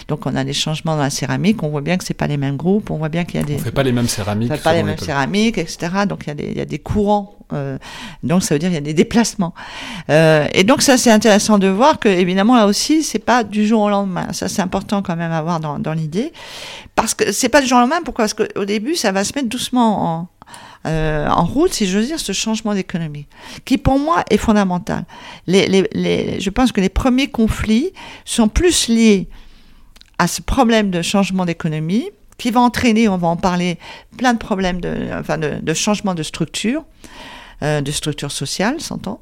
Donc 0.08 0.26
on 0.26 0.36
a 0.36 0.44
des 0.44 0.52
changements 0.52 0.96
dans 0.96 1.02
la 1.02 1.10
céramique, 1.10 1.62
on 1.62 1.68
voit 1.68 1.80
bien 1.80 1.96
que 1.96 2.04
c'est 2.04 2.14
pas 2.14 2.26
les 2.26 2.36
mêmes 2.36 2.56
groupes, 2.56 2.90
on 2.90 2.98
voit 2.98 3.08
bien 3.08 3.24
qu'il 3.24 3.40
y 3.40 3.42
a 3.42 3.46
des... 3.46 3.56
On 3.56 3.58
fait 3.58 3.70
pas 3.70 3.82
les 3.82 3.92
mêmes 3.92 4.08
céramiques. 4.08 4.50
On 4.52 4.56
fait 4.56 4.62
pas 4.62 4.74
les 4.74 4.82
mêmes 4.82 4.98
céramiques, 4.98 5.58
etc. 5.58 6.04
Donc 6.08 6.24
il 6.24 6.28
y 6.28 6.30
a 6.30 6.34
des, 6.34 6.46
il 6.50 6.56
y 6.56 6.60
a 6.60 6.66
des 6.66 6.78
courants. 6.78 7.34
Euh, 7.52 7.78
donc 8.22 8.42
ça 8.42 8.54
veut 8.54 8.58
dire 8.58 8.68
qu'il 8.68 8.76
y 8.76 8.78
a 8.78 8.82
des 8.82 8.94
déplacements. 8.94 9.54
Euh, 10.08 10.46
et 10.52 10.62
donc 10.62 10.82
ça 10.82 10.96
c'est 10.96 11.10
intéressant 11.10 11.58
de 11.58 11.66
voir 11.66 11.98
que 11.98 12.08
évidemment 12.08 12.54
là 12.54 12.66
aussi 12.66 13.02
c'est 13.02 13.18
pas 13.18 13.42
du 13.42 13.66
jour 13.66 13.82
au 13.82 13.90
lendemain. 13.90 14.32
Ça 14.32 14.48
c'est 14.48 14.62
important 14.62 15.02
quand 15.02 15.16
même 15.16 15.32
à 15.32 15.38
avoir 15.38 15.58
dans, 15.58 15.78
dans 15.78 15.92
l'idée. 15.92 16.32
Parce 16.94 17.14
que 17.14 17.32
c'est 17.32 17.48
pas 17.48 17.60
du 17.60 17.66
jour 17.66 17.78
au 17.78 17.80
lendemain, 17.80 18.02
pourquoi? 18.04 18.26
Parce 18.26 18.34
qu'au 18.34 18.64
début 18.64 18.94
ça 18.94 19.10
va 19.10 19.24
se 19.24 19.32
mettre 19.34 19.48
doucement 19.48 20.20
en 20.20 20.28
euh, 20.86 21.28
en 21.28 21.44
route, 21.44 21.72
si 21.72 21.86
veux 21.98 22.04
dire, 22.04 22.18
ce 22.18 22.32
changement 22.32 22.74
d'économie, 22.74 23.26
qui 23.64 23.76
pour 23.76 23.98
moi 23.98 24.24
est 24.30 24.38
fondamental. 24.38 25.04
Je 25.46 26.50
pense 26.50 26.72
que 26.72 26.80
les 26.80 26.88
premiers 26.88 27.28
conflits 27.28 27.92
sont 28.24 28.48
plus 28.48 28.88
liés 28.88 29.28
à 30.18 30.26
ce 30.26 30.40
problème 30.40 30.90
de 30.90 31.02
changement 31.02 31.44
d'économie, 31.44 32.10
qui 32.38 32.50
va 32.50 32.60
entraîner, 32.60 33.08
on 33.08 33.18
va 33.18 33.28
en 33.28 33.36
parler, 33.36 33.78
plein 34.16 34.32
de 34.32 34.38
problèmes 34.38 34.80
de, 34.80 35.74
changement 35.74 36.14
de 36.14 36.22
structure. 36.22 36.84
Euh, 37.62 37.82
de 37.82 37.90
structure 37.90 38.32
sociale, 38.32 38.80
s'entend. 38.80 39.20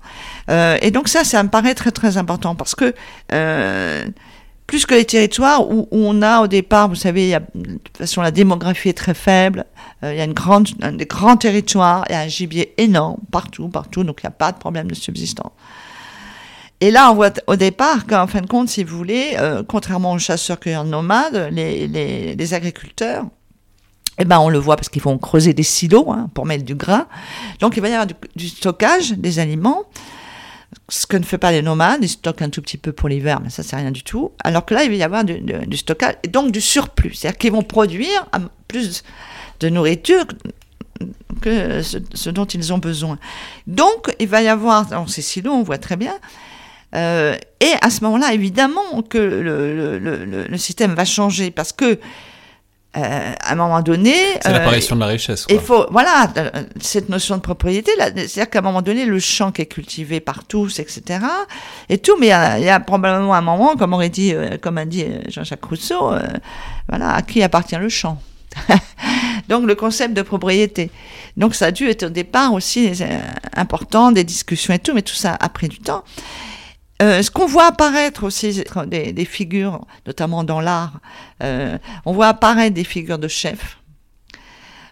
Euh, 0.49 0.79
et 0.81 0.93
donc 0.93 1.09
ça, 1.09 1.25
ça 1.25 1.43
me 1.43 1.49
paraît 1.49 1.75
très 1.75 1.91
très 1.91 2.19
important 2.19 2.55
parce 2.55 2.77
que 2.77 2.95
plus 4.69 4.85
que 4.85 4.95
les 4.95 5.07
territoires 5.07 5.67
où, 5.67 5.89
on 5.91 6.21
a 6.21 6.43
au 6.43 6.47
départ, 6.47 6.89
vous 6.89 6.95
savez, 6.95 7.25
il 7.25 7.31
y 7.31 7.35
a, 7.35 7.41
de 7.41 7.79
toute 7.83 7.97
façon 7.97 8.21
la 8.21 8.31
démographie 8.31 8.91
est 8.91 8.97
très 8.97 9.15
faible, 9.15 9.65
euh, 10.05 10.13
il 10.13 10.19
y 10.19 10.21
a 10.21 10.25
une 10.25 10.35
grande, 10.35 10.69
un, 10.83 10.93
des 10.93 11.07
grands 11.07 11.39
territoires, 11.39 12.05
il 12.11 12.13
y 12.13 12.15
a 12.15 12.21
un 12.21 12.29
gibier 12.29 12.75
énorme 12.77 13.17
partout, 13.33 13.69
partout, 13.69 14.05
donc 14.05 14.21
il 14.23 14.27
n'y 14.27 14.29
a 14.29 14.33
pas 14.33 14.53
de 14.53 14.59
problème 14.59 14.89
de 14.89 14.95
subsistance. 14.95 15.53
Et 16.83 16.91
là, 16.91 17.11
on 17.11 17.15
voit 17.15 17.33
au 17.47 17.57
départ 17.57 18.07
qu'en 18.07 18.27
fin 18.27 18.43
de 18.43 18.47
compte, 18.47 18.69
si 18.69 18.85
vous 18.85 18.95
voulez, 18.95 19.37
euh, 19.39 19.63
contrairement 19.67 20.13
aux 20.13 20.19
chasseurs-cueilleurs 20.19 20.85
nomades, 20.85 21.49
les, 21.51 21.89
les, 21.89 22.55
agriculteurs, 22.55 23.25
eh 24.19 24.27
ben, 24.27 24.39
on 24.39 24.51
le 24.51 24.59
voit 24.59 24.77
parce 24.77 24.91
qu'ils 24.91 25.03
vont 25.03 25.17
creuser 25.17 25.55
des 25.55 25.63
silos 25.63 26.13
hein, 26.13 26.29
pour 26.35 26.45
mettre 26.45 26.65
du 26.65 26.75
grain. 26.75 27.07
Donc, 27.61 27.77
il 27.79 27.81
va 27.81 27.89
y 27.89 27.93
avoir 27.95 28.07
du 28.37 28.49
stockage 28.49 29.13
des 29.13 29.39
aliments. 29.39 29.85
Ce 30.89 31.07
que 31.07 31.17
ne 31.17 31.25
fait 31.25 31.39
pas 31.39 31.53
les 31.53 31.63
nomades, 31.63 32.03
ils 32.03 32.09
stockent 32.09 32.43
un 32.43 32.51
tout 32.51 32.63
petit 32.63 32.79
peu 32.79 32.93
pour 32.93 33.09
l'hiver, 33.09 33.41
mais 33.43 33.51
ça 33.51 33.63
c'est 33.63 33.77
rien 33.77 33.91
du 33.91 34.03
tout. 34.03 34.33
Alors 34.45 34.65
que 34.65 34.75
là, 34.75 34.85
il 34.85 34.91
va 34.91 34.97
y 34.97 35.03
avoir 35.03 35.25
du, 35.25 35.41
du 35.41 35.77
stockage 35.77 36.17
et 36.23 36.29
donc 36.29 36.53
du 36.53 36.61
surplus, 36.61 37.15
c'est-à-dire 37.15 37.39
qu'ils 37.39 37.53
vont 37.53 37.63
produire 37.63 38.27
plus 38.69 39.03
de 39.61 39.69
nourriture 39.69 40.25
que 41.41 41.83
ce, 41.83 42.31
dont 42.31 42.45
ils 42.45 42.73
ont 42.73 42.79
besoin. 42.79 43.19
Donc, 43.67 44.15
il 44.19 44.29
va 44.29 44.43
y 44.43 44.49
avoir 44.49 44.87
dans 44.87 45.07
ces 45.07 45.23
silos, 45.23 45.53
on 45.53 45.63
voit 45.63 45.79
très 45.79 45.97
bien, 45.97 46.15
euh, 46.95 47.37
et 47.61 47.73
à 47.83 47.91
ce 47.91 48.03
moment-là, 48.05 48.33
évidemment 48.33 49.03
que 49.09 49.19
le, 49.19 49.99
le, 49.99 50.25
le, 50.25 50.59
système 50.59 50.95
va 50.95 51.05
changer 51.05 51.51
parce 51.51 51.73
que 51.73 51.99
euh, 52.99 53.33
à 53.41 53.53
un 53.53 53.55
moment 53.55 53.81
donné, 53.81 54.15
c'est 54.41 54.53
l'apparition 54.53 54.97
de 54.97 55.01
la 55.01 55.07
richesse. 55.07 55.47
Il 55.49 55.61
faut, 55.61 55.87
voilà, 55.91 56.33
cette 56.81 57.09
notion 57.09 57.37
de 57.37 57.43
propriété, 57.43 57.93
c'est-à-dire 57.97 58.51
qu'à 58.51 58.59
un 58.59 58.63
moment 58.63 58.83
donné, 58.83 59.05
le 59.05 59.19
champ 59.19 59.53
qui 59.53 59.63
est 59.63 59.67
cultivé 59.67 60.21
par 60.21 60.45
tous, 60.45 60.79
etc., 60.79 61.21
et 61.89 61.99
tout, 61.99 62.17
mais 62.19 62.27
il 62.27 62.65
y, 62.65 62.69
a, 62.69 62.81
probablement 62.81 63.35
un 63.35 63.41
moment, 63.41 63.77
comme 63.77 63.93
aurait 63.93 64.09
dit, 64.09 64.35
euh, 64.35 64.57
comme 64.61 64.79
a 64.79 64.85
dit 64.85 65.07
Jean-Jacques 65.29 65.65
Rousseau, 65.65 66.13
voilà, 66.89 67.15
à 67.15 67.23
qui 67.23 67.43
appartient 67.43 67.77
le 67.77 67.89
champ? 67.89 68.21
Donc 69.49 69.67
le 69.67 69.75
concept 69.75 70.15
de 70.15 70.23
propriété. 70.23 70.91
Donc 71.37 71.55
ça 71.55 71.67
a 71.67 71.71
dû 71.71 71.89
être 71.89 72.05
au 72.05 72.11
départ 72.11 72.53
aussi 72.53 72.91
important, 73.55 74.13
des 74.13 74.25
discussions 74.25 74.75
et 74.75 74.79
tout, 74.79 74.95
mais 74.95 75.03
tout 75.03 75.15
ça 75.15 75.37
a 75.39 75.49
pris 75.49 75.69
du 75.69 75.79
temps. 75.79 76.05
Euh, 77.01 77.23
ce 77.23 77.31
qu'on 77.31 77.47
voit 77.47 77.67
apparaître 77.67 78.25
aussi 78.25 78.65
des, 78.87 79.13
des 79.13 79.25
figures, 79.25 79.81
notamment 80.07 80.43
dans 80.43 80.61
l'art, 80.61 80.95
euh, 81.43 81.79
on 82.05 82.13
voit 82.13 82.27
apparaître 82.29 82.75
des 82.75 82.85
figures 82.85 83.19
de 83.19 83.29
chefs 83.29 83.79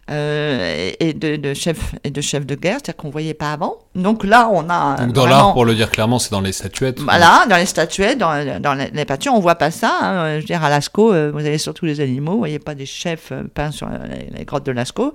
euh, 0.08 0.92
et 1.00 1.14
de, 1.14 1.34
de 1.34 1.52
chefs 1.52 1.96
et 2.04 2.10
de 2.10 2.20
chefs 2.20 2.46
de 2.46 2.54
guerre, 2.54 2.74
c'est-à-dire 2.74 2.96
qu'on 2.96 3.10
voyait 3.10 3.34
pas 3.34 3.52
avant. 3.52 3.78
Donc 3.96 4.22
là, 4.22 4.48
on 4.52 4.70
a 4.70 4.98
Donc 4.98 5.14
dans 5.14 5.26
l'art, 5.26 5.52
pour 5.52 5.64
le 5.64 5.74
dire 5.74 5.90
clairement, 5.90 6.20
c'est 6.20 6.30
dans 6.30 6.40
les 6.40 6.52
statuettes. 6.52 7.00
Voilà, 7.00 7.44
dans 7.50 7.56
les 7.56 7.66
statuettes, 7.66 8.18
dans, 8.18 8.60
dans 8.60 8.74
les, 8.74 9.04
peintures, 9.04 9.34
on 9.34 9.40
voit 9.40 9.56
pas 9.56 9.72
ça. 9.72 9.98
Hein. 10.00 10.34
Je 10.36 10.40
veux 10.42 10.46
dire, 10.46 10.62
à 10.62 10.70
Lascaux, 10.70 11.08
vous 11.08 11.40
avez 11.40 11.58
surtout 11.58 11.86
les 11.86 12.00
animaux, 12.00 12.32
vous 12.32 12.38
voyez 12.38 12.60
pas 12.60 12.76
des 12.76 12.86
chefs 12.86 13.32
peints 13.52 13.72
sur 13.72 13.88
les, 14.36 14.44
grottes 14.44 14.66
de 14.66 14.72
Lascaux. 14.72 15.12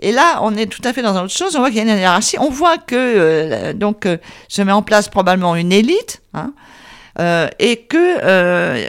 Et 0.00 0.12
là, 0.12 0.40
on 0.42 0.56
est 0.56 0.66
tout 0.66 0.82
à 0.84 0.92
fait 0.92 1.02
dans 1.02 1.16
autre 1.22 1.32
chose. 1.32 1.56
On 1.56 1.60
voit 1.60 1.68
qu'il 1.68 1.78
y 1.78 1.80
a 1.80 1.92
une 1.92 1.98
hiérarchie. 1.98 2.38
On 2.38 2.50
voit 2.50 2.78
que 2.78 2.94
euh, 2.96 3.72
donc 3.72 4.08
se 4.48 4.62
met 4.62 4.72
en 4.72 4.82
place 4.82 5.08
probablement 5.08 5.56
une 5.56 5.72
élite, 5.72 6.22
hein, 6.34 6.52
et 7.58 7.76
que 7.76 8.86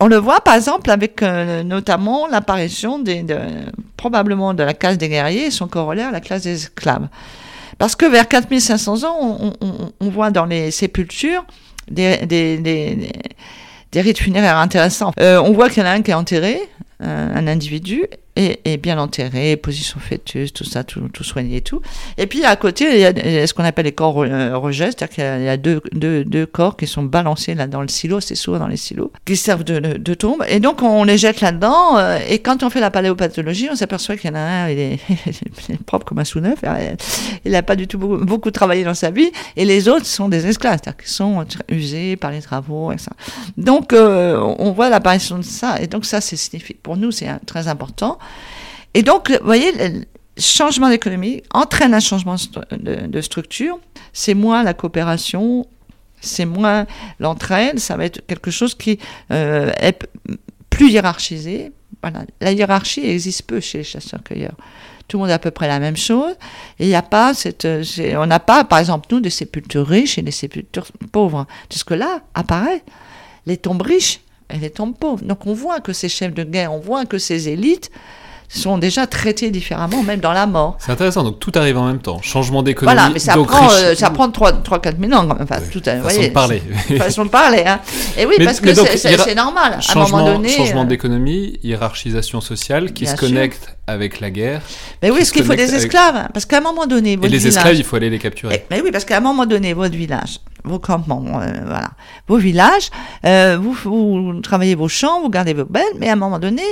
on 0.00 0.06
le 0.06 0.16
voit 0.16 0.40
par 0.40 0.54
exemple 0.54 0.90
avec 0.90 1.22
euh, 1.22 1.62
notamment 1.62 2.28
l'apparition 2.28 3.02
probablement 3.96 4.54
de 4.54 4.62
la 4.62 4.74
classe 4.74 4.98
des 4.98 5.08
guerriers 5.08 5.46
et 5.46 5.50
son 5.50 5.66
corollaire, 5.66 6.12
la 6.12 6.20
classe 6.20 6.42
des 6.42 6.54
esclaves. 6.54 7.08
Parce 7.78 7.96
que 7.96 8.06
vers 8.06 8.28
4500 8.28 9.04
ans, 9.04 9.52
on, 10.00 10.08
voit 10.08 10.30
dans 10.30 10.46
les 10.46 10.70
sépultures 10.72 11.44
des, 11.88 12.26
des, 12.26 14.00
rites 14.00 14.18
funéraires 14.18 14.56
intéressants. 14.56 15.12
Euh, 15.20 15.40
on 15.40 15.52
voit 15.52 15.68
qu'il 15.68 15.82
y 15.82 15.86
en 15.86 15.88
a 15.88 15.92
un 15.92 16.02
qui 16.02 16.10
est 16.10 16.14
enterré, 16.14 16.60
un 17.00 17.46
individu, 17.46 18.06
est, 18.38 18.76
bien 18.76 18.98
enterré, 18.98 19.56
position 19.56 19.98
fœtus, 20.00 20.52
tout 20.52 20.64
ça, 20.64 20.84
tout, 20.84 21.08
tout, 21.12 21.24
soigné 21.24 21.56
et 21.56 21.60
tout. 21.60 21.80
Et 22.16 22.26
puis 22.26 22.44
à 22.44 22.56
côté, 22.56 22.94
il 22.94 23.00
y 23.00 23.38
a 23.38 23.46
ce 23.46 23.54
qu'on 23.54 23.64
appelle 23.64 23.86
les 23.86 23.92
corps 23.92 24.22
euh, 24.22 24.56
rejets, 24.56 24.86
c'est-à-dire 24.86 25.08
qu'il 25.08 25.44
y 25.44 25.48
a 25.48 25.56
deux, 25.56 25.80
deux, 25.92 26.24
deux, 26.24 26.46
corps 26.46 26.76
qui 26.76 26.86
sont 26.86 27.02
balancés 27.02 27.54
là 27.54 27.66
dans 27.66 27.82
le 27.82 27.88
silo, 27.88 28.20
c'est 28.20 28.34
souvent 28.34 28.58
dans 28.58 28.68
les 28.68 28.76
silos, 28.76 29.12
qui 29.24 29.36
servent 29.36 29.64
de, 29.64 29.78
de, 29.78 30.14
tombe. 30.14 30.44
Et 30.48 30.60
donc 30.60 30.82
on 30.82 31.04
les 31.04 31.18
jette 31.18 31.40
là-dedans. 31.40 31.98
Euh, 31.98 32.18
et 32.28 32.38
quand 32.38 32.62
on 32.62 32.70
fait 32.70 32.80
la 32.80 32.90
paléopathologie, 32.90 33.68
on 33.70 33.76
s'aperçoit 33.76 34.16
qu'il 34.16 34.30
y 34.30 34.32
en 34.32 34.36
a 34.36 34.40
un, 34.40 34.68
il 34.70 34.78
est, 34.78 34.98
propre 35.86 36.04
comme 36.06 36.18
un 36.18 36.24
sous-neuf, 36.24 36.58
il 37.44 37.52
n'a 37.52 37.62
pas 37.62 37.76
du 37.76 37.86
tout 37.86 37.98
beaucoup, 37.98 38.50
travaillé 38.50 38.84
dans 38.84 38.94
sa 38.94 39.10
vie. 39.10 39.30
Et 39.56 39.64
les 39.64 39.88
autres 39.88 40.06
sont 40.06 40.28
des 40.28 40.46
esclaves, 40.46 40.78
c'est-à-dire 40.82 40.96
qu'ils 40.96 41.10
sont 41.10 41.44
usés 41.68 42.16
par 42.16 42.30
les 42.30 42.42
travaux, 42.42 42.92
etc. 42.92 43.10
Donc 43.56 43.92
euh, 43.92 44.38
on 44.58 44.72
voit 44.72 44.88
l'apparition 44.88 45.38
de 45.38 45.42
ça. 45.42 45.80
Et 45.80 45.86
donc 45.86 46.04
ça, 46.04 46.20
c'est 46.20 46.36
signifique. 46.36 46.82
Pour 46.82 46.96
nous, 46.96 47.10
c'est 47.10 47.28
très 47.46 47.68
important. 47.68 48.18
Et 48.94 49.02
donc, 49.02 49.30
vous 49.30 49.44
voyez, 49.44 49.72
le 49.72 50.04
changement 50.38 50.88
d'économie 50.88 51.42
entraîne 51.52 51.94
un 51.94 52.00
changement 52.00 52.36
de, 52.70 53.20
structure. 53.20 53.78
C'est 54.12 54.34
moins 54.34 54.62
la 54.62 54.74
coopération, 54.74 55.66
c'est 56.20 56.46
moins 56.46 56.86
l'entraide, 57.18 57.78
ça 57.78 57.96
va 57.96 58.04
être 58.04 58.26
quelque 58.26 58.50
chose 58.50 58.74
qui 58.74 58.98
euh, 59.30 59.70
est 59.80 60.08
plus 60.70 60.90
hiérarchisé. 60.90 61.72
Voilà. 62.02 62.24
La 62.40 62.52
hiérarchie 62.52 63.04
existe 63.06 63.42
peu 63.42 63.60
chez 63.60 63.78
les 63.78 63.84
chasseurs-cueilleurs. 63.84 64.54
Tout 65.08 65.16
le 65.16 65.22
monde 65.22 65.30
a 65.30 65.34
à 65.34 65.38
peu 65.38 65.50
près 65.50 65.66
la 65.68 65.80
même 65.80 65.96
chose. 65.96 66.34
Il 66.78 66.86
n'y 66.86 66.94
a 66.94 67.02
pas 67.02 67.32
cette, 67.34 67.66
on 68.16 68.26
n'a 68.26 68.40
pas, 68.40 68.64
par 68.64 68.78
exemple, 68.78 69.08
nous, 69.10 69.20
des 69.20 69.30
sépultures 69.30 69.86
riches 69.86 70.18
et 70.18 70.22
des 70.22 70.30
sépultures 70.30 70.86
pauvres. 71.10 71.46
Parce 71.68 71.82
que 71.82 71.94
là, 71.94 72.20
apparaît 72.34 72.84
les 73.46 73.56
tombes 73.56 73.82
riches 73.82 74.20
et 74.52 74.58
les 74.58 74.70
tombes 74.70 74.96
pauvres. 74.96 75.24
Donc 75.24 75.46
on 75.46 75.54
voit 75.54 75.80
que 75.80 75.92
ces 75.92 76.08
chefs 76.08 76.34
de 76.34 76.44
guerre, 76.44 76.72
on 76.72 76.80
voit 76.80 77.04
que 77.06 77.18
ces 77.18 77.48
élites, 77.48 77.90
sont 78.48 78.78
déjà 78.78 79.06
traités 79.06 79.50
différemment, 79.50 80.02
même 80.02 80.20
dans 80.20 80.32
la 80.32 80.46
mort. 80.46 80.76
C'est 80.78 80.90
intéressant, 80.90 81.22
donc 81.22 81.38
tout 81.38 81.52
arrive 81.54 81.76
en 81.76 81.86
même 81.86 81.98
temps. 81.98 82.20
Changement 82.22 82.62
d'économie. 82.62 82.94
Voilà, 82.94 83.12
mais 83.12 83.18
ça 83.18 83.34
prend, 83.34 83.70
euh, 83.70 83.94
ça 83.94 84.10
prend 84.10 84.28
3-4 84.28 84.94
000 85.00 85.12
ans. 85.12 85.28
Enfin, 85.40 85.58
tout 85.70 85.82
à, 85.84 85.96
façon 85.96 86.02
voyez, 86.02 86.28
de 86.28 86.32
parler. 86.32 86.62
façon 86.98 87.24
de 87.26 87.30
parler. 87.30 87.64
Hein. 87.66 87.80
Et 88.16 88.24
oui, 88.24 88.36
parce 88.42 88.60
que 88.60 88.72
c'est 88.74 89.34
normal. 89.34 89.78
Changement, 89.82 90.02
à 90.02 90.06
un 90.20 90.22
moment 90.24 90.36
donné. 90.38 90.48
Changement 90.48 90.82
euh, 90.82 90.86
d'économie, 90.86 91.58
hiérarchisation 91.62 92.40
sociale 92.40 92.92
qui 92.92 93.06
se 93.06 93.16
connecte 93.16 93.77
avec 93.88 94.20
la 94.20 94.30
guerre. 94.30 94.62
Mais 95.02 95.10
oui, 95.10 95.20
est-ce 95.20 95.32
qu'il 95.32 95.44
faut 95.44 95.54
des 95.54 95.74
esclaves 95.74 96.28
Parce 96.32 96.46
qu'à 96.46 96.58
un 96.58 96.60
moment 96.60 96.86
donné. 96.86 97.16
Votre 97.16 97.26
Et 97.26 97.30
les 97.30 97.46
esclaves, 97.46 97.74
il 97.74 97.84
faut 97.84 97.96
aller 97.96 98.10
les 98.10 98.18
capturer. 98.18 98.64
mais 98.70 98.80
oui, 98.80 98.90
parce 98.92 99.04
qu'à 99.04 99.16
un 99.16 99.20
moment 99.20 99.46
donné, 99.46 99.72
votre 99.72 99.96
village, 99.96 100.38
vos 100.64 100.78
campements, 100.78 101.40
euh, 101.40 101.46
voilà, 101.64 101.90
vos 102.28 102.36
villages, 102.36 102.90
vous, 103.24 103.72
vous 103.72 104.40
travaillez 104.40 104.74
vos 104.74 104.88
champs, 104.88 105.20
vous 105.20 105.30
gardez 105.30 105.54
vos 105.54 105.64
belles, 105.64 105.84
mais 105.98 106.08
à 106.08 106.12
un 106.12 106.16
moment 106.16 106.38
donné, 106.38 106.62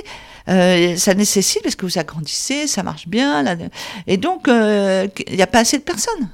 euh, 0.49 0.97
ça 0.97 1.15
nécessite, 1.15 1.63
parce 1.63 1.75
que 1.75 1.87
vous 1.87 1.99
agrandissez, 1.99 2.67
ça 2.67 2.83
marche 2.83 3.09
bien, 3.09 3.43
là, 3.43 3.57
et 4.07 4.17
donc 4.17 4.49
euh, 4.49 5.09
il 5.27 5.37
n'y 5.37 5.43
a 5.43 5.47
pas 5.47 5.61
assez 5.61 5.79
de 5.79 5.83
personnes. 5.83 6.29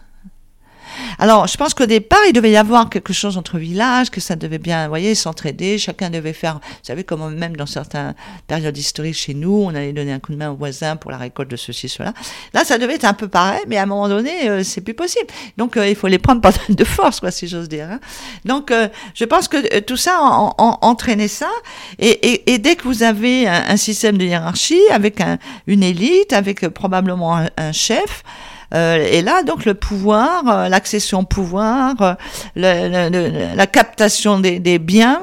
Alors, 1.19 1.47
je 1.47 1.57
pense 1.57 1.75
qu'au 1.75 1.87
départ, 1.87 2.19
il 2.29 2.33
devait 2.33 2.51
y 2.51 2.57
avoir 2.57 2.91
quelque 2.91 3.13
chose 3.13 3.37
entre 3.37 3.59
villages, 3.59 4.11
que 4.11 4.21
ça 4.21 4.37
devait 4.37 4.59
bien, 4.59 4.85
vous 4.85 4.91
voyez, 4.91 5.15
s'entraider. 5.15 5.79
Chacun 5.79 6.11
devait 6.11 6.33
faire, 6.33 6.55
vous 6.55 6.79
savez, 6.83 7.05
comme 7.05 7.35
même 7.35 7.57
dans 7.57 7.67
certaines 7.67 8.15
périodes 8.47 8.77
historiques 8.77 9.17
chez 9.17 9.35
nous, 9.35 9.65
on 9.67 9.75
allait 9.75 9.93
donner 9.93 10.13
un 10.13 10.19
coup 10.19 10.33
de 10.33 10.37
main 10.37 10.51
aux 10.51 10.57
voisins 10.57 10.97
pour 10.97 11.11
la 11.11 11.19
récolte 11.19 11.51
de 11.51 11.57
ceci, 11.57 11.89
cela. 11.89 12.13
Là, 12.55 12.65
ça 12.65 12.79
devait 12.79 12.95
être 12.95 13.05
un 13.05 13.15
peu 13.15 13.29
pareil, 13.29 13.63
mais 13.69 13.77
à 13.77 13.83
un 13.83 13.87
moment 13.87 14.09
donné, 14.09 14.49
euh, 14.49 14.63
c'est 14.65 14.81
plus 14.81 14.95
possible. 14.95 15.27
Donc, 15.57 15.77
euh, 15.77 15.89
il 15.89 15.95
faut 15.95 16.09
les 16.09 16.19
prendre 16.19 16.41
par 16.41 16.53
de 16.69 16.85
force, 16.85 17.21
quoi, 17.21 17.31
si 17.31 17.49
j'ose 17.49 17.69
dire. 17.69 17.89
Hein. 17.91 18.01
Donc, 18.45 18.71
euh, 18.71 18.89
je 19.15 19.25
pense 19.25 19.49
que 19.49 19.81
tout 19.81 19.97
ça 19.97 20.19
en, 20.21 20.55
entraînait 20.59 21.29
ça. 21.29 21.51
Et, 21.99 22.59
dès 22.59 22.77
que 22.77 22.85
vous 22.85 23.03
avez 23.03 23.49
un, 23.49 23.77
système 23.77 24.19
de 24.19 24.25
hiérarchie 24.25 24.83
avec 24.91 25.21
une 25.67 25.83
élite, 25.83 26.33
avec 26.33 26.69
probablement 26.69 27.45
un 27.57 27.73
chef, 27.73 28.23
et 28.75 29.23
là, 29.23 29.43
donc, 29.43 29.65
le 29.65 29.75
pouvoir, 29.75 30.49
euh, 30.49 30.69
l'accession 30.69 31.21
au 31.21 31.25
pouvoir, 31.25 32.17
euh, 32.57 33.55
la 33.55 33.67
captation 33.67 34.41
des, 34.41 34.59
des 34.59 34.79
biens, 34.79 35.21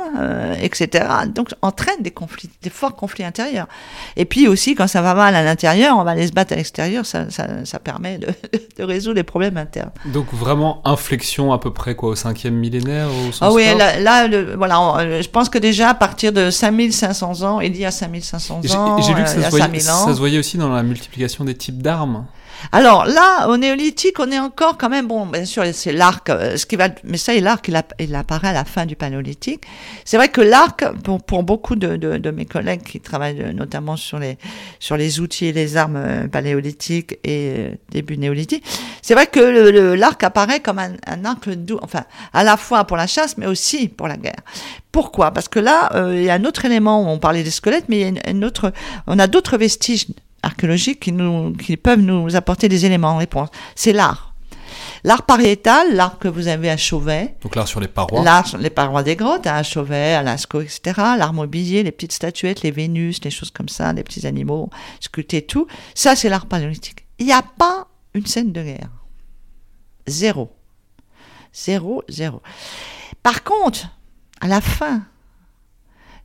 etc., 0.62 1.05
donc, 1.33 1.49
entraîne 1.62 2.01
des 2.01 2.12
conflits, 2.12 2.49
des 2.62 2.69
forts 2.69 2.95
conflits 2.95 3.23
intérieurs. 3.23 3.67
Et 4.15 4.25
puis 4.25 4.47
aussi, 4.47 4.75
quand 4.75 4.88
ça 4.88 5.01
va 5.01 5.13
mal 5.13 5.35
à 5.35 5.43
l'intérieur, 5.43 5.97
on 5.97 6.03
va 6.03 6.12
aller 6.12 6.27
se 6.27 6.31
battre 6.31 6.53
à 6.53 6.55
l'extérieur, 6.57 7.05
ça, 7.05 7.29
ça, 7.29 7.65
ça, 7.65 7.79
permet 7.79 8.17
de, 8.17 8.27
de, 8.77 8.83
résoudre 8.83 9.15
les 9.15 9.23
problèmes 9.23 9.57
internes. 9.57 9.91
Donc, 10.05 10.27
vraiment, 10.33 10.81
inflexion 10.85 11.51
à 11.51 11.59
peu 11.59 11.71
près, 11.71 11.95
quoi, 11.95 12.09
au 12.09 12.15
cinquième 12.15 12.55
millénaire 12.55 13.07
au 13.07 13.31
Ah 13.41 13.51
oui, 13.51 13.65
là, 13.77 13.99
là 13.99 14.27
voilà, 14.55 15.21
je 15.21 15.27
pense 15.27 15.49
que 15.49 15.57
déjà, 15.57 15.89
à 15.89 15.93
partir 15.93 16.31
de 16.31 16.51
5500 16.51 17.41
ans, 17.41 17.59
il 17.62 17.75
y 17.77 17.85
a 17.85 17.91
5500 17.91 18.55
ans, 18.55 18.62
j'ai 18.62 19.13
lu 19.13 19.23
que 19.23 19.29
ça, 19.29 19.43
se 19.43 19.49
voyait, 19.49 19.79
ça 19.79 20.13
se 20.13 20.19
voyait 20.19 20.39
aussi 20.39 20.57
dans 20.57 20.69
la 20.69 20.83
multiplication 20.83 21.43
des 21.45 21.55
types 21.55 21.81
d'armes. 21.81 22.25
Alors 22.72 23.06
là, 23.06 23.48
au 23.48 23.58
néolithique, 23.58 24.19
on 24.19 24.32
est 24.32 24.39
encore 24.39 24.78
quand 24.78 24.89
même, 24.89 25.08
bon, 25.08 25.26
bien 25.26 25.45
sûr, 25.45 25.63
c'est 25.74 25.91
l'arc, 25.91 26.30
euh, 26.30 26.58
ce 26.58 26.65
qui 26.65 26.76
va, 26.76 26.89
mais 27.04 27.17
ça, 27.17 27.34
l'arc, 27.39 27.67
il, 28.00 28.15
apparaît 28.15 28.50
à 28.50 28.54
la 28.54 28.65
fin 28.65 28.86
du 28.86 28.95
paléolithique. 28.95 29.63
C'est 30.06 30.17
vrai 30.17 30.30
que 30.30 30.41
l'arc, 30.41 30.86
pour, 31.04 31.24
pour 31.24 31.43
beaucoup 31.43 31.76
de, 31.76 31.95
de, 31.95 32.17
de, 32.17 32.32
mes 32.32 32.45
collègues 32.45 32.84
qui 32.84 33.00
travaillent 33.00 33.41
euh, 33.41 33.54
notamment 33.54 33.95
sur 33.95 34.19
les, 34.19 34.38
sur 34.80 34.98
les 34.98 35.19
outils 35.19 35.48
et 35.48 35.54
les 35.54 35.78
armes 35.78 35.95
euh, 35.98 36.28
paléolithiques 36.28 37.17
et 37.24 37.72
début 37.91 38.17
néolithique, 38.17 38.63
c'est 39.02 39.13
vrai 39.13 39.28
que 39.28 39.39
l'arc 39.95 40.24
apparaît 40.24 40.60
comme 40.60 40.80
un, 40.80 40.93
un 41.08 41.26
arc 41.26 41.50
doux, 41.50 41.80
enfin, 41.82 42.04
à 42.34 42.43
la 42.43 42.58
fois 42.58 42.84
pour 42.86 42.98
la 42.98 43.08
chasse, 43.08 43.38
mais 43.38 43.48
aussi 43.48 43.88
pour 43.88 44.07
la 44.07 44.18
guerre. 44.18 44.41
Pourquoi? 44.91 45.32
Parce 45.32 45.47
que 45.47 45.60
là, 45.60 45.89
il 46.12 46.24
y 46.24 46.30
a 46.30 46.34
un 46.34 46.45
autre 46.45 46.66
élément, 46.66 47.12
on 47.12 47.20
parlait 47.20 47.43
des 47.43 47.51
squelettes, 47.51 47.86
mais 47.89 47.99
il 47.99 48.16
y 48.16 48.20
a 48.20 48.30
une 48.30 48.43
autre, 48.43 48.74
on 49.07 49.20
a 49.20 49.28
d'autres 49.28 49.57
vestiges 49.57 50.07
archéologiques 50.43 50.99
qui, 50.99 51.11
nous, 51.11 51.53
qui 51.53 51.77
peuvent 51.77 52.01
nous 52.01 52.35
apporter 52.35 52.69
des 52.69 52.85
éléments 52.85 53.09
en 53.09 53.17
réponse. 53.17 53.49
C'est 53.75 53.93
l'art. 53.93 54.33
L'art 55.03 55.23
pariétal, 55.23 55.95
l'art 55.95 56.19
que 56.19 56.27
vous 56.27 56.47
avez 56.47 56.69
à 56.69 56.77
Chauvet. 56.77 57.35
Donc 57.41 57.55
l'art 57.55 57.67
sur 57.67 57.79
les 57.79 57.87
parois. 57.87 58.21
L'art 58.21 58.47
sur 58.47 58.57
les 58.57 58.69
parois 58.69 59.03
des 59.03 59.15
grottes, 59.15 59.47
hein, 59.47 59.55
à 59.55 59.63
Chauvet, 59.63 60.13
à 60.13 60.23
Lascaux, 60.23 60.61
etc. 60.61 60.81
L'art 61.17 61.33
mobilier, 61.33 61.83
les 61.83 61.91
petites 61.91 62.11
statuettes, 62.11 62.61
les 62.61 62.71
Vénus, 62.71 63.23
les 63.23 63.31
choses 63.31 63.51
comme 63.51 63.69
ça, 63.69 63.93
les 63.93 64.03
petits 64.03 64.27
animaux 64.27 64.69
sculptés, 64.99 65.41
tout. 65.41 65.67
Ça, 65.95 66.15
c'est 66.15 66.29
l'art 66.29 66.45
paléolithique. 66.45 67.05
Il 67.17 67.25
n'y 67.25 67.33
a 67.33 67.43
pas 67.43 67.87
une 68.13 68.25
scène 68.25 68.51
de 68.51 68.61
guerre. 68.61 68.89
Zéro. 70.07 70.51
Zéro, 71.53 72.03
zéro. 72.09 72.41
Par 73.23 73.43
contre, 73.43 73.87
à 74.41 74.47
la 74.47 74.61
fin 74.61 75.03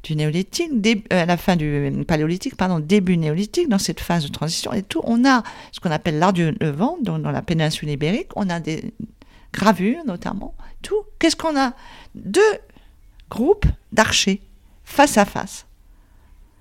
du 0.05 0.14
néolithique, 0.16 0.70
euh, 1.12 1.22
à 1.22 1.26
la 1.26 1.36
fin 1.36 1.57
du 1.57 2.05
paléolithique, 2.07 2.57
pardon, 2.57 2.78
début 2.78 3.16
néolithique, 3.16 3.68
dans 3.68 3.78
cette 3.78 4.00
phase 4.00 4.24
de 4.24 4.28
transition 4.28 4.72
et 4.72 4.82
tout, 4.82 5.00
on 5.05 5.24
a 5.24 5.42
ce 5.72 5.80
qu'on 5.80 5.90
appelle 5.90 6.18
l'art 6.18 6.32
du 6.32 6.52
Levant, 6.61 6.98
dans, 7.00 7.18
la 7.18 7.42
péninsule 7.42 7.88
ibérique, 7.88 8.28
on 8.36 8.48
a 8.50 8.61
des 8.61 8.94
gravures 9.52 10.05
notamment, 10.07 10.55
tout. 10.82 11.02
Qu'est-ce 11.18 11.36
qu'on 11.36 11.59
a? 11.59 11.72
Deux 12.14 12.40
groupes 13.30 13.66
d'archers 13.92 14.40
face 14.84 15.18
à 15.18 15.24
face. 15.24 15.66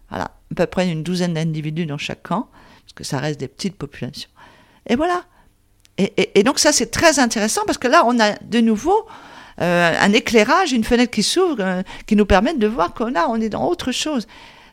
Voilà, 0.10 0.26
à 0.26 0.56
peu 0.56 0.66
près 0.66 0.90
une 0.90 1.04
douzaine 1.04 1.34
d'individus 1.34 1.86
dans 1.86 1.98
chaque 1.98 2.24
camp, 2.24 2.50
parce 2.84 2.94
que 2.96 3.04
ça 3.04 3.20
reste 3.20 3.40
des 3.40 3.48
petites 3.48 3.76
populations. 3.76 4.30
Et 4.88 4.96
voilà. 4.96 5.26
Et, 5.98 6.42
donc 6.42 6.58
ça, 6.58 6.72
c'est 6.72 6.90
très 6.90 7.20
intéressant, 7.20 7.62
parce 7.68 7.78
que 7.78 7.88
là, 7.88 8.04
on 8.08 8.20
a 8.20 8.34
de 8.38 8.60
nouveau 8.60 9.06
un 9.60 10.14
éclairage, 10.14 10.72
une 10.72 10.84
fenêtre 10.84 11.12
qui 11.12 11.24
s'ouvre, 11.24 11.58
euh, 11.60 11.84
qui 12.06 12.16
nous 12.16 12.26
permettent 12.26 12.60
de 12.60 12.68
voir 12.68 12.94
qu'on 12.94 13.16
a, 13.16 13.28
on 13.28 13.40
est 13.40 13.50
dans 13.50 13.68
autre 13.68 13.92
chose. 13.92 14.28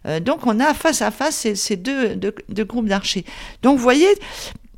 Euh, 0.06 0.20
donc 0.20 0.46
on 0.46 0.58
a 0.60 0.72
face 0.74 1.02
à 1.02 1.10
face 1.10 1.46
ces, 1.54 1.76
deux, 1.76 2.18
groupes 2.64 2.86
d'archers. 2.86 3.24
Donc 3.62 3.76
vous 3.76 3.82
voyez, 3.82 4.08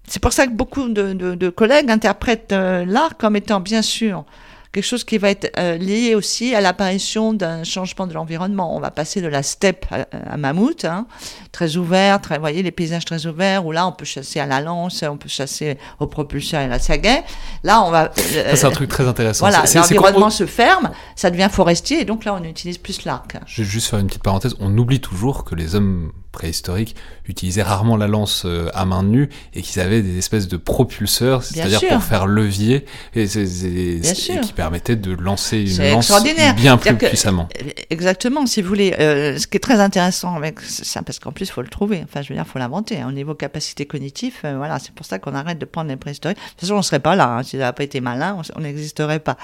c'est 0.06 0.20
pour 0.20 0.32
ça 0.32 0.46
que 0.46 0.52
beaucoup 0.52 0.88
de 0.88 1.48
collègues 1.50 1.90
interprètent 1.90 2.52
l'art 2.52 3.16
comme 3.16 3.36
étant 3.36 3.60
bien 3.60 3.82
sûr 3.82 4.24
quelque 4.72 4.84
chose 4.84 5.04
qui 5.04 5.18
va 5.18 5.30
être 5.30 5.52
euh, 5.58 5.76
lié 5.76 6.14
aussi 6.14 6.54
à 6.54 6.60
l'apparition 6.60 7.34
d'un 7.34 7.62
changement 7.62 8.06
de 8.06 8.14
l'environnement. 8.14 8.74
On 8.74 8.80
va 8.80 8.90
passer 8.90 9.20
de 9.20 9.26
la 9.26 9.42
steppe 9.42 9.86
à, 9.90 10.36
mammouth, 10.36 10.84
hein, 10.84 11.06
très 11.52 11.76
ouvert, 11.76 12.20
très, 12.20 12.36
vous 12.36 12.40
voyez 12.40 12.62
les 12.62 12.70
paysages 12.70 13.04
très 13.04 13.26
ouverts, 13.26 13.66
où 13.66 13.72
là 13.72 13.86
on 13.86 13.92
peut 13.92 14.06
chasser 14.06 14.40
à 14.40 14.46
la 14.46 14.60
lance, 14.60 15.02
on 15.02 15.18
peut 15.18 15.28
chasser 15.28 15.76
au 16.00 16.06
propulseur 16.06 16.62
et 16.62 16.64
à 16.64 16.68
la 16.68 16.78
sagaie. 16.78 17.22
Là 17.64 17.82
on 17.82 17.90
va... 17.90 18.10
Euh, 18.34 18.52
c'est 18.54 18.64
un 18.64 18.70
truc 18.70 18.88
très 18.88 19.06
intéressant. 19.06 19.46
Voilà, 19.46 19.64
l'environnement 19.74 20.30
se 20.30 20.46
ferme, 20.46 20.90
ça 21.16 21.30
devient 21.30 21.50
forestier, 21.52 22.00
et 22.00 22.04
donc 22.04 22.24
là 22.24 22.34
on 22.34 22.44
utilise 22.44 22.78
plus 22.78 23.04
l'arc. 23.04 23.36
Je 23.46 23.62
vais 23.62 23.68
juste 23.68 23.90
faire 23.90 23.98
une 23.98 24.06
petite 24.06 24.22
parenthèse, 24.22 24.56
on 24.58 24.76
oublie 24.78 25.00
toujours 25.00 25.44
que 25.44 25.54
les 25.54 25.74
hommes 25.74 26.12
préhistoriques 26.32 26.96
utilisaient 27.28 27.62
rarement 27.62 27.96
la 27.96 28.08
lance 28.08 28.42
euh, 28.44 28.68
à 28.74 28.84
main 28.84 29.02
nue 29.02 29.28
et 29.54 29.62
qu'ils 29.62 29.80
avaient 29.80 30.02
des 30.02 30.18
espèces 30.18 30.48
de 30.48 30.56
propulseurs, 30.56 31.44
c'est-à-dire 31.44 31.80
pour 31.88 32.02
faire 32.02 32.26
levier, 32.26 32.84
et, 33.14 33.26
qui 33.26 34.52
permettaient 34.54 34.96
de 34.96 35.12
lancer 35.12 35.58
une 35.58 35.92
lance 35.92 36.12
bien 36.56 36.76
plus 36.76 36.96
puissamment. 36.96 37.48
Exactement, 37.90 38.46
si 38.46 38.62
vous 38.62 38.68
voulez. 38.68 38.94
Euh, 38.98 39.38
ce 39.38 39.46
qui 39.46 39.56
est 39.56 39.60
très 39.60 39.80
intéressant 39.80 40.34
avec 40.34 40.60
ça, 40.60 41.02
parce 41.02 41.18
qu'en 41.18 41.32
plus, 41.32 41.46
il 41.46 41.52
faut 41.52 41.62
le 41.62 41.68
trouver. 41.68 42.02
Enfin, 42.04 42.22
je 42.22 42.30
veux 42.30 42.34
dire, 42.34 42.44
il 42.46 42.50
faut 42.50 42.58
l'inventer. 42.58 43.00
Hein. 43.00 43.08
Au 43.08 43.12
niveau 43.12 43.34
capacité 43.34 43.86
cognitive, 43.86 44.34
euh, 44.44 44.56
voilà, 44.56 44.78
c'est 44.78 44.92
pour 44.92 45.06
ça 45.06 45.18
qu'on 45.18 45.34
arrête 45.34 45.58
de 45.58 45.64
prendre 45.64 45.90
les 45.90 45.96
préhistoriques. 45.96 46.38
De 46.38 46.42
toute 46.50 46.60
façon, 46.60 46.74
on 46.74 46.78
ne 46.78 46.82
serait 46.82 47.00
pas 47.00 47.14
là. 47.14 47.28
Hein. 47.28 47.42
Si 47.42 47.52
ça 47.52 47.58
n'avait 47.58 47.72
pas 47.72 47.84
été 47.84 48.00
malin, 48.00 48.40
on 48.56 48.60
n'existerait 48.60 49.20
pas. 49.20 49.36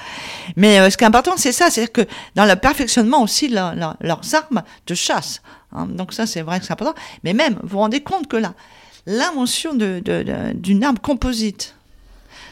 Mais 0.57 0.91
ce 0.91 0.97
qui 0.97 1.05
est 1.05 1.07
important, 1.07 1.35
c'est 1.37 1.53
ça, 1.53 1.71
c'est-à-dire 1.71 1.93
que 1.93 2.07
dans 2.35 2.45
le 2.45 2.57
perfectionnement 2.57 3.23
aussi, 3.23 3.49
leurs 3.49 4.35
armes 4.35 4.63
de 4.87 4.95
chasse. 4.95 5.43
Hein. 5.75 5.87
Donc 5.87 6.13
ça, 6.13 6.27
c'est 6.27 6.43
vrai 6.43 6.61
que 6.61 6.67
c'est 6.67 6.73
important. 6.73 6.95
Mais 7.25 7.33
même, 7.33 7.55
vous 7.63 7.69
vous 7.69 7.79
rendez 7.79 8.01
compte 8.01 8.29
que 8.29 8.37
là, 8.37 8.55
l'invention 9.07 9.75
d'une 9.75 10.01
de, 10.03 10.85
arme 10.85 10.99
composite, 10.99 11.75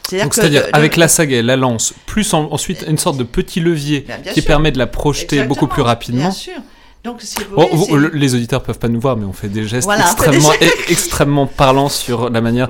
c'est-à-dire 0.08 0.64
avec 0.72 0.96
la 0.96 1.08
saga, 1.08 1.42
la 1.42 1.56
lance, 1.56 1.92
plus 2.06 2.32
ensuite 2.32 2.84
une 2.86 2.98
sorte 2.98 3.16
de 3.16 3.24
petit 3.24 3.60
levier 3.60 4.06
qui 4.32 4.42
permet 4.42 4.70
de 4.70 4.78
la 4.78 4.86
projeter 4.86 5.42
beaucoup 5.44 5.66
plus 5.66 5.82
rapidement. 5.82 6.22
Bien 6.22 6.30
sûr. 6.30 6.54
Donc, 7.06 7.22
les 8.12 8.34
auditeurs 8.34 8.62
peuvent 8.62 8.78
pas 8.78 8.88
nous 8.88 9.00
voir, 9.00 9.16
mais 9.16 9.24
on 9.24 9.32
fait 9.32 9.48
des 9.48 9.66
gestes 9.66 9.88
extrêmement, 9.98 10.52
extrêmement 10.88 11.46
parlants 11.46 11.88
sur 11.88 12.30
la 12.30 12.40
manière. 12.40 12.68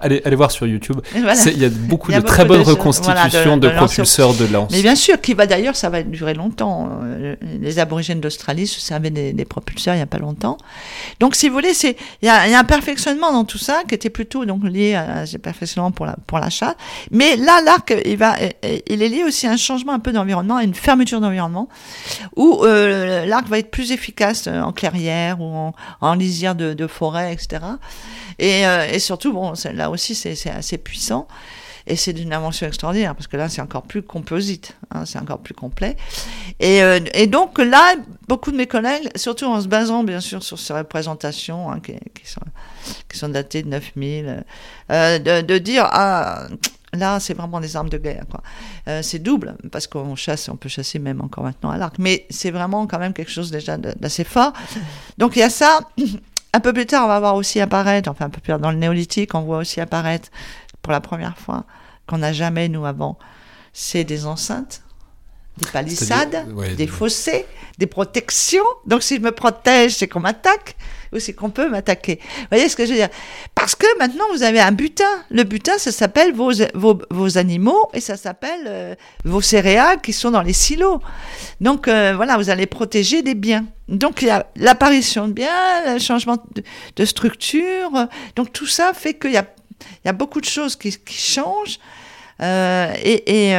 allez, 0.00 0.22
allez, 0.24 0.36
voir 0.36 0.50
sur 0.50 0.66
YouTube. 0.66 1.00
Il 1.14 1.58
y 1.58 1.64
a 1.64 1.70
beaucoup 1.70 2.12
de 2.12 2.20
très 2.20 2.44
bonnes 2.44 2.62
reconstitutions 2.62 3.56
de, 3.56 3.68
propulseurs 3.68 4.34
de 4.34 4.46
lance. 4.46 4.70
Mais 4.70 4.82
bien 4.82 4.94
sûr, 4.94 5.20
qui 5.20 5.34
va 5.34 5.46
d'ailleurs, 5.46 5.76
ça 5.76 5.88
va 5.88 6.02
durer 6.02 6.34
longtemps. 6.34 6.90
Euh, 7.02 7.36
les 7.60 7.78
aborigènes 7.78 8.20
d'Australie 8.20 8.66
se 8.66 8.80
servaient 8.80 9.10
des, 9.10 9.44
propulseurs 9.44 9.94
il 9.94 9.98
y 9.98 10.02
a 10.02 10.06
pas 10.06 10.18
longtemps. 10.18 10.58
Donc, 11.20 11.34
si 11.34 11.48
vous 11.48 11.54
voulez, 11.54 11.72
c'est 11.72 11.96
il 12.22 12.26
y, 12.26 12.28
a 12.28 12.58
un 12.58 12.64
perfectionnement 12.64 13.32
dans 13.32 13.44
tout 13.44 13.58
ça 13.58 13.82
qui 13.88 13.94
était 13.94 14.10
plutôt 14.10 14.44
donc 14.44 14.64
lié 14.64 14.94
à 14.94 15.24
ce 15.26 15.38
perfectionnement 15.38 15.90
pour 15.90 16.06
la 16.06 16.16
pour 16.26 16.38
l'achat. 16.38 16.74
Mais 17.10 17.36
là, 17.36 17.60
l'arc, 17.64 17.94
il 18.04 18.16
va, 18.16 18.36
il 18.86 19.02
est 19.02 19.08
lié 19.08 19.24
aussi 19.24 19.46
à 19.46 19.52
un 19.52 19.56
changement 19.56 19.92
un 19.92 19.98
peu 19.98 20.12
d'environnement, 20.12 20.56
à 20.56 20.64
une 20.64 20.74
fermeture 20.74 21.20
d'environnement 21.20 21.68
où 22.36 22.64
euh, 22.64 23.26
va 23.46 23.58
être 23.58 23.70
plus 23.70 23.92
efficace 23.92 24.46
euh, 24.46 24.60
en 24.60 24.72
clairière 24.72 25.40
ou 25.40 25.72
en, 26.00 26.14
lisière 26.14 26.54
de, 26.54 26.86
forêt, 26.86 27.32
etc. 27.32 27.62
Euh, 28.40 28.88
et, 28.90 28.98
surtout, 28.98 29.32
bon, 29.32 29.52
là 29.74 29.90
aussi, 29.90 30.14
c'est 30.14 30.50
assez 30.50 30.78
puissant. 30.78 31.28
Et 31.86 31.96
c'est 31.96 32.12
d'une 32.12 32.34
invention 32.34 32.66
extraordinaire, 32.66 33.14
parce 33.14 33.28
que 33.28 33.38
là, 33.38 33.48
c'est 33.48 33.62
encore 33.62 33.82
plus 33.82 34.02
composite, 34.02 34.76
hein, 34.90 35.06
c'est 35.06 35.18
encore 35.18 35.38
plus 35.38 35.54
complet. 35.54 35.96
Euh, 36.62 37.00
et, 37.14 37.26
donc 37.26 37.58
là, 37.58 37.94
beaucoup 38.26 38.52
de 38.52 38.58
mes 38.58 38.66
collègues, 38.66 39.08
surtout 39.16 39.46
en 39.46 39.58
se 39.62 39.68
basant 39.68 40.04
bien 40.04 40.20
sûr 40.20 40.42
sur 40.42 40.58
ces 40.58 40.74
représentations 40.74 41.70
hein, 41.70 41.80
qui, 41.80 41.94
sont, 43.16 43.28
datées 43.30 43.62
de 43.62 43.68
9000, 43.68 44.44
de, 44.90 45.40
de 45.40 45.58
dire, 45.58 45.88
ah, 45.90 46.48
Là, 46.94 47.20
c'est 47.20 47.34
vraiment 47.34 47.60
des 47.60 47.76
armes 47.76 47.90
de 47.90 47.98
guerre. 47.98 48.24
Euh, 48.88 49.02
c'est 49.02 49.18
double, 49.18 49.56
parce 49.70 49.86
qu'on 49.86 50.16
chasse, 50.16 50.48
on 50.48 50.56
peut 50.56 50.68
chasser 50.68 50.98
même 50.98 51.20
encore 51.20 51.44
maintenant 51.44 51.70
à 51.70 51.76
l'arc. 51.76 51.96
Mais 51.98 52.26
c'est 52.30 52.50
vraiment 52.50 52.86
quand 52.86 52.98
même 52.98 53.12
quelque 53.12 53.30
chose 53.30 53.50
déjà 53.50 53.76
d'assez 53.76 54.24
fort. 54.24 54.52
Donc 55.18 55.36
il 55.36 55.40
y 55.40 55.42
a 55.42 55.50
ça. 55.50 55.80
Un 56.54 56.60
peu 56.60 56.72
plus 56.72 56.86
tard, 56.86 57.04
on 57.04 57.08
va 57.08 57.20
voir 57.20 57.34
aussi 57.34 57.60
apparaître, 57.60 58.10
enfin 58.10 58.24
un 58.24 58.30
peu 58.30 58.40
plus 58.40 58.48
tard 58.48 58.58
dans 58.58 58.70
le 58.70 58.78
néolithique, 58.78 59.34
on 59.34 59.42
voit 59.42 59.58
aussi 59.58 59.82
apparaître 59.82 60.30
pour 60.80 60.94
la 60.94 61.00
première 61.02 61.36
fois 61.36 61.66
qu'on 62.06 62.16
n'a 62.16 62.32
jamais, 62.32 62.70
nous, 62.70 62.86
avant, 62.86 63.18
c'est 63.74 64.02
des 64.02 64.24
enceintes 64.24 64.82
des 65.58 65.70
palissades, 65.70 66.46
des 66.76 66.86
fossés, 66.86 67.46
des 67.78 67.86
protections. 67.86 68.64
Donc 68.86 69.02
si 69.02 69.16
je 69.16 69.20
me 69.20 69.32
protège, 69.32 69.96
c'est 69.96 70.08
qu'on 70.08 70.20
m'attaque 70.20 70.76
ou 71.12 71.18
c'est 71.18 71.32
qu'on 71.32 71.50
peut 71.50 71.68
m'attaquer. 71.68 72.18
Vous 72.22 72.46
voyez 72.50 72.68
ce 72.68 72.76
que 72.76 72.84
je 72.84 72.90
veux 72.90 72.96
dire? 72.96 73.08
Parce 73.54 73.74
que 73.74 73.86
maintenant, 73.98 74.24
vous 74.32 74.42
avez 74.42 74.60
un 74.60 74.72
butin. 74.72 75.04
Le 75.30 75.44
butin, 75.44 75.78
ça 75.78 75.92
s'appelle 75.92 76.32
vos, 76.32 76.52
vos, 76.74 77.38
animaux 77.38 77.88
et 77.94 78.00
ça 78.00 78.16
s'appelle 78.16 78.64
euh, 78.66 78.94
vos 79.24 79.40
céréales 79.40 80.00
qui 80.00 80.12
sont 80.12 80.30
dans 80.30 80.42
les 80.42 80.52
silos. 80.52 81.00
Donc 81.60 81.88
euh, 81.88 82.14
voilà, 82.16 82.36
vous 82.36 82.50
allez 82.50 82.66
protéger 82.66 83.22
des 83.22 83.34
biens. 83.34 83.66
Donc 83.88 84.22
il 84.22 84.28
y 84.28 84.30
a 84.30 84.46
l'apparition 84.56 85.28
de 85.28 85.32
biens, 85.32 85.94
le 85.94 85.98
changement 85.98 86.36
de, 86.96 87.04
structure. 87.04 88.08
Donc 88.36 88.52
tout 88.52 88.66
ça 88.66 88.92
fait 88.92 89.14
qu'il 89.14 89.32
y 89.32 89.38
a, 89.38 89.46
il 90.04 90.06
y 90.06 90.08
a 90.08 90.12
beaucoup 90.12 90.40
de 90.40 90.46
choses 90.46 90.76
qui, 90.76 90.96
changent. 91.06 91.78
Euh, 92.40 92.92
et, 93.02 93.48
et 93.48 93.56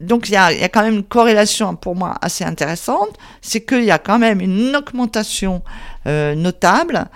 donc 0.00 0.28
il 0.28 0.32
y, 0.32 0.36
a, 0.36 0.52
quand 0.68 0.82
même 0.82 0.94
une 0.94 1.04
corrélation 1.04 1.74
pour 1.74 1.96
moi 1.96 2.14
assez 2.22 2.44
intéressante, 2.44 3.16
c'est 3.42 3.64
qu'il 3.64 3.84
y 3.84 3.90
a 3.90 3.98
quand 3.98 4.18
même 4.18 4.40
une 4.40 4.76
augmentation 4.76 5.62
euh, 6.06 6.36
notable, 6.36 7.06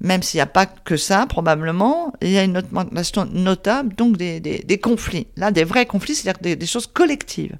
même 0.00 0.22
s'il 0.22 0.38
n'y 0.38 0.42
a 0.42 0.46
pas 0.46 0.66
que 0.66 0.96
ça 0.96 1.26
probablement, 1.28 2.12
il 2.22 2.30
y 2.30 2.38
a 2.38 2.44
une 2.44 2.58
augmentation 2.58 3.26
notable 3.32 3.94
donc 3.96 4.16
des, 4.16 4.80
conflits, 4.80 5.26
là 5.36 5.50
des 5.50 5.64
vrais 5.64 5.86
conflits, 5.86 6.14
c'est-à-dire 6.14 6.56
des, 6.56 6.66
choses 6.66 6.86
collectives. 6.86 7.56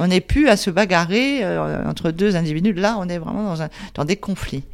On 0.00 0.08
n'est 0.08 0.20
plus 0.20 0.48
à 0.48 0.56
se 0.56 0.70
bagarrer 0.70 1.44
euh, 1.44 1.88
entre 1.88 2.10
deux 2.10 2.34
individus, 2.34 2.72
là 2.72 2.96
on 2.98 3.08
est 3.08 3.18
vraiment 3.18 3.54
dans, 3.94 4.04
des 4.04 4.16
conflits. 4.16 4.64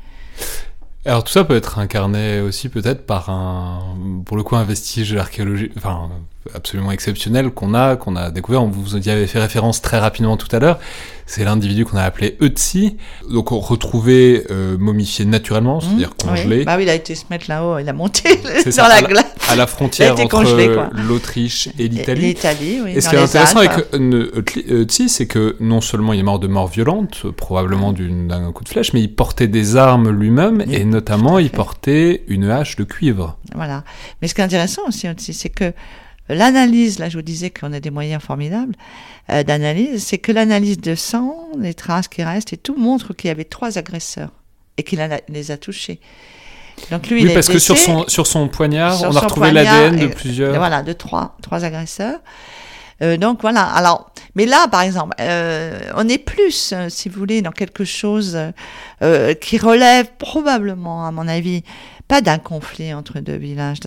Alors 1.04 1.22
tout 1.22 1.32
ça 1.32 1.44
peut 1.44 1.56
être 1.56 1.78
incarné 1.78 2.40
aussi 2.40 2.70
peut-être 2.70 3.04
par 3.04 3.28
un, 3.28 3.94
pour 4.24 4.38
le 4.38 4.42
coup, 4.42 4.56
un 4.56 4.64
vestige 4.64 5.14
archéologique, 5.14 5.72
enfin 5.76 6.08
absolument 6.54 6.92
exceptionnel 6.92 7.50
qu'on 7.50 7.74
a, 7.74 7.96
qu'on 7.96 8.16
a 8.16 8.30
découvert. 8.30 8.62
On 8.62 8.68
vous 8.68 8.96
y 8.96 9.10
avait 9.10 9.26
fait 9.26 9.40
référence 9.40 9.80
très 9.80 9.98
rapidement 9.98 10.36
tout 10.36 10.54
à 10.54 10.58
l'heure. 10.58 10.78
C'est 11.26 11.44
l'individu 11.44 11.86
qu'on 11.86 11.96
a 11.96 12.02
appelé 12.02 12.36
Ötzi, 12.42 12.98
donc 13.30 13.48
retrouvé 13.48 14.44
euh, 14.50 14.76
momifié 14.76 15.24
naturellement, 15.24 15.80
c'est-à-dire 15.80 16.10
mmh, 16.10 16.26
congelé. 16.28 16.64
Bah 16.64 16.74
oui, 16.76 16.82
il 16.82 16.90
a 16.90 16.94
été 16.94 17.14
se 17.14 17.24
mettre 17.30 17.46
là-haut, 17.48 17.78
il 17.78 17.88
a 17.88 17.94
monté 17.94 18.36
dans 18.76 18.88
la 18.88 19.00
glace. 19.00 19.24
À 19.48 19.56
la 19.56 19.66
frontière 19.66 20.20
entre 20.20 20.90
l'Autriche 21.08 21.70
et 21.78 21.88
l'Italie. 21.88 22.26
L'Italie, 22.26 22.80
oui. 22.84 22.92
Et 22.96 23.00
ce 23.00 23.08
qui 23.08 23.16
est 23.16 23.18
intéressant 23.18 23.60
avec 23.60 23.72
Ötzi, 24.70 25.08
c'est 25.08 25.26
que 25.26 25.56
non 25.60 25.80
seulement 25.80 26.12
il 26.12 26.20
est 26.20 26.24
mort 26.24 26.38
de 26.38 26.46
mort 26.46 26.68
violente, 26.68 27.24
probablement 27.36 27.92
d'un 27.92 28.52
coup 28.52 28.64
de 28.64 28.68
flèche, 28.68 28.92
mais 28.92 29.00
il 29.00 29.14
portait 29.14 29.48
des 29.48 29.76
armes 29.76 30.10
lui-même, 30.10 30.62
et 30.70 30.84
notamment 30.84 31.38
il 31.38 31.50
portait 31.50 32.22
une 32.28 32.50
hache 32.50 32.76
de 32.76 32.84
cuivre. 32.84 33.38
Voilà. 33.54 33.84
Mais 34.20 34.28
ce 34.28 34.34
qui 34.34 34.42
est 34.42 34.44
intéressant 34.44 34.82
aussi, 34.88 35.08
c'est 35.32 35.48
que 35.48 35.72
L'analyse, 36.28 36.98
là 36.98 37.08
je 37.08 37.18
vous 37.18 37.22
disais 37.22 37.50
qu'on 37.50 37.72
a 37.72 37.80
des 37.80 37.90
moyens 37.90 38.22
formidables 38.22 38.74
euh, 39.30 39.42
d'analyse, 39.42 40.04
c'est 40.04 40.18
que 40.18 40.32
l'analyse 40.32 40.78
de 40.78 40.94
sang, 40.94 41.48
les 41.58 41.74
traces 41.74 42.08
qui 42.08 42.22
restent 42.22 42.52
et 42.52 42.56
tout 42.56 42.76
montre 42.76 43.12
qu'il 43.12 43.28
y 43.28 43.30
avait 43.30 43.44
trois 43.44 43.78
agresseurs 43.78 44.30
et 44.76 44.82
qu'il 44.82 45.06
les 45.28 45.50
a 45.50 45.56
touchés. 45.56 46.00
Donc 46.90 47.08
lui, 47.08 47.22
oui, 47.22 47.28
il 47.28 47.34
parce 47.34 47.48
que 47.48 47.58
sur 47.58 47.78
son, 47.78 48.04
sur 48.08 48.26
son 48.26 48.48
poignard, 48.48 49.02
on 49.02 49.14
a 49.14 49.20
retrouvé 49.20 49.52
l'ADN 49.52 49.96
de 49.96 50.06
plusieurs. 50.08 50.56
Voilà, 50.56 50.82
de 50.82 50.92
trois, 50.92 51.36
trois 51.40 51.64
agresseurs. 51.64 52.18
Euh, 53.02 53.16
donc 53.16 53.40
voilà. 53.42 53.64
Alors, 53.64 54.10
Mais 54.34 54.46
là, 54.46 54.66
par 54.68 54.82
exemple, 54.82 55.14
euh, 55.20 55.78
on 55.96 56.08
est 56.08 56.18
plus, 56.18 56.72
euh, 56.72 56.88
si 56.88 57.08
vous 57.08 57.18
voulez, 57.18 57.42
dans 57.42 57.52
quelque 57.52 57.84
chose 57.84 58.38
qui 59.40 59.58
relève 59.58 60.06
probablement, 60.18 61.06
à 61.06 61.12
mon 61.12 61.28
avis, 61.28 61.62
pas 62.08 62.20
d'un 62.20 62.38
conflit 62.38 62.92
entre 62.92 63.20
deux 63.20 63.36
villages. 63.36 63.78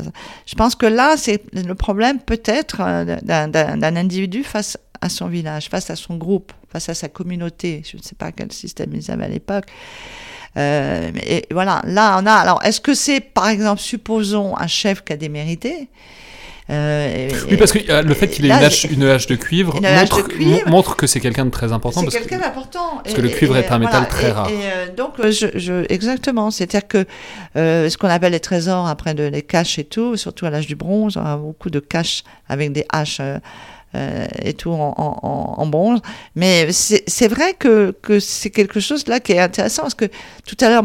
Je 0.46 0.56
pense 0.56 0.76
que 0.76 0.86
là, 0.86 1.16
c'est 1.18 1.44
le 1.54 1.76
problème 1.76 2.20
peut-être 2.20 2.78
d'un 3.24 3.96
individu 3.96 4.44
face 4.44 4.78
à 5.02 5.10
son 5.10 5.28
village, 5.28 5.70
face 5.70 5.90
à 5.90 5.96
son 5.96 6.18
groupe, 6.18 6.52
face 6.70 6.90
à 6.90 6.94
sa 6.94 7.10
communauté. 7.10 7.84
Je 7.90 7.98
ne 7.98 8.02
sais 8.02 8.16
pas 8.16 8.32
quel 8.32 8.52
système 8.52 8.92
ils 8.94 9.12
avaient 9.12 9.26
à 9.26 9.30
l'époque. 9.30 9.66
Euh, 10.58 11.12
et 11.24 11.46
voilà, 11.52 11.82
là 11.86 12.18
on 12.20 12.26
a. 12.26 12.34
Alors, 12.34 12.64
est-ce 12.64 12.82
que 12.82 12.94
c'est, 12.94 13.20
par 13.20 13.48
exemple, 13.48 13.82
supposons 13.82 14.58
un 14.58 14.68
chef 14.68 15.04
qui 15.04 15.14
a 15.14 15.18
démérité 15.18 15.90
euh, 16.70 17.30
oui, 17.50 17.56
parce 17.56 17.72
que 17.72 17.80
euh, 17.90 18.02
le 18.02 18.14
fait 18.14 18.28
qu'il 18.28 18.46
ait 18.46 18.50
une 18.50 18.54
hache, 18.54 18.84
une 18.86 19.04
hache, 19.04 19.28
de 19.28 19.36
cuivre, 19.36 19.80
montre, 19.82 20.22
montre, 20.68 20.96
que 20.98 21.08
c'est 21.08 21.22
quelqu'un 21.22 21.46
de 21.46 21.50
très 21.50 21.72
important. 21.72 22.02
C'est 22.02 22.20
quelqu'un 22.20 22.40
d'important. 22.40 23.02
Parce 23.04 23.16
que 23.16 23.22
le 23.22 23.30
cuivre 23.30 23.56
est 23.56 23.72
un 23.72 23.80
métal 23.80 24.08
très 24.10 24.32
rare. 24.32 24.50
Et, 24.50 24.54
euh, 24.54 24.94
donc, 24.96 25.14
je, 25.18 25.48
je, 25.56 25.86
exactement. 25.92 26.52
C'est-à-dire 26.52 26.86
que 26.88 27.06
euh, 27.56 27.90
ce 27.90 27.98
qu'on 27.98 28.10
appelle 28.10 28.34
les 28.34 28.42
trésors 28.42 28.88
après 28.88 29.14
de, 29.14 29.24
les 29.24 29.44
caches 29.44 29.80
et 29.80 29.86
tout, 29.86 30.18
surtout 30.18 30.46
à 30.46 30.50
l'âge 30.50 30.68
du 30.68 30.76
bronze, 30.76 31.16
on 31.16 31.26
a 31.26 31.38
beaucoup 31.38 31.70
de 31.70 31.80
caches 31.80 32.24
avec 32.50 32.74
des 32.74 32.86
haches 32.92 33.22
et 34.44 34.54
tout 34.54 34.72
en, 34.72 35.66
bronze. 35.68 36.02
Mais 36.36 36.72
c'est 36.72 37.28
vrai 37.28 37.54
que, 37.54 37.96
c'est 38.20 38.50
quelque 38.50 38.80
chose 38.80 39.08
là 39.08 39.20
qui 39.20 39.34
est 39.34 39.40
intéressant 39.40 39.84
parce 39.84 39.96
que 39.96 40.06
tout 40.46 40.58
à 40.62 40.70
l'heure, 40.70 40.84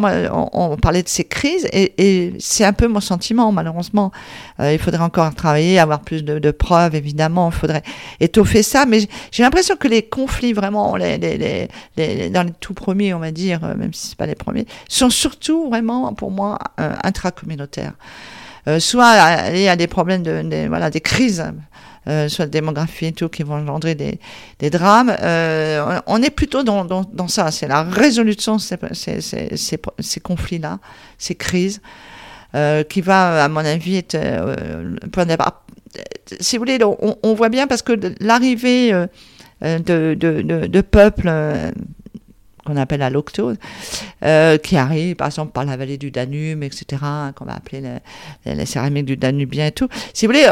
on, 0.53 0.77
parlait 0.77 1.03
de 1.03 1.09
ces 1.09 1.25
crises 1.25 1.69
et, 1.73 2.33
c'est 2.39 2.65
un 2.65 2.73
peu 2.73 2.89
mon 2.89 3.01
sentiment, 3.01 3.53
malheureusement. 3.53 4.13
Euh, 4.61 4.73
il 4.73 4.79
faudrait 4.79 5.03
encore 5.03 5.35
travailler, 5.35 5.79
avoir 5.79 6.01
plus 6.01 6.25
de, 6.25 6.51
preuves, 6.51 6.95
évidemment. 6.95 7.51
Il 7.51 7.59
faudrait 7.59 7.83
étoffer 8.21 8.63
ça. 8.63 8.87
Mais 8.87 9.01
j'ai 9.31 9.43
l'impression 9.43 9.77
que 9.77 9.89
les 9.89 10.03
conflits, 10.03 10.53
vraiment, 10.53 10.93
dans 10.93 10.97
les 10.97 12.53
tout 12.61 12.75
premiers, 12.75 13.15
on 13.15 13.19
va 13.19 13.31
dire, 13.31 13.65
euh, 13.65 13.75
même 13.75 13.93
si 13.93 14.09
c'est 14.09 14.17
pas 14.17 14.27
les 14.27 14.35
premiers, 14.35 14.67
sont 14.89 15.11
surtout 15.11 15.69
vraiment, 15.69 16.13
pour 16.15 16.31
moi, 16.31 16.59
euh, 16.81 16.95
intracommunautaires. 17.03 17.95
Euh, 18.69 18.79
soit 18.79 19.51
il 19.53 19.61
y 19.61 19.69
a 19.69 19.75
des 19.75 19.89
problèmes 19.89 20.23
de 20.23 20.69
voilà 20.69 20.89
des 20.89 21.01
crises 21.01 21.45
euh, 22.09 22.29
soit 22.29 22.47
de 22.47 22.51
démographie 22.51 23.07
et 23.07 23.13
tout, 23.13 23.29
qui 23.29 23.43
vont 23.43 23.55
engendrer 23.55 23.95
des, 23.95 24.71
drames. 24.71 25.15
Euh, 25.21 26.01
on 26.07 26.23
est 26.23 26.31
plutôt 26.31 26.63
dans, 26.63 27.05
ça, 27.29 27.51
c'est 27.51 27.69
la 27.69 27.83
résolution 27.83 28.57
de 28.57 28.61
ces, 28.61 30.21
conflits-là, 30.23 30.79
ces 31.19 31.35
crises, 31.35 31.81
euh, 32.55 32.83
qui 32.83 33.01
va, 33.01 33.45
à 33.45 33.49
mon 33.49 33.65
avis, 33.65 33.97
être 33.97 34.15
euh, 34.17 34.97
point 35.13 35.27
départ. 35.27 35.65
Si 36.41 36.57
vous 36.57 36.63
voulez, 36.63 36.79
on, 36.83 37.35
voit 37.35 37.51
bien 37.51 37.67
parce 37.67 37.83
que 37.83 37.93
l'arrivée 38.21 38.93
de, 39.63 40.81
peuples 40.81 41.31
qu'on 42.65 42.77
appelle 42.77 43.01
la 43.01 43.11
loctose, 43.11 43.57
euh, 44.25 44.57
qui 44.59 44.77
arrive 44.77 45.17
par 45.17 45.27
exemple 45.27 45.53
par 45.53 45.65
la 45.65 45.77
vallée 45.77 45.99
du 45.99 46.11
Danube, 46.11 46.63
etc., 46.63 47.03
qu'on 47.35 47.45
va 47.45 47.55
appeler 47.55 47.83
les, 48.47 48.55
les 48.55 48.67
céramiques 48.67 49.07
du 49.07 49.17
Danubien 49.17 49.67
et 49.67 49.73
tout. 49.73 49.89
Si 50.15 50.27
vous 50.27 50.33
voulez, 50.33 50.47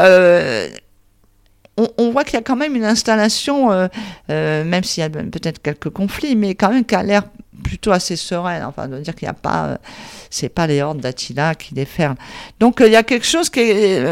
on, 1.97 2.11
voit 2.11 2.23
qu'il 2.23 2.35
y 2.35 2.37
a 2.37 2.41
quand 2.41 2.55
même 2.55 2.75
une 2.75 2.85
installation, 2.85 3.71
euh, 3.71 3.87
euh, 4.29 4.63
même 4.63 4.83
s'il 4.83 5.01
y 5.01 5.05
a 5.05 5.09
peut-être 5.09 5.61
quelques 5.61 5.89
conflits, 5.89 6.35
mais 6.35 6.55
quand 6.55 6.69
même 6.69 6.85
qui 6.85 6.95
a 6.95 7.03
l'air 7.03 7.23
plutôt 7.63 7.91
assez 7.91 8.15
sereine. 8.15 8.63
Enfin, 8.63 8.87
de 8.87 8.99
dire 8.99 9.15
qu'il 9.15 9.27
n'y 9.27 9.31
a 9.31 9.33
pas, 9.33 9.65
euh, 9.65 9.77
c'est 10.29 10.49
pas 10.49 10.67
les 10.67 10.81
hordes 10.81 10.99
d'Attila 10.99 11.55
qui 11.55 11.73
déferlent. 11.73 12.17
Donc 12.59 12.81
il 12.85 12.91
y 12.91 12.95
a 12.95 13.03
quelque 13.03 13.25
chose 13.25 13.49
qui, 13.49 13.61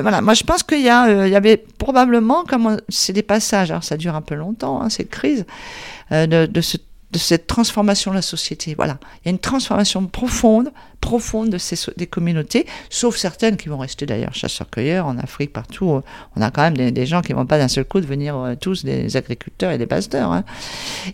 voilà. 0.01 0.21
Moi, 0.21 0.33
je 0.33 0.43
pense 0.43 0.63
qu'il 0.63 0.81
y 0.81 0.89
a, 0.89 1.25
il 1.25 1.31
y 1.31 1.35
avait 1.35 1.57
probablement, 1.57 2.43
comme 2.43 2.77
c'est 2.89 3.13
des 3.13 3.23
passages. 3.23 3.71
Alors 3.71 3.83
ça 3.83 3.97
dure 3.97 4.15
un 4.15 4.21
peu 4.21 4.35
longtemps, 4.35 4.81
hein, 4.81 4.89
cette 4.89 5.09
crise, 5.09 5.45
de, 6.11 6.45
de 6.45 6.61
ce 6.61 6.77
de 7.11 7.17
cette 7.17 7.47
transformation 7.47 8.11
de 8.11 8.15
la 8.15 8.21
société. 8.21 8.75
Voilà, 8.75 8.99
il 9.17 9.27
y 9.27 9.29
a 9.29 9.31
une 9.31 9.39
transformation 9.39 10.05
profonde, 10.05 10.71
profonde 11.01 11.49
de 11.49 11.57
ces 11.57 11.75
des 11.97 12.05
communautés, 12.05 12.67
sauf 12.89 13.15
certaines 13.15 13.57
qui 13.57 13.67
vont 13.69 13.79
rester 13.79 14.05
d'ailleurs 14.05 14.35
chasseurs-cueilleurs 14.35 15.07
en 15.07 15.17
Afrique 15.17 15.51
partout. 15.51 16.01
On 16.35 16.41
a 16.41 16.51
quand 16.51 16.61
même 16.61 16.91
des, 16.91 17.05
gens 17.05 17.21
qui 17.21 17.33
vont 17.33 17.47
pas 17.47 17.57
d'un 17.57 17.67
seul 17.67 17.85
coup 17.85 17.99
devenir 17.99 18.37
euh, 18.37 18.55
tous 18.55 18.85
des 18.85 19.17
agriculteurs 19.17 19.71
et 19.71 19.77
des 19.77 19.87
pasteurs. 19.87 20.31
Hein. 20.31 20.43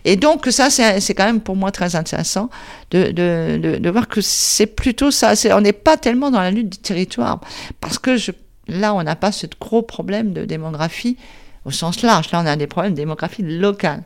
Et 0.04 0.16
donc 0.16 0.46
ça, 0.50 0.68
c'est 0.70 1.14
quand 1.14 1.24
même 1.24 1.40
pour 1.40 1.56
moi 1.56 1.70
très 1.70 1.96
intéressant 1.96 2.50
de, 2.90 3.10
de, 3.12 3.58
de, 3.62 3.78
de 3.78 3.90
voir 3.90 4.08
que 4.08 4.20
c'est 4.20 4.66
plutôt 4.66 5.10
ça. 5.10 5.32
on 5.52 5.60
n'est 5.60 5.72
pas 5.72 5.96
tellement 5.96 6.30
dans 6.30 6.40
la 6.40 6.50
lutte 6.50 6.68
du 6.68 6.78
territoire 6.78 7.40
parce 7.80 7.98
que 7.98 8.16
je, 8.16 8.32
là, 8.68 8.94
on 8.94 9.02
n'a 9.02 9.16
pas 9.16 9.32
ce 9.32 9.46
gros 9.58 9.82
problème 9.82 10.32
de 10.32 10.44
démographie 10.44 11.16
au 11.64 11.70
sens 11.70 12.02
large. 12.02 12.30
Là, 12.32 12.40
on 12.42 12.46
a 12.46 12.56
des 12.56 12.66
problèmes 12.66 12.92
de 12.92 12.96
démographie 12.96 13.42
locale. 13.42 14.04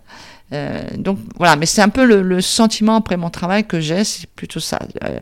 Euh, 0.53 0.83
donc 0.97 1.19
voilà, 1.39 1.55
mais 1.55 1.67
c'est 1.67 1.81
un 1.81 1.89
peu 1.89 2.05
le, 2.05 2.23
le, 2.23 2.41
sentiment 2.41 2.97
après 2.97 3.17
mon 3.17 3.31
travail 3.31 3.65
que 3.65 3.79
j'ai, 3.81 4.03
c'est 4.03 4.27
plutôt 4.27 4.59
ça. 4.59 4.81
Euh, 5.05 5.21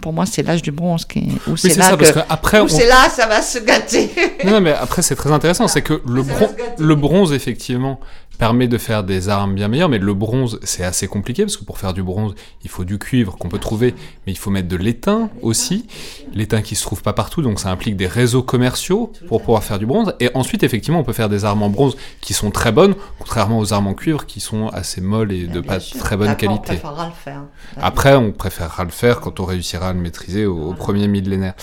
pour 0.00 0.14
moi, 0.14 0.24
c'est 0.24 0.42
l'âge 0.42 0.62
du 0.62 0.72
bronze 0.72 1.04
qui 1.04 1.28
où 1.46 1.58
c'est 1.58 1.76
là 1.76 1.90
ça, 1.90 1.96
que, 1.98 2.18
après, 2.30 2.60
on... 2.60 2.68
c'est 2.68 2.86
là 2.86 3.08
ça 3.10 3.26
va 3.26 3.42
se 3.42 3.58
gâter. 3.58 4.10
non, 4.46 4.62
mais 4.62 4.72
après 4.72 5.02
c'est 5.02 5.16
très 5.16 5.30
intéressant, 5.30 5.68
c'est 5.68 5.82
que 5.82 6.00
le, 6.06 6.22
bron 6.22 6.48
le 6.78 6.94
bronze 6.94 7.34
effectivement 7.34 8.00
permet 8.36 8.68
de 8.68 8.78
faire 8.78 9.04
des 9.04 9.28
armes 9.28 9.54
bien 9.54 9.68
meilleures, 9.68 9.88
mais 9.88 9.98
le 9.98 10.14
bronze, 10.14 10.58
c'est 10.62 10.84
assez 10.84 11.08
compliqué, 11.08 11.42
parce 11.42 11.56
que 11.56 11.64
pour 11.64 11.78
faire 11.78 11.94
du 11.94 12.02
bronze, 12.02 12.34
il 12.62 12.70
faut 12.70 12.84
du 12.84 12.98
cuivre 12.98 13.36
qu'on 13.36 13.48
peut 13.48 13.58
trouver, 13.58 13.94
mais 14.26 14.32
il 14.32 14.38
faut 14.38 14.50
mettre 14.50 14.68
de 14.68 14.76
l'étain 14.76 15.30
aussi, 15.42 15.86
l'étain 16.32 16.62
qui 16.62 16.74
se 16.74 16.82
trouve 16.82 17.02
pas 17.02 17.12
partout, 17.12 17.42
donc 17.42 17.60
ça 17.60 17.70
implique 17.70 17.96
des 17.96 18.06
réseaux 18.06 18.42
commerciaux 18.42 19.12
pour 19.28 19.42
pouvoir 19.42 19.64
faire 19.64 19.78
du 19.78 19.86
bronze, 19.86 20.14
et 20.20 20.30
ensuite, 20.34 20.62
effectivement, 20.62 21.00
on 21.00 21.04
peut 21.04 21.12
faire 21.12 21.28
des 21.28 21.44
armes 21.44 21.62
en 21.62 21.70
bronze 21.70 21.96
qui 22.20 22.34
sont 22.34 22.50
très 22.50 22.72
bonnes, 22.72 22.94
contrairement 23.18 23.58
aux 23.58 23.72
armes 23.72 23.86
en 23.86 23.94
cuivre 23.94 24.26
qui 24.26 24.40
sont 24.40 24.68
assez 24.68 25.00
molles 25.00 25.32
et 25.32 25.46
de 25.46 25.60
pas 25.60 25.80
sûr. 25.80 26.00
très 26.00 26.16
bonne 26.16 26.28
Après, 26.28 26.46
qualité. 26.46 26.62
On 26.62 26.76
préférera 26.78 27.06
le 27.06 27.12
faire. 27.12 27.42
Après, 27.76 28.14
on 28.14 28.32
préférera 28.32 28.84
le 28.84 28.90
faire 28.90 29.20
quand 29.20 29.40
on 29.40 29.44
réussira 29.44 29.88
à 29.88 29.92
le 29.92 30.00
maîtriser 30.00 30.46
au, 30.46 30.54
voilà. 30.56 30.70
au 30.70 30.74
premier 30.74 31.08
millénaire. 31.08 31.54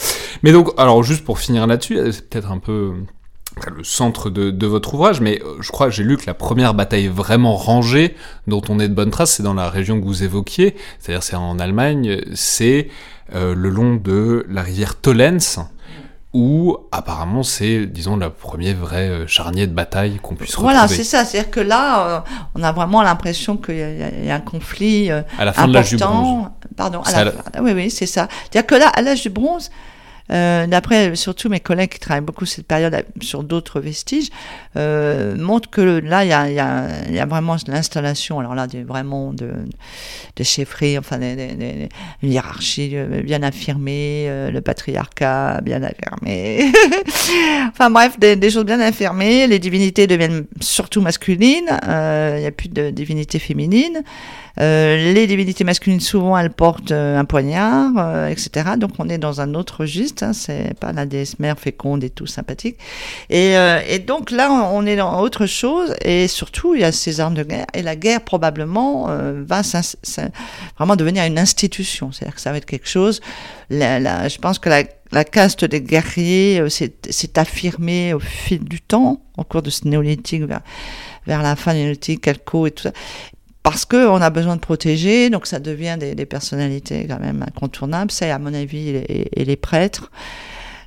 Mais 0.42 0.52
donc, 0.52 0.70
alors 0.78 1.04
juste 1.04 1.24
pour 1.24 1.40
finir 1.40 1.68
là-dessus, 1.68 2.00
c'est 2.12 2.30
peut-être 2.30 2.52
un 2.52 2.60
peu 2.60 2.94
le 3.76 3.84
centre 3.84 4.30
de, 4.30 4.52
de, 4.52 4.68
votre 4.68 4.94
ouvrage, 4.94 5.22
mais 5.22 5.42
je 5.60 5.72
crois 5.72 5.90
j'ai 5.90 6.04
lu 6.04 6.18
que 6.18 6.26
la 6.26 6.34
première 6.34 6.74
bataille 6.74 7.08
vraiment 7.08 7.56
rangée 7.56 8.16
dont 8.48 8.62
on 8.70 8.80
est 8.80 8.88
de 8.88 8.94
bonne 8.94 9.12
trace, 9.12 9.34
c'est 9.34 9.44
dans 9.44 9.54
la 9.54 9.70
région 9.70 10.00
que 10.00 10.06
vous 10.06 10.24
évoquiez, 10.24 10.76
c'est-à-dire 11.00 11.24
c'est 11.24 11.36
en 11.36 11.60
Allemagne, 11.60 12.22
c'est 12.34 12.90
euh, 13.34 13.54
le 13.56 13.70
long 13.70 13.96
de 13.96 14.46
la 14.50 14.62
rivière 14.64 14.96
Tollenz, 14.96 15.60
où 16.34 16.78
apparemment 16.92 17.44
c'est, 17.44 17.86
disons, 17.86 18.18
le 18.18 18.30
premier 18.32 18.74
vrai 18.74 19.08
euh, 19.08 19.28
charnier 19.28 19.68
de 19.68 19.72
bataille 19.72 20.20
qu'on 20.22 20.34
puisse 20.34 20.56
retrouver. 20.56 20.74
Voilà, 20.74 20.88
c'est 20.88 21.04
ça. 21.04 21.26
C'est-à-dire 21.26 21.52
que 21.52 21.60
là, 21.60 22.08
euh, 22.08 22.20
on 22.56 22.64
a 22.64 22.72
vraiment 22.72 23.04
l'impression 23.04 23.56
qu'il 23.56 23.76
y, 23.76 24.26
y, 24.26 24.32
a 24.32 24.36
un 24.36 24.40
conflit 24.40 25.12
euh, 25.12 25.22
à 25.38 25.46
la 25.46 25.54
fin 25.54 25.64
important. 25.64 25.68
de 25.68 25.74
l'âge 25.74 25.90
du 25.92 25.98
bronze. 25.98 26.48
Pardon, 26.76 27.02
à 27.02 27.12
la, 27.12 27.24
la... 27.26 27.62
oui, 27.62 27.74
oui, 27.76 27.92
c'est 27.92 28.08
ça. 28.08 28.28
C'est-à-dire 28.50 28.66
que 28.66 28.76
là, 28.76 28.88
à 28.88 29.04
l'âge 29.04 29.22
du 29.22 29.30
bronze, 29.30 29.70
euh, 30.32 30.68
d'après 30.68 31.16
surtout 31.16 31.50
mes 31.50 31.60
collègues 31.60 31.92
qui 31.92 32.00
travaillent 32.00 32.24
beaucoup 32.24 32.46
cette 32.46 32.68
période 32.68 33.06
sur 33.22 33.44
d'autres 33.44 33.80
vestiges, 33.80 34.30
euh, 34.78 35.36
montrent 35.36 35.70
que 35.70 35.82
là, 35.82 36.24
il 36.24 36.30
y 36.30 36.34
a, 36.34 36.50
y, 36.50 37.20
a, 37.20 37.26
vraiment 37.26 37.56
l'installation, 37.68 38.40
alors 38.40 38.56
là, 38.56 38.68
vraiment 38.86 39.34
de, 39.34 39.52
de 40.36 40.44
chefferie, 40.44 40.98
enfin, 40.98 41.18
des, 41.18 41.36
des, 41.36 41.90
une 42.22 42.32
hiérarchie 42.32 42.96
bien 43.24 43.44
affirmée, 43.44 44.26
euh, 44.28 44.52
le 44.52 44.62
patriarcat 44.62 45.62
bien 45.62 45.84
affirmé. 45.84 46.72
enfin 47.70 47.90
bref, 47.90 48.20
des, 48.20 48.50
choses 48.50 48.66
bien 48.66 48.80
affirmées, 48.80 49.48
les 49.48 49.60
divinités 49.60 50.08
deviennent 50.08 50.46
surtout 50.60 51.02
masculines, 51.02 51.70
euh, 51.88 52.36
il 52.38 52.42
n'y 52.42 52.48
a 52.48 52.52
plus 52.52 52.70
de 52.70 52.90
divinités 52.90 53.40
féminines. 53.40 54.04
Euh, 54.60 55.14
les 55.14 55.26
divinités 55.26 55.64
masculines, 55.64 56.00
souvent, 56.00 56.38
elles 56.38 56.52
portent 56.52 56.92
euh, 56.92 57.18
un 57.18 57.26
poignard, 57.26 57.92
euh, 57.98 58.28
etc. 58.28 58.72
Donc, 58.78 58.92
on 59.00 59.10
est 59.10 59.18
dans 59.18 59.42
un 59.42 59.56
autre 59.56 59.82
registre. 59.82 60.24
Hein, 60.24 60.34
c'est 60.34 60.78
pas 60.80 60.94
la 60.94 61.06
déesse 61.06 61.40
mère 61.40 61.58
féconde 61.58 62.04
et 62.04 62.10
tout 62.10 62.28
sympathique. 62.28 62.78
Et, 63.30 63.56
donc 64.06 64.32
là, 64.32 64.52
on 64.52 64.86
est 64.86 64.96
dans 64.96 65.20
autre 65.22 65.46
chose. 65.46 65.96
Et 66.04 66.28
surtout, 66.28 66.76
il 66.76 66.82
y 66.82 66.84
a 66.84 66.92
ces 66.92 67.20
armes 67.20 67.34
de 67.34 67.44
guerre. 67.44 67.66
Et 67.74 67.82
la 67.82 67.96
guerre, 67.96 68.22
probablement, 68.22 69.08
va 69.08 69.62
vraiment 70.78 70.96
devenir 70.96 71.24
une 71.24 71.40
institution. 71.40 72.12
C'est-à-dire 72.12 72.36
que 72.36 72.42
ça 72.42 72.52
va 72.52 72.58
être 72.58 72.66
quelque 72.66 72.88
chose. 72.90 73.22
Je 73.70 74.38
pense 74.38 74.60
que 74.60 74.70
la, 74.70 74.84
la 75.12 75.24
caste 75.24 75.66
des 75.66 75.82
guerriers 75.82 76.64
s'est 76.70 77.40
affirmée 77.40 78.14
au 78.14 78.20
fil 78.20 78.64
du 78.64 78.82
temps, 78.82 79.22
au 79.38 79.44
cours 79.44 79.62
de 79.62 79.70
ce 79.70 79.88
néolithique 79.88 80.44
vers, 80.44 80.62
vers 81.26 81.42
la 81.42 81.56
fin 81.56 81.74
du 81.74 81.80
néolithique, 81.80 82.22
Calco 82.22 82.68
et 82.68 82.72
tout 82.72 82.84
ça 82.84 82.92
parce 83.64 83.86
qu'on 83.86 84.22
a 84.22 84.30
besoin 84.30 84.56
de 84.56 84.62
protéger, 84.62 85.30
donc 85.30 85.48
ça 85.48 85.60
devient 85.60 85.98
des, 85.98 86.26
personnalités 86.26 87.08
quand 87.08 87.20
même 87.20 87.44
incontournables. 87.48 88.12
C'est 88.12 88.30
à 88.30 88.38
mon 88.38 88.54
avis 88.54 88.90
et 88.90 89.46
les 89.46 89.56
prêtres. 89.56 90.12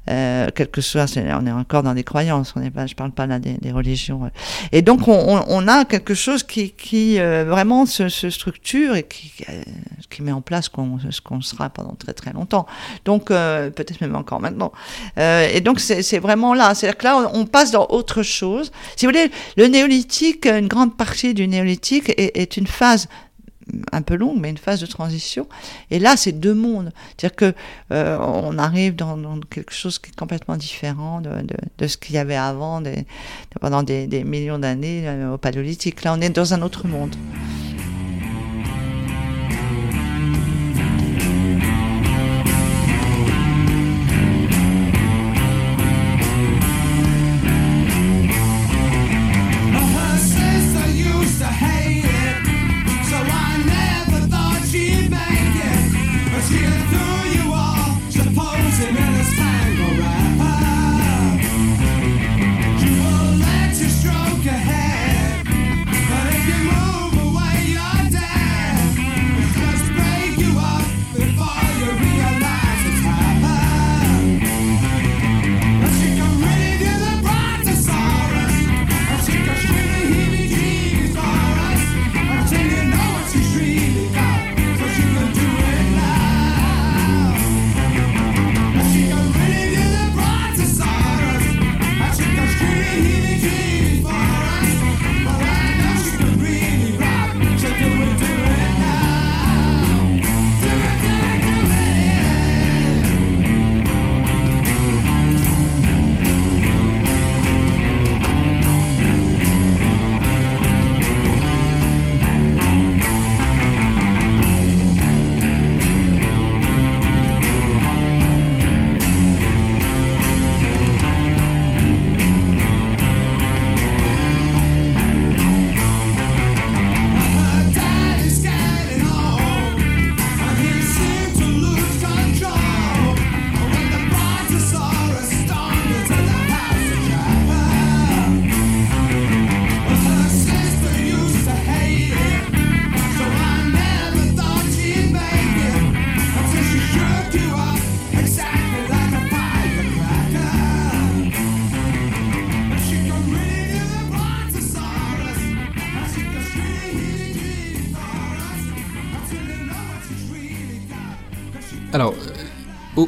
Euh, 0.08 0.48
quelque 0.54 0.80
chose. 0.80 1.16
On 1.16 1.46
est 1.46 1.52
encore 1.52 1.82
dans 1.82 1.94
des 1.94 2.04
croyances. 2.04 2.54
On 2.56 2.60
n'est 2.60 2.70
pas, 2.70 2.86
je 2.86 2.94
parle 2.94 3.10
pas 3.10 3.26
là 3.26 3.38
des, 3.38 3.72
religions. 3.72 4.30
Et 4.72 4.80
donc 4.80 5.08
on, 5.08 5.42
on, 5.48 5.68
a 5.68 5.84
quelque 5.84 6.14
chose 6.14 6.44
qui, 6.44 6.70
qui 6.70 7.18
euh, 7.18 7.44
vraiment 7.44 7.84
se, 7.84 8.08
se, 8.08 8.30
structure 8.30 8.94
et 8.94 9.02
qui, 9.02 9.32
euh, 9.48 9.62
qui 10.08 10.22
met 10.22 10.32
en 10.32 10.40
place 10.40 10.70
ce 11.10 11.20
qu'on 11.20 11.40
sera 11.40 11.68
pendant 11.70 11.94
très 11.94 12.12
très 12.12 12.32
longtemps. 12.32 12.66
Donc 13.04 13.26
peut-être 13.26 14.00
même 14.00 14.14
encore 14.14 14.40
maintenant. 14.40 14.72
et 15.16 15.60
donc 15.60 15.80
c'est 15.80 16.18
vraiment 16.18 16.54
là. 16.54 16.74
C'est-à-dire 16.74 16.98
que 16.98 17.04
là 17.04 17.30
on, 17.34 17.46
passe 17.46 17.70
dans 17.70 17.86
autre 17.90 18.22
chose. 18.22 18.70
Si 18.96 19.06
vous 19.06 19.12
voulez, 19.12 19.30
le 19.56 19.66
néolithique, 19.66 20.46
une 20.46 20.68
grande 20.68 20.96
partie 20.96 21.34
du 21.34 21.48
néolithique 21.48 22.10
est, 22.10 22.36
est 22.36 22.56
une 22.56 22.66
phase 22.66 23.08
un 23.92 24.02
peu 24.02 24.14
longue, 24.14 24.38
mais 24.38 24.50
une 24.50 24.58
phase 24.58 24.80
de 24.80 24.86
transition. 24.86 25.48
Et 25.90 25.98
là, 25.98 26.16
c'est 26.16 26.32
deux 26.32 26.54
mondes. 26.54 26.92
C'est-à-dire 27.16 27.36
que 27.36 27.54
euh, 27.92 28.18
on 28.18 28.58
arrive 28.58 28.94
dans, 28.94 29.40
quelque 29.50 29.72
chose 29.72 29.98
qui 29.98 30.10
est 30.10 30.16
complètement 30.16 30.56
différent 30.56 31.20
de, 31.20 31.30
de, 31.78 31.86
ce 31.86 31.96
qu'il 31.96 32.14
y 32.14 32.18
avait 32.18 32.36
avant, 32.36 32.82
pendant 33.60 33.82
des, 33.82 34.06
des 34.06 34.24
millions 34.24 34.58
d'années 34.58 35.08
euh, 35.08 35.34
au 35.34 35.38
paléolithique. 35.38 36.04
Là, 36.04 36.14
on 36.16 36.20
est 36.20 36.30
dans 36.30 36.54
un 36.54 36.62
autre 36.62 36.86
monde. 36.86 37.16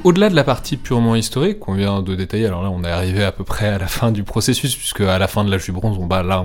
Au-delà 0.04 0.30
de 0.30 0.34
la 0.34 0.44
partie 0.44 0.76
purement 0.76 1.14
historique 1.14 1.58
qu'on 1.60 1.74
vient 1.74 2.02
de 2.02 2.14
détailler, 2.14 2.46
alors 2.46 2.62
là 2.62 2.70
on 2.70 2.82
est 2.84 2.90
arrivé 2.90 3.24
à 3.24 3.32
peu 3.32 3.44
près 3.44 3.68
à 3.68 3.78
la 3.78 3.86
fin 3.86 4.12
du 4.12 4.24
processus, 4.24 4.74
puisque 4.76 5.00
à 5.00 5.18
la 5.18 5.28
fin 5.28 5.44
de 5.44 5.50
l'âge 5.50 5.64
du 5.64 5.72
bronze, 5.72 5.96
on, 6.00 6.06
bah 6.06 6.22
là, 6.22 6.44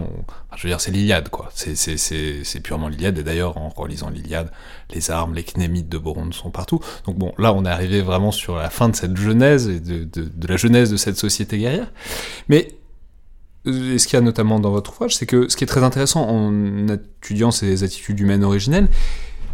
je 0.56 0.64
veux 0.64 0.70
dire, 0.70 0.82
c'est 0.82 0.92
l'Iliade, 0.92 1.30
quoi. 1.30 1.50
C'est 1.54 2.60
purement 2.62 2.88
l'Iliade, 2.88 3.18
et 3.18 3.24
d'ailleurs, 3.24 3.58
en 3.58 3.70
relisant 3.70 4.10
l'Iliade, 4.10 4.52
les 4.94 5.12
armes, 5.12 5.34
les 5.34 5.44
knémites 5.44 5.90
de 5.90 5.98
bronze 5.98 6.36
sont 6.36 6.52
partout. 6.52 6.80
Donc 7.06 7.18
bon, 7.18 7.34
là 7.38 7.54
on 7.54 7.66
est 7.66 7.70
arrivé 7.70 8.02
vraiment 8.02 8.32
sur 8.32 8.56
la 8.56 8.70
fin 8.70 8.90
de 8.90 8.96
cette 8.96 9.18
genèse, 9.18 9.68
de, 9.68 10.04
de, 10.04 10.48
la 10.48 10.58
genèse 10.58 10.92
de 10.92 10.98
cette 10.98 11.18
société 11.18 11.58
guerrière. 11.58 11.92
Mais 12.50 12.68
euh, 13.68 13.98
ce 13.98 14.08
qu'il 14.08 14.18
y 14.18 14.22
a 14.22 14.22
notamment 14.22 14.60
dans 14.60 14.72
votre 14.72 14.92
ouvrage, 14.92 15.16
c'est 15.16 15.26
que 15.26 15.48
ce 15.48 15.56
qui 15.56 15.64
est 15.64 15.68
très 15.68 15.84
intéressant 15.84 16.28
en 16.28 16.88
étudiant 16.88 17.52
ces 17.52 17.84
attitudes 17.84 18.20
humaines 18.20 18.44
originelles, 18.44 18.90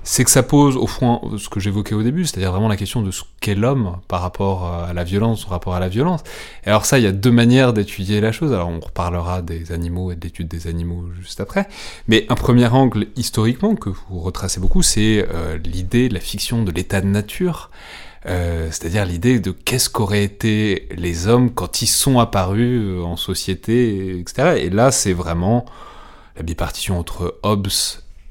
c'est 0.04 0.24
que 0.24 0.32
ça 0.32 0.43
pose 0.43 0.78
au 0.78 0.88
fond 0.88 1.38
ce 1.38 1.50
que 1.50 1.60
j'évoquais 1.60 1.95
au 1.95 2.04
début, 2.04 2.26
c'est-à-dire 2.26 2.52
vraiment 2.52 2.68
la 2.68 2.78
question 2.78 3.02
de 3.02 3.12
ce 3.12 3.24
qu'est 3.41 3.56
l'homme 3.56 3.97
par 4.08 4.22
rapport 4.22 4.66
à 4.66 4.93
la 4.93 5.04
violence, 5.04 5.41
son 5.41 5.50
rapport 5.50 5.76
à 5.76 5.80
la 5.80 5.89
violence. 5.89 6.22
Et 6.66 6.70
alors 6.70 6.86
ça, 6.86 7.00
il 7.00 7.04
y 7.04 7.08
a 7.08 7.12
deux 7.12 7.32
manières 7.32 7.74
d'étudier 7.74 8.22
la 8.22 8.32
chose. 8.32 8.54
Alors 8.54 8.70
on 8.70 8.80
reparlera 8.80 9.41
des 9.41 9.72
animaux 9.72 10.12
et 10.12 10.16
de 10.16 10.22
l'étude 10.22 10.47
des 10.47 10.68
animaux 10.68 11.06
juste 11.20 11.41
après. 11.41 11.68
Mais 12.08 12.26
un 12.30 12.36
premier 12.36 12.68
angle 12.68 13.08
historiquement 13.16 13.76
que 13.76 13.89
vous 13.89 14.20
retracez 14.20 14.60
beaucoup, 14.60 14.82
c'est 14.82 15.28
euh, 15.34 15.58
l'idée, 15.58 16.10
la 16.10 16.20
fiction 16.20 16.64
de 16.64 16.72
l'état 16.72 17.02
de 17.02 17.08
nature. 17.08 17.70
Euh, 18.26 18.68
c'est-à-dire 18.68 19.06
l'idée 19.06 19.39
de 19.39 19.52
qu'est-ce 19.52 19.89
qu'auraient 19.89 20.24
été 20.24 20.89
les 20.91 21.28
hommes 21.28 21.52
quand 21.52 21.82
ils 21.82 21.88
sont 21.88 22.20
apparus 22.20 22.82
euh, 22.82 23.02
en 23.02 23.16
société, 23.16 24.20
etc. 24.20 24.56
Et 24.58 24.70
là, 24.70 24.91
c'est 24.91 25.14
vraiment 25.14 25.66
la 26.36 26.43
bipartition 26.43 27.00
entre 27.00 27.39
Hobbes 27.43 27.70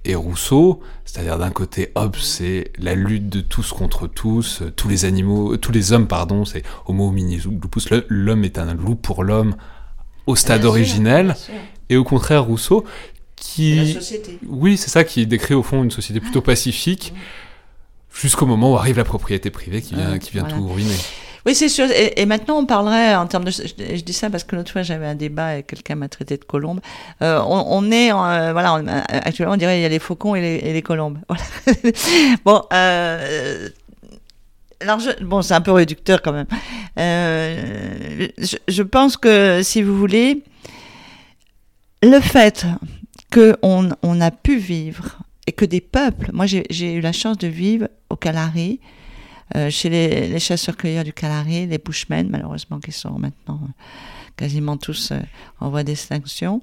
et 0.08 0.14
Rousseau, 0.14 0.80
c'est-à-dire 1.04 1.38
d'un 1.38 1.50
côté 1.50 1.92
Hobbes 1.94 2.16
c'est 2.16 2.72
la 2.78 2.94
lutte 2.94 3.28
de 3.28 3.40
tous 3.40 3.72
contre 3.72 4.06
tous, 4.06 4.62
euh, 4.62 4.72
tous 4.74 4.88
les 4.88 5.04
animaux, 5.04 5.52
euh, 5.52 5.58
tous 5.58 5.70
les 5.70 5.92
hommes 5.92 6.08
pardon, 6.08 6.44
c'est 6.44 6.62
Homo 6.86 7.08
hominis 7.08 7.42
lupus, 7.44 7.88
l'homme 8.08 8.42
est 8.42 8.58
un 8.58 8.74
loup 8.74 8.94
pour 8.94 9.22
l'homme 9.22 9.54
au 10.26 10.34
stade 10.34 10.64
originel, 10.64 11.36
et 11.90 11.96
au 11.96 12.04
contraire 12.04 12.44
Rousseau 12.44 12.84
qui, 13.36 13.98
oui 14.46 14.76
c'est 14.76 14.90
ça 14.90 15.04
qui 15.04 15.26
décrit 15.26 15.54
au 15.54 15.62
fond 15.62 15.84
une 15.84 15.90
société 15.90 16.20
plutôt 16.20 16.42
pacifique, 16.42 17.12
jusqu'au 18.12 18.46
moment 18.46 18.72
où 18.72 18.76
arrive 18.76 18.96
la 18.96 19.04
propriété 19.04 19.50
privée 19.50 19.82
qui 19.82 19.94
vient, 19.94 20.18
qui 20.18 20.32
vient 20.32 20.44
tout 20.44 20.66
ruiner. 20.66 20.96
Oui, 21.46 21.54
c'est 21.54 21.68
sûr. 21.68 21.86
Et, 21.90 22.26
maintenant, 22.26 22.58
on 22.58 22.66
parlerait 22.66 23.14
en 23.14 23.26
termes 23.26 23.44
de. 23.44 23.50
Je, 23.50 24.02
dis 24.02 24.12
ça 24.12 24.30
parce 24.30 24.44
que 24.44 24.56
l'autre 24.56 24.72
fois, 24.72 24.82
j'avais 24.82 25.06
un 25.06 25.14
débat 25.14 25.58
et 25.58 25.62
quelqu'un 25.62 25.94
m'a 25.94 26.08
traité 26.08 26.36
de 26.36 26.44
colombe. 26.44 26.80
Euh, 27.22 27.40
on, 27.46 27.90
est. 27.90 28.12
Euh, 28.12 28.52
voilà, 28.52 28.80
actuellement, 29.08 29.54
on 29.54 29.56
dirait 29.56 29.78
il 29.78 29.82
y 29.82 29.86
a 29.86 29.88
les 29.88 29.98
faucons 29.98 30.34
et 30.34 30.60
les, 30.60 30.82
colombes. 30.82 31.18
Voilà. 31.28 31.42
bon. 32.44 32.62
Euh, 32.72 33.68
alors, 34.80 35.00
bon, 35.22 35.42
c'est 35.42 35.54
un 35.54 35.60
peu 35.60 35.72
réducteur 35.72 36.22
quand 36.22 36.32
même. 36.32 36.46
Euh, 36.98 38.28
je, 38.68 38.82
pense 38.82 39.16
que, 39.16 39.60
si 39.62 39.82
vous 39.82 39.96
voulez, 39.96 40.42
le 42.02 42.20
fait 42.20 42.66
qu'on 43.32 43.90
on 44.02 44.20
a 44.20 44.30
pu 44.30 44.56
vivre 44.56 45.18
et 45.46 45.52
que 45.52 45.64
des 45.64 45.80
peuples, 45.80 46.30
moi 46.32 46.46
j'ai 46.46 46.92
eu 46.92 47.00
la 47.00 47.12
chance 47.12 47.38
de 47.38 47.48
vivre 47.48 47.88
au 48.10 48.16
Calari, 48.16 48.80
euh, 49.56 49.70
chez 49.70 49.88
les, 49.88 50.38
chasseurs-cueilleurs 50.38 51.04
du 51.04 51.12
Calari, 51.12 51.66
les 51.66 51.78
Bushmen, 51.78 52.28
malheureusement, 52.28 52.80
qui 52.80 52.92
sont 52.92 53.18
maintenant 53.18 53.60
euh, 53.62 53.82
quasiment 54.36 54.76
tous 54.76 55.10
euh, 55.12 55.20
en 55.60 55.70
voie 55.70 55.84
d'extinction. 55.84 56.62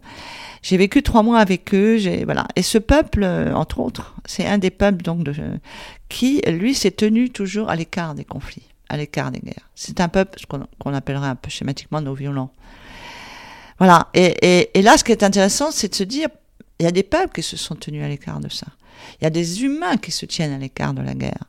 J'ai 0.62 0.78
vécu 0.78 1.02
trois 1.02 1.24
mois 1.24 1.40
avec 1.40 1.74
eux, 1.74 1.98
voilà. 2.26 2.48
Et 2.56 2.62
ce 2.62 2.78
peuple, 2.78 3.26
entre 3.56 3.80
autres, 3.80 4.16
c'est 4.26 4.46
un 4.46 4.58
des 4.58 4.72
peuples 4.72 5.04
donc 5.04 5.28
qui, 6.10 6.42
lui, 6.48 6.76
s'est 6.76 6.92
tenu 6.92 7.30
toujours 7.30 7.70
à 7.70 7.76
l'écart 7.76 8.14
des 8.14 8.26
conflits, 8.26 8.68
à 8.90 8.98
l'écart 8.98 9.32
des 9.32 9.40
guerres. 9.40 9.70
C'est 9.74 10.00
un 10.00 10.08
peuple 10.08 10.40
qu'on 10.48 10.94
appellerait 10.94 11.28
un 11.28 11.36
peu 11.36 11.50
schématiquement 11.50 12.02
non 12.02 12.14
violent. 12.14 12.52
Voilà. 13.80 14.10
Et 14.14 14.82
là, 14.82 14.98
ce 14.98 15.04
qui 15.04 15.12
est 15.12 15.24
intéressant, 15.24 15.72
c'est 15.72 15.90
de 15.90 15.96
se 15.96 16.04
dire, 16.04 16.30
il 16.80 16.84
y 16.84 16.88
a 16.88 16.92
des 16.92 17.04
peuples 17.04 17.34
qui 17.34 17.44
se 17.44 17.58
sont 17.58 17.76
tenus 17.76 18.04
à 18.04 18.08
l'écart 18.08 18.40
de 18.40 18.50
ça. 18.50 18.68
Il 19.20 19.24
y 19.24 19.28
a 19.28 19.30
des 19.30 19.64
humains 19.64 19.98
qui 19.98 20.12
se 20.12 20.26
tiennent 20.26 20.54
à 20.54 20.58
l'écart 20.58 20.94
de 20.94 21.02
la 21.02 21.14
guerre. 21.14 21.46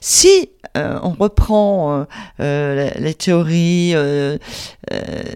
Si 0.00 0.50
euh, 0.76 0.98
on 1.02 1.10
reprend 1.10 1.92
euh, 1.92 2.04
euh, 2.40 2.90
les 2.96 3.14
théories 3.14 3.92
de 3.92 4.38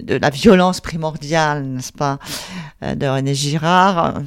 la 0.08 0.30
violence 0.30 0.80
primordiale, 0.80 1.64
n'est-ce 1.64 1.92
pas, 1.92 2.18
de 2.82 3.06
René 3.06 3.34
Girard, 3.34 4.20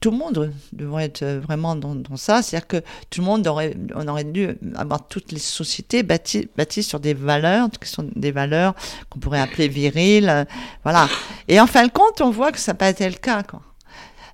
tout 0.00 0.10
le 0.10 0.16
monde 0.16 0.54
devrait 0.72 1.04
être 1.04 1.24
vraiment 1.24 1.76
dans, 1.76 1.94
ça. 2.16 2.40
C'est-à-dire 2.40 2.66
que 2.66 2.82
tout 3.10 3.20
le 3.20 3.26
monde 3.26 3.46
aurait, 3.46 3.76
on 3.94 4.08
aurait 4.08 4.24
dû 4.24 4.48
avoir 4.74 5.06
toutes 5.08 5.30
les 5.30 5.38
sociétés 5.38 6.02
bâties, 6.02 6.48
sur 6.82 7.00
des 7.00 7.12
valeurs, 7.12 7.68
qui 7.70 7.88
sont 7.88 8.08
des 8.16 8.32
valeurs 8.32 8.74
qu'on 9.10 9.18
pourrait 9.18 9.40
appeler 9.40 9.68
viriles. 9.68 10.46
voilà. 10.84 11.06
Et 11.48 11.60
en 11.60 11.66
fin 11.66 11.86
de 11.86 11.92
compte, 11.92 12.22
on 12.22 12.30
voit 12.30 12.50
que 12.50 12.58
ça 12.58 12.72
n'a 12.72 12.78
pas 12.78 12.88
été 12.88 13.06
le 13.08 13.16
cas. 13.16 13.42
Quoi. 13.42 13.60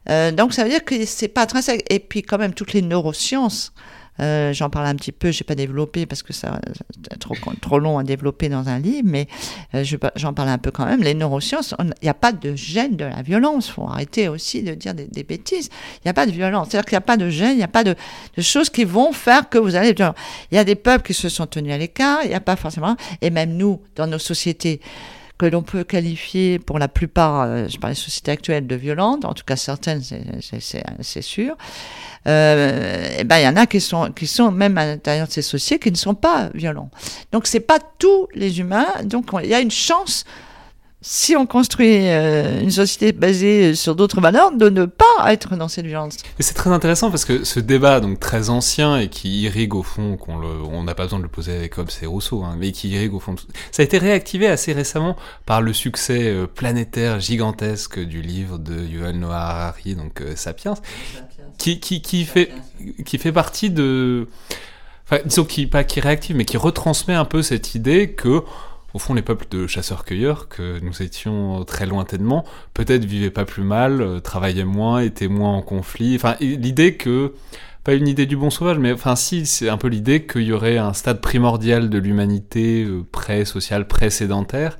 Euh, 0.09 0.31
donc 0.33 0.53
ça 0.53 0.65
veut 0.65 0.71
dire 0.71 0.85
que 0.85 1.05
c'est 1.05 1.29
pas 1.29 1.47
très 1.47 1.61
et 1.91 1.99
puis 1.99 2.23
quand 2.23 2.39
même 2.39 2.55
toutes 2.55 2.73
les 2.73 2.83
neurosciences 2.83 3.73
euh, 4.21 4.53
j'en 4.53 4.71
parle 4.71 4.87
un 4.87 4.95
petit 4.95 5.13
peu, 5.13 5.31
j'ai 5.31 5.45
pas 5.45 5.55
développé 5.55 6.07
parce 6.07 6.23
que 6.23 6.33
ça 6.33 6.59
trop, 7.21 7.35
trop 7.61 7.79
long 7.79 7.99
à 7.99 8.05
développer 8.05 8.49
dans 8.49 8.69
un 8.69 8.79
livre, 8.79 9.03
mais 9.05 9.27
euh, 9.75 9.85
j'en 10.17 10.33
parle 10.33 10.49
un 10.49 10.59
peu 10.59 10.71
quand 10.71 10.87
même. 10.87 11.03
Les 11.03 11.15
neurosciences, 11.15 11.75
il 11.79 11.93
n'y 12.03 12.09
a 12.09 12.15
pas 12.15 12.33
de 12.33 12.55
gène 12.55 12.97
de 12.97 13.05
la 13.05 13.23
violence. 13.23 13.69
faut 13.69 13.85
arrêter 13.85 14.29
aussi 14.29 14.63
de 14.63 14.75
dire 14.75 14.95
des, 14.95 15.23
bêtises. 15.23 15.69
Il 15.97 16.07
n'y 16.07 16.11
a 16.11 16.15
pas 16.15 16.27
de 16.27 16.33
violence. 16.33 16.69
C'est-à-dire 16.71 16.87
qu'il 16.87 16.95
n'y 16.95 16.99
a 16.99 17.03
pas 17.03 17.17
de 17.17 17.29
gène, 17.29 17.53
il 17.53 17.59
n'y 17.59 17.63
a 17.63 17.69
pas 17.69 17.85
de, 17.85 17.95
de, 18.37 18.43
choses 18.43 18.71
qui 18.71 18.85
vont 18.85 19.13
faire 19.13 19.49
que 19.49 19.59
vous 19.59 19.75
allez. 19.75 19.95
Il 20.51 20.55
y 20.55 20.59
a 20.59 20.65
des 20.65 20.77
peuples 20.77 21.07
qui 21.07 21.15
se 21.15 21.29
sont 21.29 21.47
tenus 21.47 21.73
à 21.73 21.79
l'écart, 21.79 22.21
il 22.25 22.29
n'y 22.29 22.35
a 22.35 22.41
pas 22.41 22.57
forcément. 22.57 22.97
Et 23.21 23.31
même 23.31 23.55
nous, 23.57 23.83
dans 23.97 24.07
nos 24.07 24.19
sociétés, 24.19 24.81
que 25.39 25.47
l'on 25.47 25.63
peut 25.63 25.85
qualifier 25.85 26.59
pour 26.59 26.79
la 26.79 26.89
plupart, 26.89 27.43
euh, 27.43 27.69
je 27.69 27.79
parle 27.79 27.93
des 27.93 28.01
sociétés 28.01 28.31
actuelles, 28.31 28.67
de 28.67 28.77
violentes, 28.77 29.25
en 29.25 29.35
tout 29.35 29.45
cas 29.45 29.57
certaines, 29.57 30.03
c'est 30.41 31.23
sûr. 31.23 31.57
Euh, 32.27 33.17
eh 33.19 33.25
ben 33.25 33.39
il 33.39 33.45
y 33.45 33.49
en 33.49 33.57
a 33.57 33.67
qui 33.67 33.81
sont 33.81 34.11
qui 34.11 34.27
sont 34.27 34.51
même 34.51 34.77
à 34.79 34.87
l'intérieur 34.87 35.29
de 35.29 35.33
ces 35.33 35.43
sociétés 35.43 35.79
qui 35.79 35.93
ne 35.93 35.97
sont 35.97 36.15
pas 36.15 36.51
violents. 36.55 36.91
Donc 37.31 37.47
c'est 37.47 37.61
pas 37.61 37.79
tous 37.99 38.27
les 38.35 38.59
humains. 38.59 38.89
Donc 39.05 39.27
il 39.43 39.49
y 39.49 39.55
a 39.55 39.61
une 39.61 39.71
chance 39.71 40.25
si 41.09 41.37
on 41.37 41.47
construit 41.47 42.09
euh, 42.09 42.61
une 42.61 42.73
société 42.73 43.13
basée 43.13 43.77
sur 43.77 43.95
d'autres 43.95 44.21
valeurs, 44.21 44.51
de 44.51 44.69
ne 44.69 44.87
pas 44.87 45.33
être 45.33 45.55
dans 45.55 45.69
cette 45.69 45.87
violence. 45.87 46.17
Et 46.41 46.43
c'est 46.43 46.55
très 46.55 46.71
intéressant 46.71 47.13
parce 47.13 47.25
que 47.25 47.45
ce 47.45 47.61
débat, 47.61 48.01
donc 48.01 48.19
très 48.19 48.51
ancien 48.51 48.99
et 48.99 49.09
qui 49.09 49.43
irrigue 49.43 49.77
au 49.77 49.85
fond, 49.85 50.17
qu'on 50.17 50.43
on 50.43 50.83
n'a 50.83 50.97
pas 50.97 51.05
besoin 51.05 51.21
de 51.21 51.23
le 51.23 51.31
poser 51.31 51.55
avec 51.55 51.79
Hobbes 51.79 51.93
et 52.03 52.07
Rousseau, 52.07 52.43
hein, 52.43 52.57
mais 52.59 52.73
qui 52.73 52.89
irrigue 52.89 53.15
au 53.15 53.21
fond, 53.21 53.37
ça 53.71 53.83
a 53.83 53.85
été 53.85 53.99
réactivé 53.99 54.49
assez 54.49 54.73
récemment 54.73 55.15
par 55.47 55.63
le 55.63 55.73
succès 55.73 56.25
euh, 56.25 56.49
planétaire 56.49 57.21
gigantesque 57.21 58.01
du 58.01 58.21
livre 58.21 58.59
de 58.59 58.77
Yuval 58.77 59.15
Noah 59.15 59.37
Harari, 59.37 59.95
donc 59.95 60.21
euh, 60.23 60.35
Sapiens, 60.35 60.75
qui, 61.57 61.79
qui, 61.79 62.03
qui, 62.03 62.25
fait, 62.25 62.51
qui 63.05 63.19
fait 63.19 63.33
partie 63.33 63.71
de... 63.71 64.27
Enfin, 65.05 65.23
disons 65.25 65.45
qui, 65.45 65.69
pas 65.69 65.85
qui 65.85 66.01
réactive, 66.01 66.35
mais 66.35 66.45
qui 66.45 66.57
retransmet 66.57 67.15
un 67.15 67.25
peu 67.25 67.43
cette 67.43 67.77
idée 67.77 68.11
que 68.11 68.43
au 68.97 68.99
fond, 68.99 69.13
les 69.13 69.21
peuples 69.21 69.45
de 69.51 69.67
chasseurs-cueilleurs, 69.67 70.49
que 70.49 70.81
nous 70.81 71.03
étions 71.03 71.63
très 71.65 71.85
lointainement, 71.85 72.47
peut-être 72.73 73.05
vivaient 73.05 73.31
pas 73.31 73.45
plus 73.45 73.63
mal, 73.63 74.01
euh, 74.01 74.21
travaillaient 74.21 74.65
moins, 74.65 75.01
étaient 75.01 75.29
moins 75.29 75.53
en 75.53 75.61
conflit. 75.61 76.17
Enfin, 76.17 76.35
l'idée 76.41 76.97
que 76.97 77.35
pas 77.85 77.93
une 77.93 78.09
idée 78.09 78.25
du 78.25 78.39
bon 78.39 78.49
sauvage, 78.49 78.79
mais 78.79 78.93
enfin 78.93 79.15
si, 79.15 79.45
c'est 79.45 79.69
un 79.69 79.77
peu 79.77 79.89
l'idée 79.89 80.25
qu'il 80.25 80.45
y 80.45 80.53
aurait 80.53 80.79
un 80.79 80.95
stade 80.95 81.21
primordial 81.21 81.91
de 81.91 81.99
l'humanité 81.99 82.85
euh, 82.85 83.05
pré-social, 83.13 83.87
pré-sédentaire, 83.87 84.79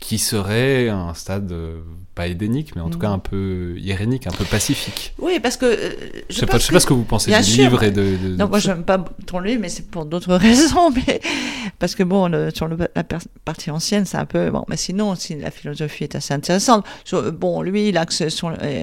qui 0.00 0.18
serait 0.18 0.88
un 0.88 1.12
stade 1.12 1.50
euh, 1.50 1.80
pas 2.14 2.28
édénique, 2.28 2.76
mais 2.76 2.82
en 2.82 2.88
tout 2.88 3.00
cas 3.00 3.10
mm. 3.10 3.14
un 3.14 3.18
peu 3.18 3.74
irénique, 3.78 4.26
un 4.28 4.30
peu 4.30 4.44
pacifique. 4.44 5.12
Oui, 5.18 5.40
parce 5.40 5.56
que 5.56 5.66
euh, 5.66 5.90
je, 6.30 6.36
sais 6.36 6.46
pas, 6.46 6.60
sais 6.60 6.72
pas 6.72 6.80
ce 6.80 6.86
que 6.86 6.92
vous 6.92 7.02
pensez 7.02 7.30
du 7.30 7.56
livre 7.56 7.82
et 7.82 7.90
de. 7.90 8.16
de 8.16 8.36
non, 8.36 8.48
moi 8.48 8.60
je 8.60 8.68
n'aime 8.68 8.84
pas 8.84 9.04
trop 9.26 9.40
lui, 9.40 9.58
mais 9.58 9.68
c'est 9.68 9.90
pour 9.90 10.04
d'autres 10.04 10.34
raisons. 10.36 10.90
Mais 10.90 11.20
parce 11.80 11.96
que 11.96 12.04
bon, 12.04 12.30
sur 12.54 12.68
la 12.68 13.04
partie 13.44 13.70
ancienne, 13.70 14.04
c'est 14.04 14.18
un 14.18 14.24
peu 14.24 14.50
bon. 14.50 14.64
Mais 14.68 14.76
sinon, 14.76 15.16
si 15.16 15.34
la 15.36 15.50
philosophie 15.50 16.04
est 16.04 16.14
assez 16.14 16.32
intéressante. 16.32 16.86
Bon, 17.34 17.62
lui, 17.62 17.88
il 17.88 17.98
a 17.98 18.06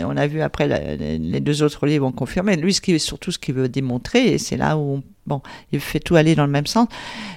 on 0.06 0.18
a 0.18 0.28
vu 0.28 0.42
après 0.42 0.68
les 0.68 1.40
deux 1.40 1.64
autres 1.64 1.86
livres 1.86 2.06
ont 2.06 2.12
confirmé. 2.12 2.58
Lui, 2.58 2.74
ce 2.74 2.82
qui 2.82 3.00
surtout 3.00 3.32
ce 3.32 3.40
qu'il 3.40 3.56
veut 3.56 3.70
démontrer, 3.70 4.34
et 4.34 4.38
c'est 4.38 4.58
là 4.58 4.78
où 4.78 5.02
bon, 5.26 5.42
il 5.72 5.80
fait 5.80 6.00
tout 6.00 6.16
aller 6.16 6.36
dans 6.36 6.46
le 6.46 6.52
même 6.52 6.68
sens, 6.68 6.88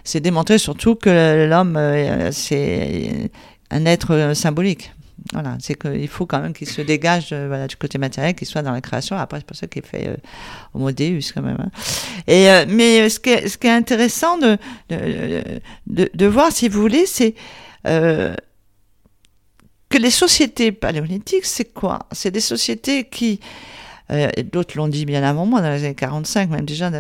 c'est 0.05 0.21
démontrer 0.21 0.59
surtout 0.59 0.95
que 0.95 1.47
l'homme, 1.49 1.77
euh, 1.77 2.31
c'est 2.33 3.31
un 3.71 3.85
être 3.87 4.15
euh, 4.15 4.35
symbolique. 4.35 4.93
Voilà, 5.33 5.57
c'est 5.61 5.75
qu'il 5.75 6.09
faut 6.09 6.27
quand 6.27 6.41
même 6.41 6.53
qu'il 6.53 6.69
se 6.69 6.81
dégage 6.81 7.31
euh, 7.33 7.49
voilà, 7.49 7.67
du 7.67 7.77
côté 7.77 7.99
matériel, 7.99 8.35
qu'il 8.35 8.47
soit 8.47 8.63
dans 8.63 8.73
la 8.73 8.81
création. 8.81 9.17
Après, 9.17 9.39
c'est 9.39 9.47
pour 9.47 9.57
ça 9.57 9.67
qu'il 9.67 9.83
fait 9.83 10.09
euh, 10.09 10.17
Homo 10.75 10.93
Deus 10.93 11.33
quand 11.35 11.43
même. 11.43 11.59
Hein. 11.61 11.71
Et, 12.27 12.49
euh, 12.51 12.65
mais 12.69 13.09
ce 13.11 13.21
qui, 13.21 13.31
est, 13.31 13.49
ce 13.49 13.59
qui 13.59 13.67
est 13.67 13.73
intéressant 13.73 14.39
de, 14.39 14.57
de, 15.87 16.27
voir, 16.27 16.53
si 16.53 16.69
vous 16.69 16.81
voulez, 16.81 17.05
c'est 17.05 17.35
que 17.85 18.37
les 19.99 20.11
sociétés 20.11 20.73
paléolithiques, 20.73 21.47
c'est 21.47 21.73
quoi? 21.73 22.01
C'est 22.13 22.31
des 22.31 22.41
sociétés 22.41 23.05
qui... 23.05 23.41
D'autres 24.51 24.79
l'ont 24.79 24.89
dit 24.89 25.05
bien 25.05 25.23
avant 25.23 25.45
moi, 25.45 25.61
dans 25.61 25.71
les 25.71 25.85
années 25.85 25.95
45 25.95 26.49
même 26.49 26.65
déjà. 26.65 26.91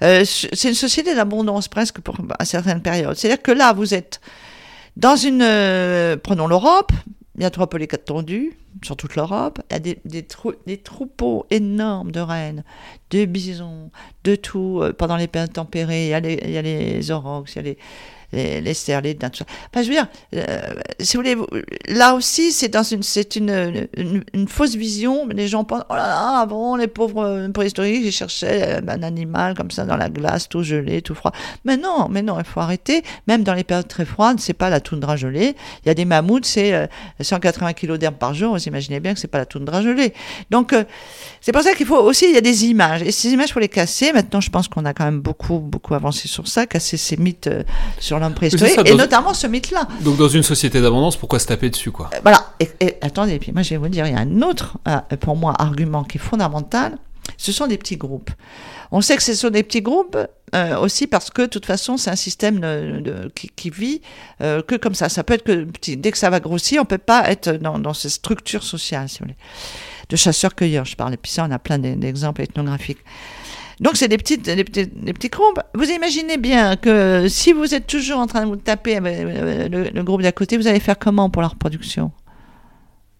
c'est 0.00 0.68
une 0.68 0.74
société 0.74 1.12
d'abondance 1.16 1.66
presque 1.66 2.00
pour 2.00 2.16
à 2.38 2.44
certaines 2.44 2.80
périodes. 2.80 3.16
C'est-à-dire 3.16 3.42
que 3.42 3.50
là, 3.50 3.72
vous 3.72 3.94
êtes 3.94 4.20
dans 4.96 5.16
une, 5.16 5.42
euh, 5.42 6.16
prenons 6.16 6.46
l'Europe, 6.46 6.92
il 7.36 7.42
y 7.42 7.46
a 7.46 7.50
trois 7.50 7.68
polycats 7.68 7.98
tendus 7.98 8.52
sur 8.82 8.96
toute 8.96 9.16
l'Europe. 9.16 9.60
Il 9.70 9.74
y 9.74 10.18
a 10.18 10.22
des, 10.66 10.78
troupeaux 10.78 11.46
énormes 11.50 12.12
de 12.12 12.20
rennes, 12.20 12.62
de 13.10 13.24
bisons, 13.24 13.90
de 14.24 14.34
tout. 14.34 14.80
Euh, 14.82 14.92
pendant 14.92 15.16
les 15.16 15.28
périodes 15.28 15.52
tempérées, 15.52 16.06
il 16.06 16.10
y 16.10 16.14
a 16.14 16.20
les, 16.20 16.34
il 16.34 16.48
il 16.48 16.52
y 16.52 16.58
a 16.58 17.62
les, 17.62 17.78
les, 18.32 18.60
les 18.60 18.74
sterlites, 18.74 19.20
tout 19.20 19.38
ça. 19.38 19.44
Enfin, 19.70 19.82
je 19.82 19.88
veux 19.88 19.94
dire, 19.94 20.08
euh, 20.34 20.74
si 21.00 21.16
vous 21.16 21.22
voulez, 21.22 21.36
là 21.88 22.14
aussi, 22.14 22.52
c'est 22.52 22.68
dans 22.68 22.82
une, 22.82 23.02
c'est 23.02 23.36
une, 23.36 23.88
une, 24.32 24.48
fausse 24.48 24.74
vision. 24.74 25.26
Les 25.28 25.48
gens 25.48 25.64
pensent, 25.64 25.84
oh 25.90 25.94
là 25.94 26.06
là, 26.06 26.46
bon, 26.46 26.76
les 26.76 26.86
pauvres 26.86 27.24
euh, 27.24 27.48
préhistoriques, 27.48 28.02
ils 28.04 28.12
cherchaient 28.12 28.78
euh, 28.78 28.80
un 28.88 29.02
animal 29.02 29.54
comme 29.54 29.70
ça 29.70 29.84
dans 29.84 29.96
la 29.96 30.08
glace, 30.08 30.48
tout 30.48 30.62
gelé, 30.62 31.02
tout 31.02 31.14
froid. 31.14 31.32
Mais 31.64 31.76
non, 31.76 32.08
mais 32.10 32.22
non, 32.22 32.38
il 32.38 32.44
faut 32.44 32.60
arrêter. 32.60 33.02
Même 33.28 33.42
dans 33.42 33.54
les 33.54 33.64
périodes 33.64 33.88
très 33.88 34.04
froides, 34.04 34.40
c'est 34.40 34.54
pas 34.54 34.70
la 34.70 34.80
toundra 34.80 35.16
gelée. 35.16 35.54
Il 35.84 35.88
y 35.88 35.90
a 35.90 35.94
des 35.94 36.04
mammouths, 36.04 36.46
c'est 36.46 36.88
180 37.20 37.72
kilos 37.74 37.98
d'herbe 37.98 38.16
par 38.16 38.34
jour. 38.34 38.54
Vous 38.54 38.64
imaginez 38.64 39.00
bien 39.00 39.14
que 39.14 39.20
c'est 39.20 39.28
pas 39.28 39.38
la 39.38 39.46
toundra 39.46 39.82
gelée. 39.82 40.14
Donc, 40.50 40.74
c'est 41.40 41.52
pour 41.52 41.62
ça 41.62 41.74
qu'il 41.74 41.86
faut 41.86 41.98
aussi, 41.98 42.26
il 42.26 42.34
y 42.34 42.38
a 42.38 42.40
des 42.40 42.66
images. 42.66 43.02
Et 43.02 43.10
ces 43.10 43.30
images, 43.30 43.50
il 43.50 43.52
faut 43.52 43.60
les 43.60 43.68
casser. 43.68 44.12
Maintenant, 44.12 44.40
je 44.40 44.50
pense 44.50 44.68
qu'on 44.68 44.84
a 44.84 44.94
quand 44.94 45.04
même 45.04 45.20
beaucoup, 45.20 45.58
beaucoup 45.58 45.94
avancé 45.94 46.28
sur 46.28 46.48
ça, 46.48 46.66
casser 46.66 46.96
ces 46.96 47.16
mythes 47.16 47.50
sur 47.98 48.18
et 48.84 48.94
notamment 48.94 49.34
ce 49.34 49.46
mythe-là. 49.46 49.88
Donc 50.00 50.16
dans 50.16 50.28
une 50.28 50.42
société 50.42 50.80
d'abondance, 50.80 51.16
pourquoi 51.16 51.38
se 51.38 51.46
taper 51.46 51.70
dessus 51.70 51.90
quoi? 51.90 52.10
Euh, 52.14 52.18
Voilà. 52.22 52.52
Et, 52.60 52.96
attendez, 53.00 53.38
puis 53.38 53.52
moi 53.52 53.62
je 53.62 53.70
vais 53.70 53.76
vous 53.76 53.88
dire, 53.88 54.06
il 54.06 54.12
y 54.12 54.16
a 54.16 54.20
un 54.20 54.42
autre, 54.42 54.78
euh, 54.88 54.98
pour 55.20 55.36
moi, 55.36 55.54
argument 55.58 56.04
qui 56.04 56.18
est 56.18 56.20
fondamental. 56.20 56.98
Ce 57.36 57.52
sont 57.52 57.66
des 57.66 57.78
petits 57.78 57.96
groupes. 57.96 58.30
On 58.90 59.00
sait 59.00 59.16
que 59.16 59.22
ce 59.22 59.34
sont 59.34 59.50
des 59.50 59.62
petits 59.62 59.80
groupes 59.80 60.18
euh, 60.54 60.78
aussi 60.78 61.06
parce 61.06 61.30
que 61.30 61.42
de 61.42 61.46
toute 61.46 61.64
façon 61.64 61.96
c'est 61.96 62.10
un 62.10 62.16
système 62.16 62.60
de, 62.60 63.30
qui, 63.34 63.70
vit 63.70 64.02
que 64.40 64.76
comme 64.76 64.94
ça. 64.94 65.08
Ça 65.08 65.24
peut 65.24 65.34
être 65.34 65.44
que 65.44 65.64
petit. 65.64 65.96
Dès 65.96 66.10
que 66.10 66.18
ça 66.18 66.30
va 66.30 66.40
grossir, 66.40 66.82
on 66.82 66.84
peut 66.84 66.98
pas 66.98 67.30
être 67.30 67.50
dans, 67.52 67.78
dans 67.78 67.94
ces 67.94 68.10
structures 68.10 68.64
sociales, 68.64 69.08
si 69.08 69.20
vous 69.20 69.26
voulez. 69.26 69.36
De 70.08 70.16
chasseurs-cueilleurs, 70.16 70.84
je 70.84 70.96
parle. 70.96 71.14
Et 71.14 71.16
puis 71.16 71.30
ça, 71.30 71.46
on 71.48 71.50
a 71.52 71.58
plein 71.58 71.78
d'exemples 71.78 72.42
ethnographiques. 72.42 72.98
Donc 73.80 73.96
c'est 73.96 74.08
des 74.08 74.18
petites, 74.18 74.44
des, 74.44 74.64
petits 74.64 75.28
groupes. 75.28 75.60
Vous 75.74 75.90
imaginez 75.90 76.36
bien 76.36 76.76
que 76.76 77.26
si 77.28 77.52
vous 77.52 77.74
êtes 77.74 77.86
toujours 77.86 78.18
en 78.18 78.26
train 78.26 78.42
de 78.42 78.46
vous 78.46 78.56
taper 78.56 78.96
avec 78.96 79.16
euh, 79.18 79.90
le, 79.92 80.02
groupe 80.02 80.22
d'à 80.22 80.32
côté, 80.32 80.56
vous 80.56 80.66
allez 80.66 80.80
faire 80.80 80.98
comment 80.98 81.30
pour 81.30 81.42
la 81.42 81.48
reproduction? 81.48 82.12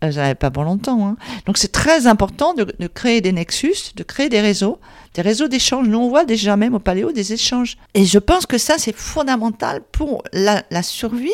Euh, 0.05 0.11
Vous 0.11 0.17
n'avez 0.17 0.35
pas 0.35 0.51
pour 0.51 0.65
longtemps. 0.65 1.07
Hein. 1.07 1.17
Donc 1.47 1.59
c'est 1.59 1.73
très 1.73 2.07
important 2.07 2.55
de, 2.55 2.65
créer 2.87 3.21
des 3.21 3.33
nexus, 3.33 3.95
de 3.97 4.03
créer 4.03 4.29
des 4.29 4.41
réseaux, 4.41 4.79
des 5.15 5.23
réseaux 5.23 5.49
d'échanges. 5.49 5.89
Nous 5.89 5.99
on 5.99 6.09
voit 6.09 6.25
déjà 6.25 6.57
même 6.57 6.75
au 6.75 6.81
paléo 6.81 7.13
des 7.13 7.33
échanges. 7.33 7.77
Et 7.95 8.05
je 8.05 8.19
pense 8.19 8.47
que 8.47 8.59
ça 8.59 8.75
c'est 8.79 8.95
fondamental 8.95 9.83
pour 9.93 10.23
la 10.33 10.83
survie 10.83 11.31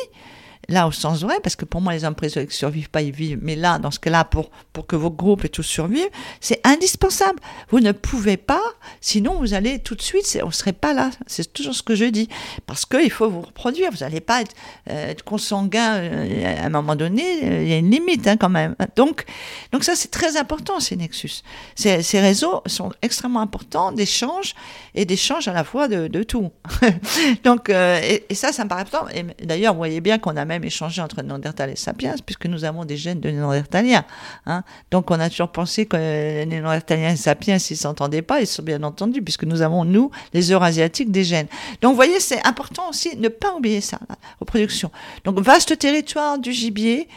là 0.68 0.86
au 0.86 0.92
sens 0.92 1.22
vrai, 1.22 1.36
parce 1.42 1.56
que 1.56 1.64
pour 1.64 1.80
moi 1.80 1.94
les 1.94 2.04
hommes 2.04 2.14
qui 2.14 2.26
ne 2.26 2.46
survivent 2.50 2.90
pas, 2.90 3.00
ils 3.00 3.12
vivent, 3.12 3.38
mais 3.40 3.56
là, 3.56 3.78
dans 3.78 3.90
ce 3.90 3.98
cas-là, 3.98 4.24
pour, 4.24 4.50
pour 4.72 4.86
que 4.86 4.96
vos 4.96 5.10
groupes 5.10 5.44
et 5.44 5.48
tout 5.48 5.62
survivent, 5.62 6.10
c'est 6.40 6.60
indispensable. 6.64 7.40
Vous 7.70 7.80
ne 7.80 7.92
pouvez 7.92 8.36
pas, 8.36 8.62
sinon 9.00 9.38
vous 9.38 9.54
allez 9.54 9.78
tout 9.78 9.94
de 9.94 10.02
suite, 10.02 10.38
on 10.42 10.48
ne 10.48 10.52
serait 10.52 10.74
pas 10.74 10.92
là. 10.92 11.10
C'est 11.26 11.52
toujours 11.52 11.74
ce 11.74 11.82
que 11.82 11.94
je 11.94 12.04
dis. 12.04 12.28
Parce 12.66 12.84
qu'il 12.84 13.10
faut 13.10 13.30
vous 13.30 13.40
reproduire, 13.40 13.90
vous 13.90 13.98
n'allez 13.98 14.20
pas 14.20 14.42
être, 14.42 14.54
euh, 14.90 15.14
consanguin 15.24 15.96
euh, 15.96 16.62
à 16.62 16.66
un 16.66 16.68
moment 16.68 16.96
donné, 16.96 17.22
euh, 17.42 17.62
il 17.62 17.68
y 17.68 17.72
a 17.72 17.78
une 17.78 17.90
limite 17.90 18.26
hein, 18.26 18.36
quand 18.36 18.50
même. 18.50 18.76
Donc, 18.96 19.24
donc 19.72 19.84
ça 19.84 19.94
c'est 19.96 20.10
très 20.10 20.36
important 20.36 20.80
ces 20.80 20.96
nexus. 20.96 21.42
Ces, 21.76 22.20
réseaux 22.20 22.62
sont 22.66 22.92
extrêmement 23.00 23.40
importants 23.40 23.92
d'échanges 23.92 24.54
et 24.94 25.04
d'échanges 25.04 25.48
à 25.48 25.52
la 25.52 25.64
fois 25.64 25.88
de, 25.88 26.22
tout. 26.22 26.50
donc, 27.44 27.70
et, 27.70 28.26
ça, 28.34 28.52
ça 28.52 28.64
me 28.64 28.68
paraît 28.68 28.82
important. 28.82 29.06
D'ailleurs, 29.42 29.72
vous 29.72 29.78
voyez 29.78 30.00
bien 30.00 30.18
qu'on 30.18 30.36
a 30.36 30.44
même 30.44 30.57
échangé 30.66 31.00
entre 31.00 31.22
Néandertal 31.22 31.70
et 31.70 31.76
Sapiens, 31.76 32.14
puisque 32.24 32.46
nous 32.46 32.64
avons 32.64 32.84
des 32.84 32.96
gènes 32.96 33.20
de 33.20 33.30
Néandertaliens. 33.30 34.04
Hein. 34.46 34.62
Donc 34.90 35.10
on 35.10 35.18
a 35.20 35.30
toujours 35.30 35.50
pensé 35.50 35.86
que 35.86 35.96
les 35.96 36.46
Néandertaliens 36.46 37.10
et 37.10 37.16
Sapiens, 37.16 37.56
ils 37.56 37.76
s'entendaient 37.76 38.22
pas, 38.22 38.40
ils 38.40 38.46
sont 38.46 38.62
bien 38.62 38.82
entendus, 38.82 39.22
puisque 39.22 39.44
nous 39.44 39.62
avons, 39.62 39.84
nous, 39.84 40.10
les 40.32 40.50
Eurasiatiques, 40.50 41.10
des 41.10 41.24
gènes. 41.24 41.48
Donc 41.80 41.90
vous 41.90 41.96
voyez, 41.96 42.20
c'est 42.20 42.46
important 42.46 42.88
aussi 42.90 43.16
ne 43.16 43.28
pas 43.28 43.54
oublier 43.54 43.80
ça, 43.80 43.98
la 44.08 44.16
reproduction. 44.40 44.90
Donc 45.24 45.40
vaste 45.40 45.78
territoire 45.78 46.38
du 46.38 46.52
gibier, 46.52 47.08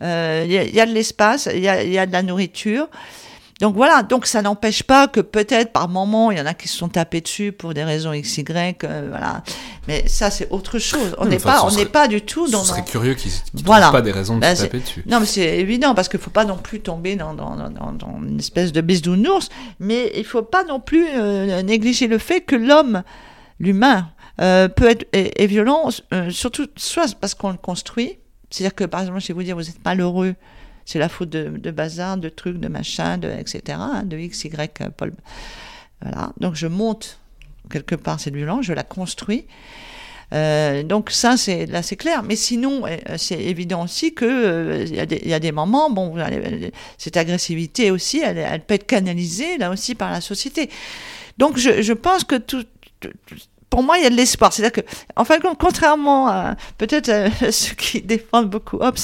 il 0.00 0.06
euh, 0.06 0.44
y, 0.46 0.80
a 0.80 0.86
de 0.86 0.92
l'espace, 0.92 1.48
il 1.52 1.60
y 1.60 1.62
y 1.62 1.98
a 1.98 2.06
de 2.06 2.12
la 2.12 2.22
nourriture. 2.22 2.88
Donc 3.60 3.76
voilà, 3.76 4.02
donc 4.02 4.26
ça 4.26 4.42
n'empêche 4.42 4.82
pas 4.82 5.06
que 5.06 5.20
peut-être 5.20 5.72
par 5.72 5.88
moment 5.88 6.32
il 6.32 6.38
y 6.38 6.40
en 6.40 6.46
a 6.46 6.54
qui 6.54 6.66
se 6.66 6.76
sont 6.76 6.88
tapés 6.88 7.20
dessus 7.20 7.52
pour 7.52 7.72
des 7.72 7.84
raisons 7.84 8.12
x 8.12 8.38
y, 8.38 8.84
euh, 8.84 9.06
voilà. 9.08 9.42
Mais 9.86 10.08
ça 10.08 10.30
c'est 10.30 10.50
autre 10.50 10.78
chose. 10.80 11.14
On 11.18 11.26
n'est 11.26 11.38
pas, 11.38 11.64
on 11.64 11.70
n'est 11.70 11.86
pas 11.86 12.08
du 12.08 12.20
tout 12.22 12.48
dans. 12.48 12.62
Ce 12.62 12.70
serait 12.70 12.84
curieux 12.84 13.14
qu'ils 13.14 13.30
ne 13.54 13.62
voilà. 13.62 13.92
pas 13.92 14.02
des 14.02 14.10
raisons 14.10 14.36
de 14.36 14.40
ben, 14.40 14.56
se 14.56 14.62
taper 14.62 14.80
dessus. 14.80 15.04
Non 15.06 15.20
mais 15.20 15.26
c'est 15.26 15.58
évident 15.58 15.94
parce 15.94 16.08
qu'il 16.08 16.18
faut 16.18 16.30
pas 16.30 16.44
non 16.44 16.56
plus 16.56 16.80
tomber 16.80 17.14
dans, 17.14 17.34
dans, 17.34 17.54
dans, 17.54 17.92
dans 17.92 18.20
une 18.26 18.40
espèce 18.40 18.72
de 18.72 18.80
bisounours, 18.80 19.48
mais 19.78 20.10
il 20.16 20.24
faut 20.24 20.42
pas 20.42 20.64
non 20.64 20.80
plus 20.80 21.06
euh, 21.16 21.62
négliger 21.62 22.08
le 22.08 22.18
fait 22.18 22.40
que 22.40 22.56
l'homme, 22.56 23.04
l'humain, 23.60 24.10
euh, 24.40 24.66
peut 24.66 24.88
être 24.88 25.06
est, 25.12 25.46
violent, 25.46 25.90
surtout 26.30 26.66
soit 26.74 27.14
parce 27.20 27.34
qu'on 27.34 27.52
le 27.52 27.56
construit, 27.56 28.18
c'est-à-dire 28.50 28.74
que 28.74 28.82
par 28.82 29.02
exemple 29.02 29.20
je 29.20 29.28
vais 29.28 29.34
vous 29.34 29.44
dire 29.44 29.54
vous 29.54 29.68
êtes 29.68 29.84
malheureux 29.84 30.34
c'est 30.84 30.98
la 30.98 31.08
faute 31.08 31.30
de, 31.30 31.70
bazar, 31.70 32.16
de 32.16 32.28
trucs, 32.28 32.58
de 32.58 32.68
machin, 32.68 33.18
de, 33.18 33.28
etc., 33.28 33.78
hein, 33.80 34.02
de 34.04 34.18
X, 34.18 34.44
Y, 34.44 34.80
euh, 34.80 34.88
Paul. 34.96 35.12
Voilà. 36.02 36.32
Donc 36.38 36.54
je 36.54 36.66
monte 36.66 37.18
quelque 37.70 37.94
part 37.94 38.20
cette 38.20 38.34
violence, 38.34 38.66
je 38.66 38.72
la 38.72 38.82
construis. 38.82 39.46
Euh, 40.32 40.82
donc 40.82 41.10
ça, 41.10 41.36
c'est 41.36 41.66
là, 41.66 41.82
c'est 41.82 41.96
clair. 41.96 42.22
Mais 42.22 42.36
sinon, 42.36 42.86
euh, 42.86 42.96
c'est 43.16 43.40
évident 43.40 43.84
aussi 43.84 44.14
que 44.14 44.84
il 44.86 44.94
y, 44.94 45.28
y, 45.28 45.34
a 45.34 45.40
des 45.40 45.52
moments, 45.52 45.90
bon, 45.90 46.16
cette 46.98 47.16
agressivité 47.16 47.90
aussi, 47.90 48.20
elle, 48.20 48.60
peut 48.60 48.74
être 48.74 48.86
canalisée 48.86 49.58
là 49.58 49.70
aussi 49.70 49.94
par 49.94 50.10
la 50.10 50.20
société. 50.20 50.70
Donc 51.38 51.56
je, 51.56 51.82
je 51.82 51.92
pense 51.92 52.24
que 52.24 52.36
tout, 52.36 52.64
pour 53.74 53.82
moi, 53.82 53.98
il 53.98 54.04
y 54.04 54.06
a 54.06 54.10
de 54.10 54.14
l'espoir. 54.14 54.52
C'est-à-dire 54.52 54.84
que, 54.84 54.88
en 55.16 55.24
fin 55.24 55.36
de 55.38 55.42
compte, 55.42 55.58
contrairement 55.58 56.28
à 56.28 56.54
peut-être 56.78 57.08
euh, 57.08 57.28
ceux 57.50 57.74
qui 57.74 58.02
défendent 58.02 58.48
beaucoup 58.48 58.76
Hobbes, 58.76 59.00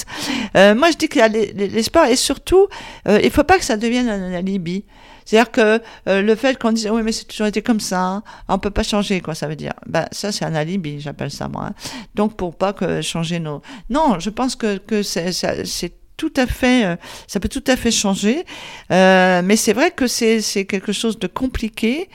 euh, 0.56 0.76
moi 0.76 0.92
je 0.92 0.96
dis 0.96 1.08
qu'il 1.08 1.18
y 1.18 1.24
a 1.24 1.28
l'espoir 1.28 2.06
et 2.06 2.14
surtout, 2.14 2.68
euh, 3.08 3.18
il 3.20 3.24
ne 3.24 3.30
faut 3.30 3.42
pas 3.42 3.58
que 3.58 3.64
ça 3.64 3.76
devienne 3.76 4.08
un 4.08 4.32
alibi. 4.32 4.84
C'est-à-dire 5.24 5.50
que 5.50 5.80
le 6.06 6.34
fait 6.36 6.56
qu'on 6.56 6.70
dise 6.70 6.88
oui 6.88 7.02
mais 7.02 7.10
c'est 7.10 7.24
toujours 7.24 7.48
été 7.48 7.62
comme 7.62 7.80
ça, 7.80 8.00
hein, 8.00 8.22
on 8.48 8.58
peut 8.58 8.70
pas 8.70 8.84
changer 8.84 9.20
quoi 9.20 9.34
ça 9.34 9.48
veut 9.48 9.56
dire. 9.56 9.74
Ben 9.86 10.06
ça 10.12 10.30
c'est 10.30 10.44
un 10.44 10.54
alibi, 10.54 11.00
j'appelle 11.00 11.32
ça 11.32 11.48
moi. 11.48 11.66
Hein. 11.66 11.74
Donc 12.14 12.36
pour 12.36 12.54
pas 12.56 12.72
que 12.72 13.02
changer 13.02 13.40
nos. 13.40 13.62
Non, 13.90 14.20
je 14.20 14.30
pense 14.30 14.54
que 14.54 14.78
que 14.78 15.02
c'est 15.02 15.92
tout 16.16 16.32
à 16.36 16.46
fait, 16.46 16.96
ça 17.26 17.40
peut 17.40 17.48
tout 17.48 17.64
à 17.66 17.76
fait 17.76 17.90
changer, 17.90 18.44
mais 18.88 19.56
c'est 19.56 19.72
vrai 19.72 19.90
que 19.90 20.06
c'est 20.06 20.64
quelque 20.64 20.92
chose 20.92 21.18
de 21.18 21.26
compliqué 21.26 22.08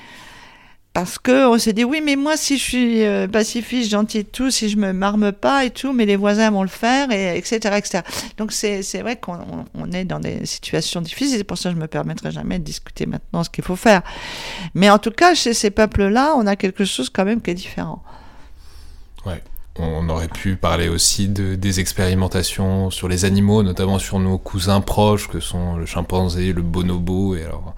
parce 0.96 1.20
que 1.20 1.46
on 1.46 1.60
s'est 1.60 1.74
dit 1.74 1.84
oui 1.84 2.02
mais 2.02 2.16
moi 2.16 2.38
si 2.38 2.58
je 2.58 2.64
suis 2.64 3.04
euh, 3.04 3.28
pacifiste 3.28 3.92
gentil 3.92 4.20
et 4.20 4.24
tout 4.24 4.50
si 4.50 4.70
je 4.70 4.78
me 4.78 4.94
marme 4.94 5.34
pas 5.34 5.66
et 5.66 5.70
tout 5.70 5.92
mais 5.92 6.06
les 6.06 6.16
voisins 6.16 6.50
vont 6.52 6.62
le 6.62 6.70
faire 6.70 7.12
et 7.12 7.38
etc 7.38 7.76
etc 7.76 8.02
donc 8.38 8.54
c'est 8.54 8.82
vrai 9.02 9.18
qu'on 9.18 9.66
on 9.74 9.92
est 9.92 10.06
dans 10.06 10.22
des 10.22 10.46
situations 10.46 11.02
difficiles. 11.02 11.38
C'est 11.38 11.44
pour 11.44 11.58
ça 11.58 11.70
que 11.70 11.76
je 11.76 11.82
me 11.82 11.88
permettrai 11.88 12.32
jamais 12.32 12.60
de 12.60 12.64
discuter 12.64 13.08
maintenant 13.08 13.44
ce 13.44 13.50
qu'il 13.50 13.64
faut 13.66 13.76
faire. 13.76 14.04
Mais 14.74 14.90
en 14.90 14.98
tout 14.98 15.12
cas 15.12 15.36
chez 15.36 15.54
ces 15.54 15.70
peuples 15.70 16.08
là 16.08 16.34
on 16.38 16.48
a 16.48 16.56
quelque 16.56 16.86
chose 16.86 17.10
quand 17.10 17.26
même 17.26 17.42
qui 17.42 17.52
est 17.52 17.56
différent. 17.56 18.02
Ouais. 19.26 19.44
On 19.78 20.08
aurait 20.08 20.30
pu 20.30 20.56
parler 20.56 20.88
aussi 20.88 21.28
de, 21.28 21.56
des 21.56 21.82
expérimentations 21.82 22.90
sur 22.90 23.10
les 23.10 23.26
animaux, 23.26 23.64
notamment 23.64 24.00
sur 24.00 24.20
nos 24.20 24.38
cousins 24.38 24.80
proches 24.80 25.28
que 25.28 25.42
sont 25.42 25.76
le 25.76 25.86
chimpanzé, 25.86 26.54
le 26.54 26.62
bonobo, 26.62 27.36
et 27.36 27.44
alors 27.44 27.76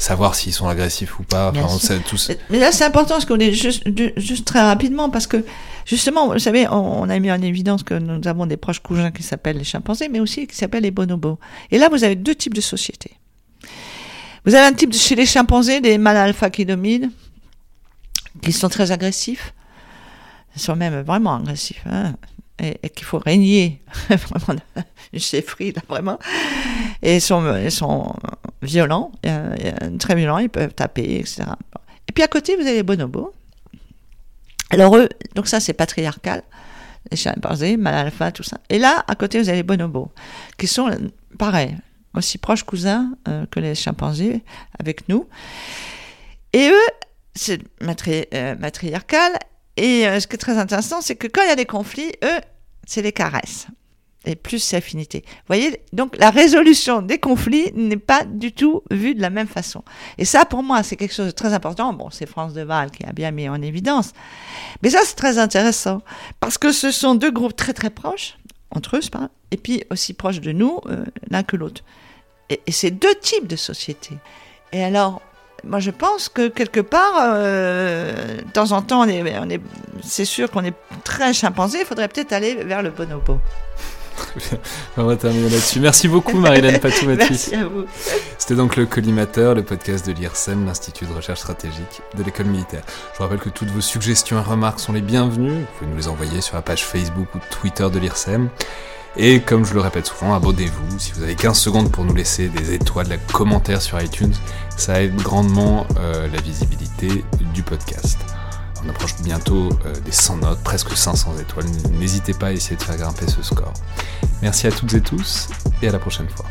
savoir 0.00 0.34
s'ils 0.34 0.54
sont 0.54 0.66
agressifs 0.66 1.18
ou 1.18 1.24
pas. 1.24 1.52
Enfin. 1.54 1.98
Mais 2.48 2.58
là, 2.58 2.72
c'est 2.72 2.84
important 2.84 3.14
parce 3.14 3.26
qu'on 3.26 3.38
est 3.38 3.52
juste, 3.52 3.82
juste 4.16 4.46
très 4.46 4.60
rapidement 4.60 5.10
parce 5.10 5.26
que 5.26 5.44
justement, 5.84 6.32
vous 6.32 6.38
savez, 6.38 6.66
on, 6.68 7.08
a 7.08 7.18
mis 7.18 7.30
en 7.30 7.40
évidence 7.42 7.82
que 7.82 7.94
nous 7.94 8.26
avons 8.26 8.46
des 8.46 8.56
proches 8.56 8.80
cousins 8.80 9.10
qui 9.10 9.22
s'appellent 9.22 9.58
les 9.58 9.64
chimpanzés, 9.64 10.08
mais 10.08 10.18
aussi 10.18 10.46
qui 10.46 10.56
s'appellent 10.56 10.84
les 10.84 10.90
bonobos. 10.90 11.38
Et 11.70 11.78
là, 11.78 11.90
vous 11.90 12.02
avez 12.02 12.16
deux 12.16 12.34
types 12.34 12.54
de 12.54 12.62
sociétés. 12.62 13.12
Vous 14.46 14.54
avez 14.54 14.66
un 14.66 14.72
type 14.72 14.94
chez 14.94 15.14
les 15.14 15.26
chimpanzés 15.26 15.82
des 15.82 15.98
mâles 15.98 16.16
alpha 16.16 16.48
qui 16.48 16.64
dominent, 16.64 17.10
qui 18.40 18.52
sont 18.52 18.70
très 18.70 18.92
agressifs. 18.92 19.52
Ils 20.56 20.62
sont 20.62 20.76
même 20.76 21.02
vraiment 21.02 21.36
agressifs. 21.36 21.84
Hein 21.86 22.14
et, 22.60 22.90
qu'il 22.90 23.04
faut 23.04 23.18
régner. 23.18 23.82
Vraiment 24.08 24.60
une 25.12 25.18
chefferie 25.20 25.72
là 25.72 25.82
vraiment. 25.88 26.18
Et 27.02 27.16
ils 27.16 27.20
sont, 27.20 27.56
ils 27.56 27.72
sont 27.72 28.14
violents 28.62 29.10
très 29.98 30.14
violents 30.14 30.38
ils 30.38 30.50
peuvent 30.50 30.74
taper 30.74 31.18
etc 31.18 31.44
et 32.08 32.12
puis 32.12 32.22
à 32.22 32.28
côté 32.28 32.56
vous 32.56 32.62
avez 32.62 32.74
les 32.74 32.82
bonobos. 32.82 33.32
Alors 34.70 34.96
eux 34.96 35.08
donc 35.34 35.48
ça 35.48 35.60
c'est 35.60 35.72
patriarcal 35.72 36.42
les 37.10 37.16
chimpanzés 37.16 37.76
mal 37.76 37.94
alpha 37.94 38.30
tout 38.32 38.42
ça. 38.42 38.58
Et 38.68 38.78
là 38.78 39.04
à 39.08 39.14
côté 39.14 39.40
vous 39.40 39.48
avez 39.48 39.58
les 39.58 39.62
bonobos 39.62 40.10
qui 40.58 40.66
sont 40.66 40.90
pareil 41.38 41.76
aussi 42.14 42.38
proches 42.38 42.64
cousins 42.64 43.12
euh, 43.28 43.46
que 43.46 43.60
les 43.60 43.74
chimpanzés 43.74 44.42
avec 44.78 45.08
nous. 45.08 45.28
Et 46.52 46.68
eux 46.68 46.90
c'est 47.34 47.60
euh, 48.34 48.56
matriarcal 48.56 49.32
et 49.80 50.06
euh, 50.06 50.20
ce 50.20 50.26
qui 50.26 50.34
est 50.34 50.38
très 50.38 50.58
intéressant, 50.58 51.00
c'est 51.00 51.16
que 51.16 51.26
quand 51.26 51.40
il 51.42 51.48
y 51.48 51.52
a 51.52 51.56
des 51.56 51.64
conflits, 51.64 52.12
eux, 52.22 52.40
c'est 52.86 53.00
les 53.00 53.12
caresses. 53.12 53.66
Et 54.26 54.36
plus 54.36 54.58
c'est 54.58 54.76
affinité. 54.76 55.24
Vous 55.24 55.46
voyez, 55.46 55.80
donc 55.94 56.18
la 56.18 56.28
résolution 56.28 57.00
des 57.00 57.16
conflits 57.16 57.72
n'est 57.74 57.96
pas 57.96 58.24
du 58.24 58.52
tout 58.52 58.82
vue 58.90 59.14
de 59.14 59.22
la 59.22 59.30
même 59.30 59.46
façon. 59.46 59.82
Et 60.18 60.26
ça, 60.26 60.44
pour 60.44 60.62
moi, 60.62 60.82
c'est 60.82 60.96
quelque 60.96 61.14
chose 61.14 61.28
de 61.28 61.30
très 61.30 61.54
important. 61.54 61.94
Bon, 61.94 62.10
c'est 62.10 62.26
France 62.26 62.52
de 62.52 62.60
Val 62.60 62.90
qui 62.90 63.06
a 63.06 63.12
bien 63.12 63.30
mis 63.30 63.48
en 63.48 63.62
évidence. 63.62 64.12
Mais 64.82 64.90
ça, 64.90 64.98
c'est 65.04 65.14
très 65.14 65.38
intéressant. 65.38 66.02
Parce 66.40 66.58
que 66.58 66.72
ce 66.72 66.90
sont 66.90 67.14
deux 67.14 67.30
groupes 67.30 67.56
très 67.56 67.72
très 67.72 67.88
proches, 67.88 68.36
entre 68.76 68.98
eux, 68.98 69.00
pas, 69.10 69.30
et 69.50 69.56
puis 69.56 69.84
aussi 69.90 70.12
proches 70.12 70.42
de 70.42 70.52
nous, 70.52 70.78
euh, 70.90 71.06
l'un 71.30 71.42
que 71.42 71.56
l'autre. 71.56 71.82
Et, 72.50 72.60
et 72.66 72.72
c'est 72.72 72.90
deux 72.90 73.14
types 73.14 73.46
de 73.46 73.56
sociétés. 73.56 74.18
Et 74.72 74.84
alors, 74.84 75.22
moi, 75.64 75.80
je 75.80 75.90
pense 75.90 76.28
que 76.28 76.48
quelque 76.48 76.80
part, 76.80 77.14
euh, 77.18 78.38
de 78.38 78.50
temps 78.52 78.72
en 78.72 78.82
temps, 78.82 79.02
on 79.02 79.08
est, 79.08 79.38
on 79.38 79.48
est, 79.48 79.60
c'est 80.02 80.24
sûr 80.24 80.50
qu'on 80.50 80.64
est 80.64 80.74
très 81.04 81.32
chimpanzé. 81.32 81.78
Il 81.80 81.86
faudrait 81.86 82.08
peut-être 82.08 82.32
aller 82.32 82.54
vers 82.54 82.82
le 82.82 82.90
bonobo. 82.90 83.38
Très 84.16 84.40
bien. 84.50 84.58
On 84.96 85.04
va 85.04 85.16
terminer 85.16 85.48
là-dessus. 85.48 85.80
Merci 85.80 86.08
beaucoup, 86.08 86.38
Marilène 86.38 86.78
Patoumati. 86.78 87.26
Merci 87.30 87.54
à 87.54 87.66
vous. 87.66 87.84
C'était 88.38 88.54
donc 88.54 88.76
le 88.76 88.86
Collimateur, 88.86 89.54
le 89.54 89.62
podcast 89.62 90.06
de 90.06 90.12
l'IRSEM, 90.12 90.66
l'Institut 90.66 91.06
de 91.06 91.12
recherche 91.12 91.40
stratégique 91.40 92.00
de 92.16 92.22
l'école 92.22 92.46
militaire. 92.46 92.82
Je 93.12 93.18
vous 93.18 93.24
rappelle 93.24 93.38
que 93.40 93.50
toutes 93.50 93.70
vos 93.70 93.80
suggestions 93.80 94.38
et 94.38 94.42
remarques 94.42 94.80
sont 94.80 94.92
les 94.92 95.00
bienvenues. 95.00 95.60
Vous 95.60 95.66
pouvez 95.78 95.90
nous 95.90 95.96
les 95.96 96.08
envoyer 96.08 96.40
sur 96.40 96.56
la 96.56 96.62
page 96.62 96.84
Facebook 96.84 97.28
ou 97.34 97.38
Twitter 97.50 97.88
de 97.90 97.98
l'IRSEM. 97.98 98.48
Et 99.16 99.40
comme 99.40 99.64
je 99.64 99.74
le 99.74 99.80
répète 99.80 100.06
souvent, 100.06 100.34
abonnez-vous. 100.34 100.98
Si 100.98 101.12
vous 101.12 101.22
avez 101.22 101.34
15 101.34 101.58
secondes 101.58 101.90
pour 101.90 102.04
nous 102.04 102.14
laisser 102.14 102.48
des 102.48 102.74
étoiles, 102.74 103.08
des 103.08 103.18
commentaires 103.32 103.82
sur 103.82 104.00
iTunes, 104.00 104.34
ça 104.76 105.02
aide 105.02 105.16
grandement 105.16 105.86
euh, 105.98 106.28
la 106.28 106.40
visibilité 106.40 107.24
du 107.52 107.62
podcast. 107.62 108.18
On 108.84 108.88
approche 108.88 109.16
bientôt 109.22 109.68
euh, 109.84 109.92
des 110.04 110.12
100 110.12 110.36
notes, 110.38 110.62
presque 110.62 110.96
500 110.96 111.38
étoiles. 111.38 111.66
N'hésitez 111.98 112.32
pas 112.34 112.48
à 112.48 112.52
essayer 112.52 112.76
de 112.76 112.82
faire 112.82 112.96
grimper 112.96 113.26
ce 113.26 113.42
score. 113.42 113.74
Merci 114.42 114.68
à 114.68 114.72
toutes 114.72 114.94
et 114.94 115.00
tous 115.00 115.48
et 115.82 115.88
à 115.88 115.92
la 115.92 115.98
prochaine 115.98 116.28
fois. 116.28 116.46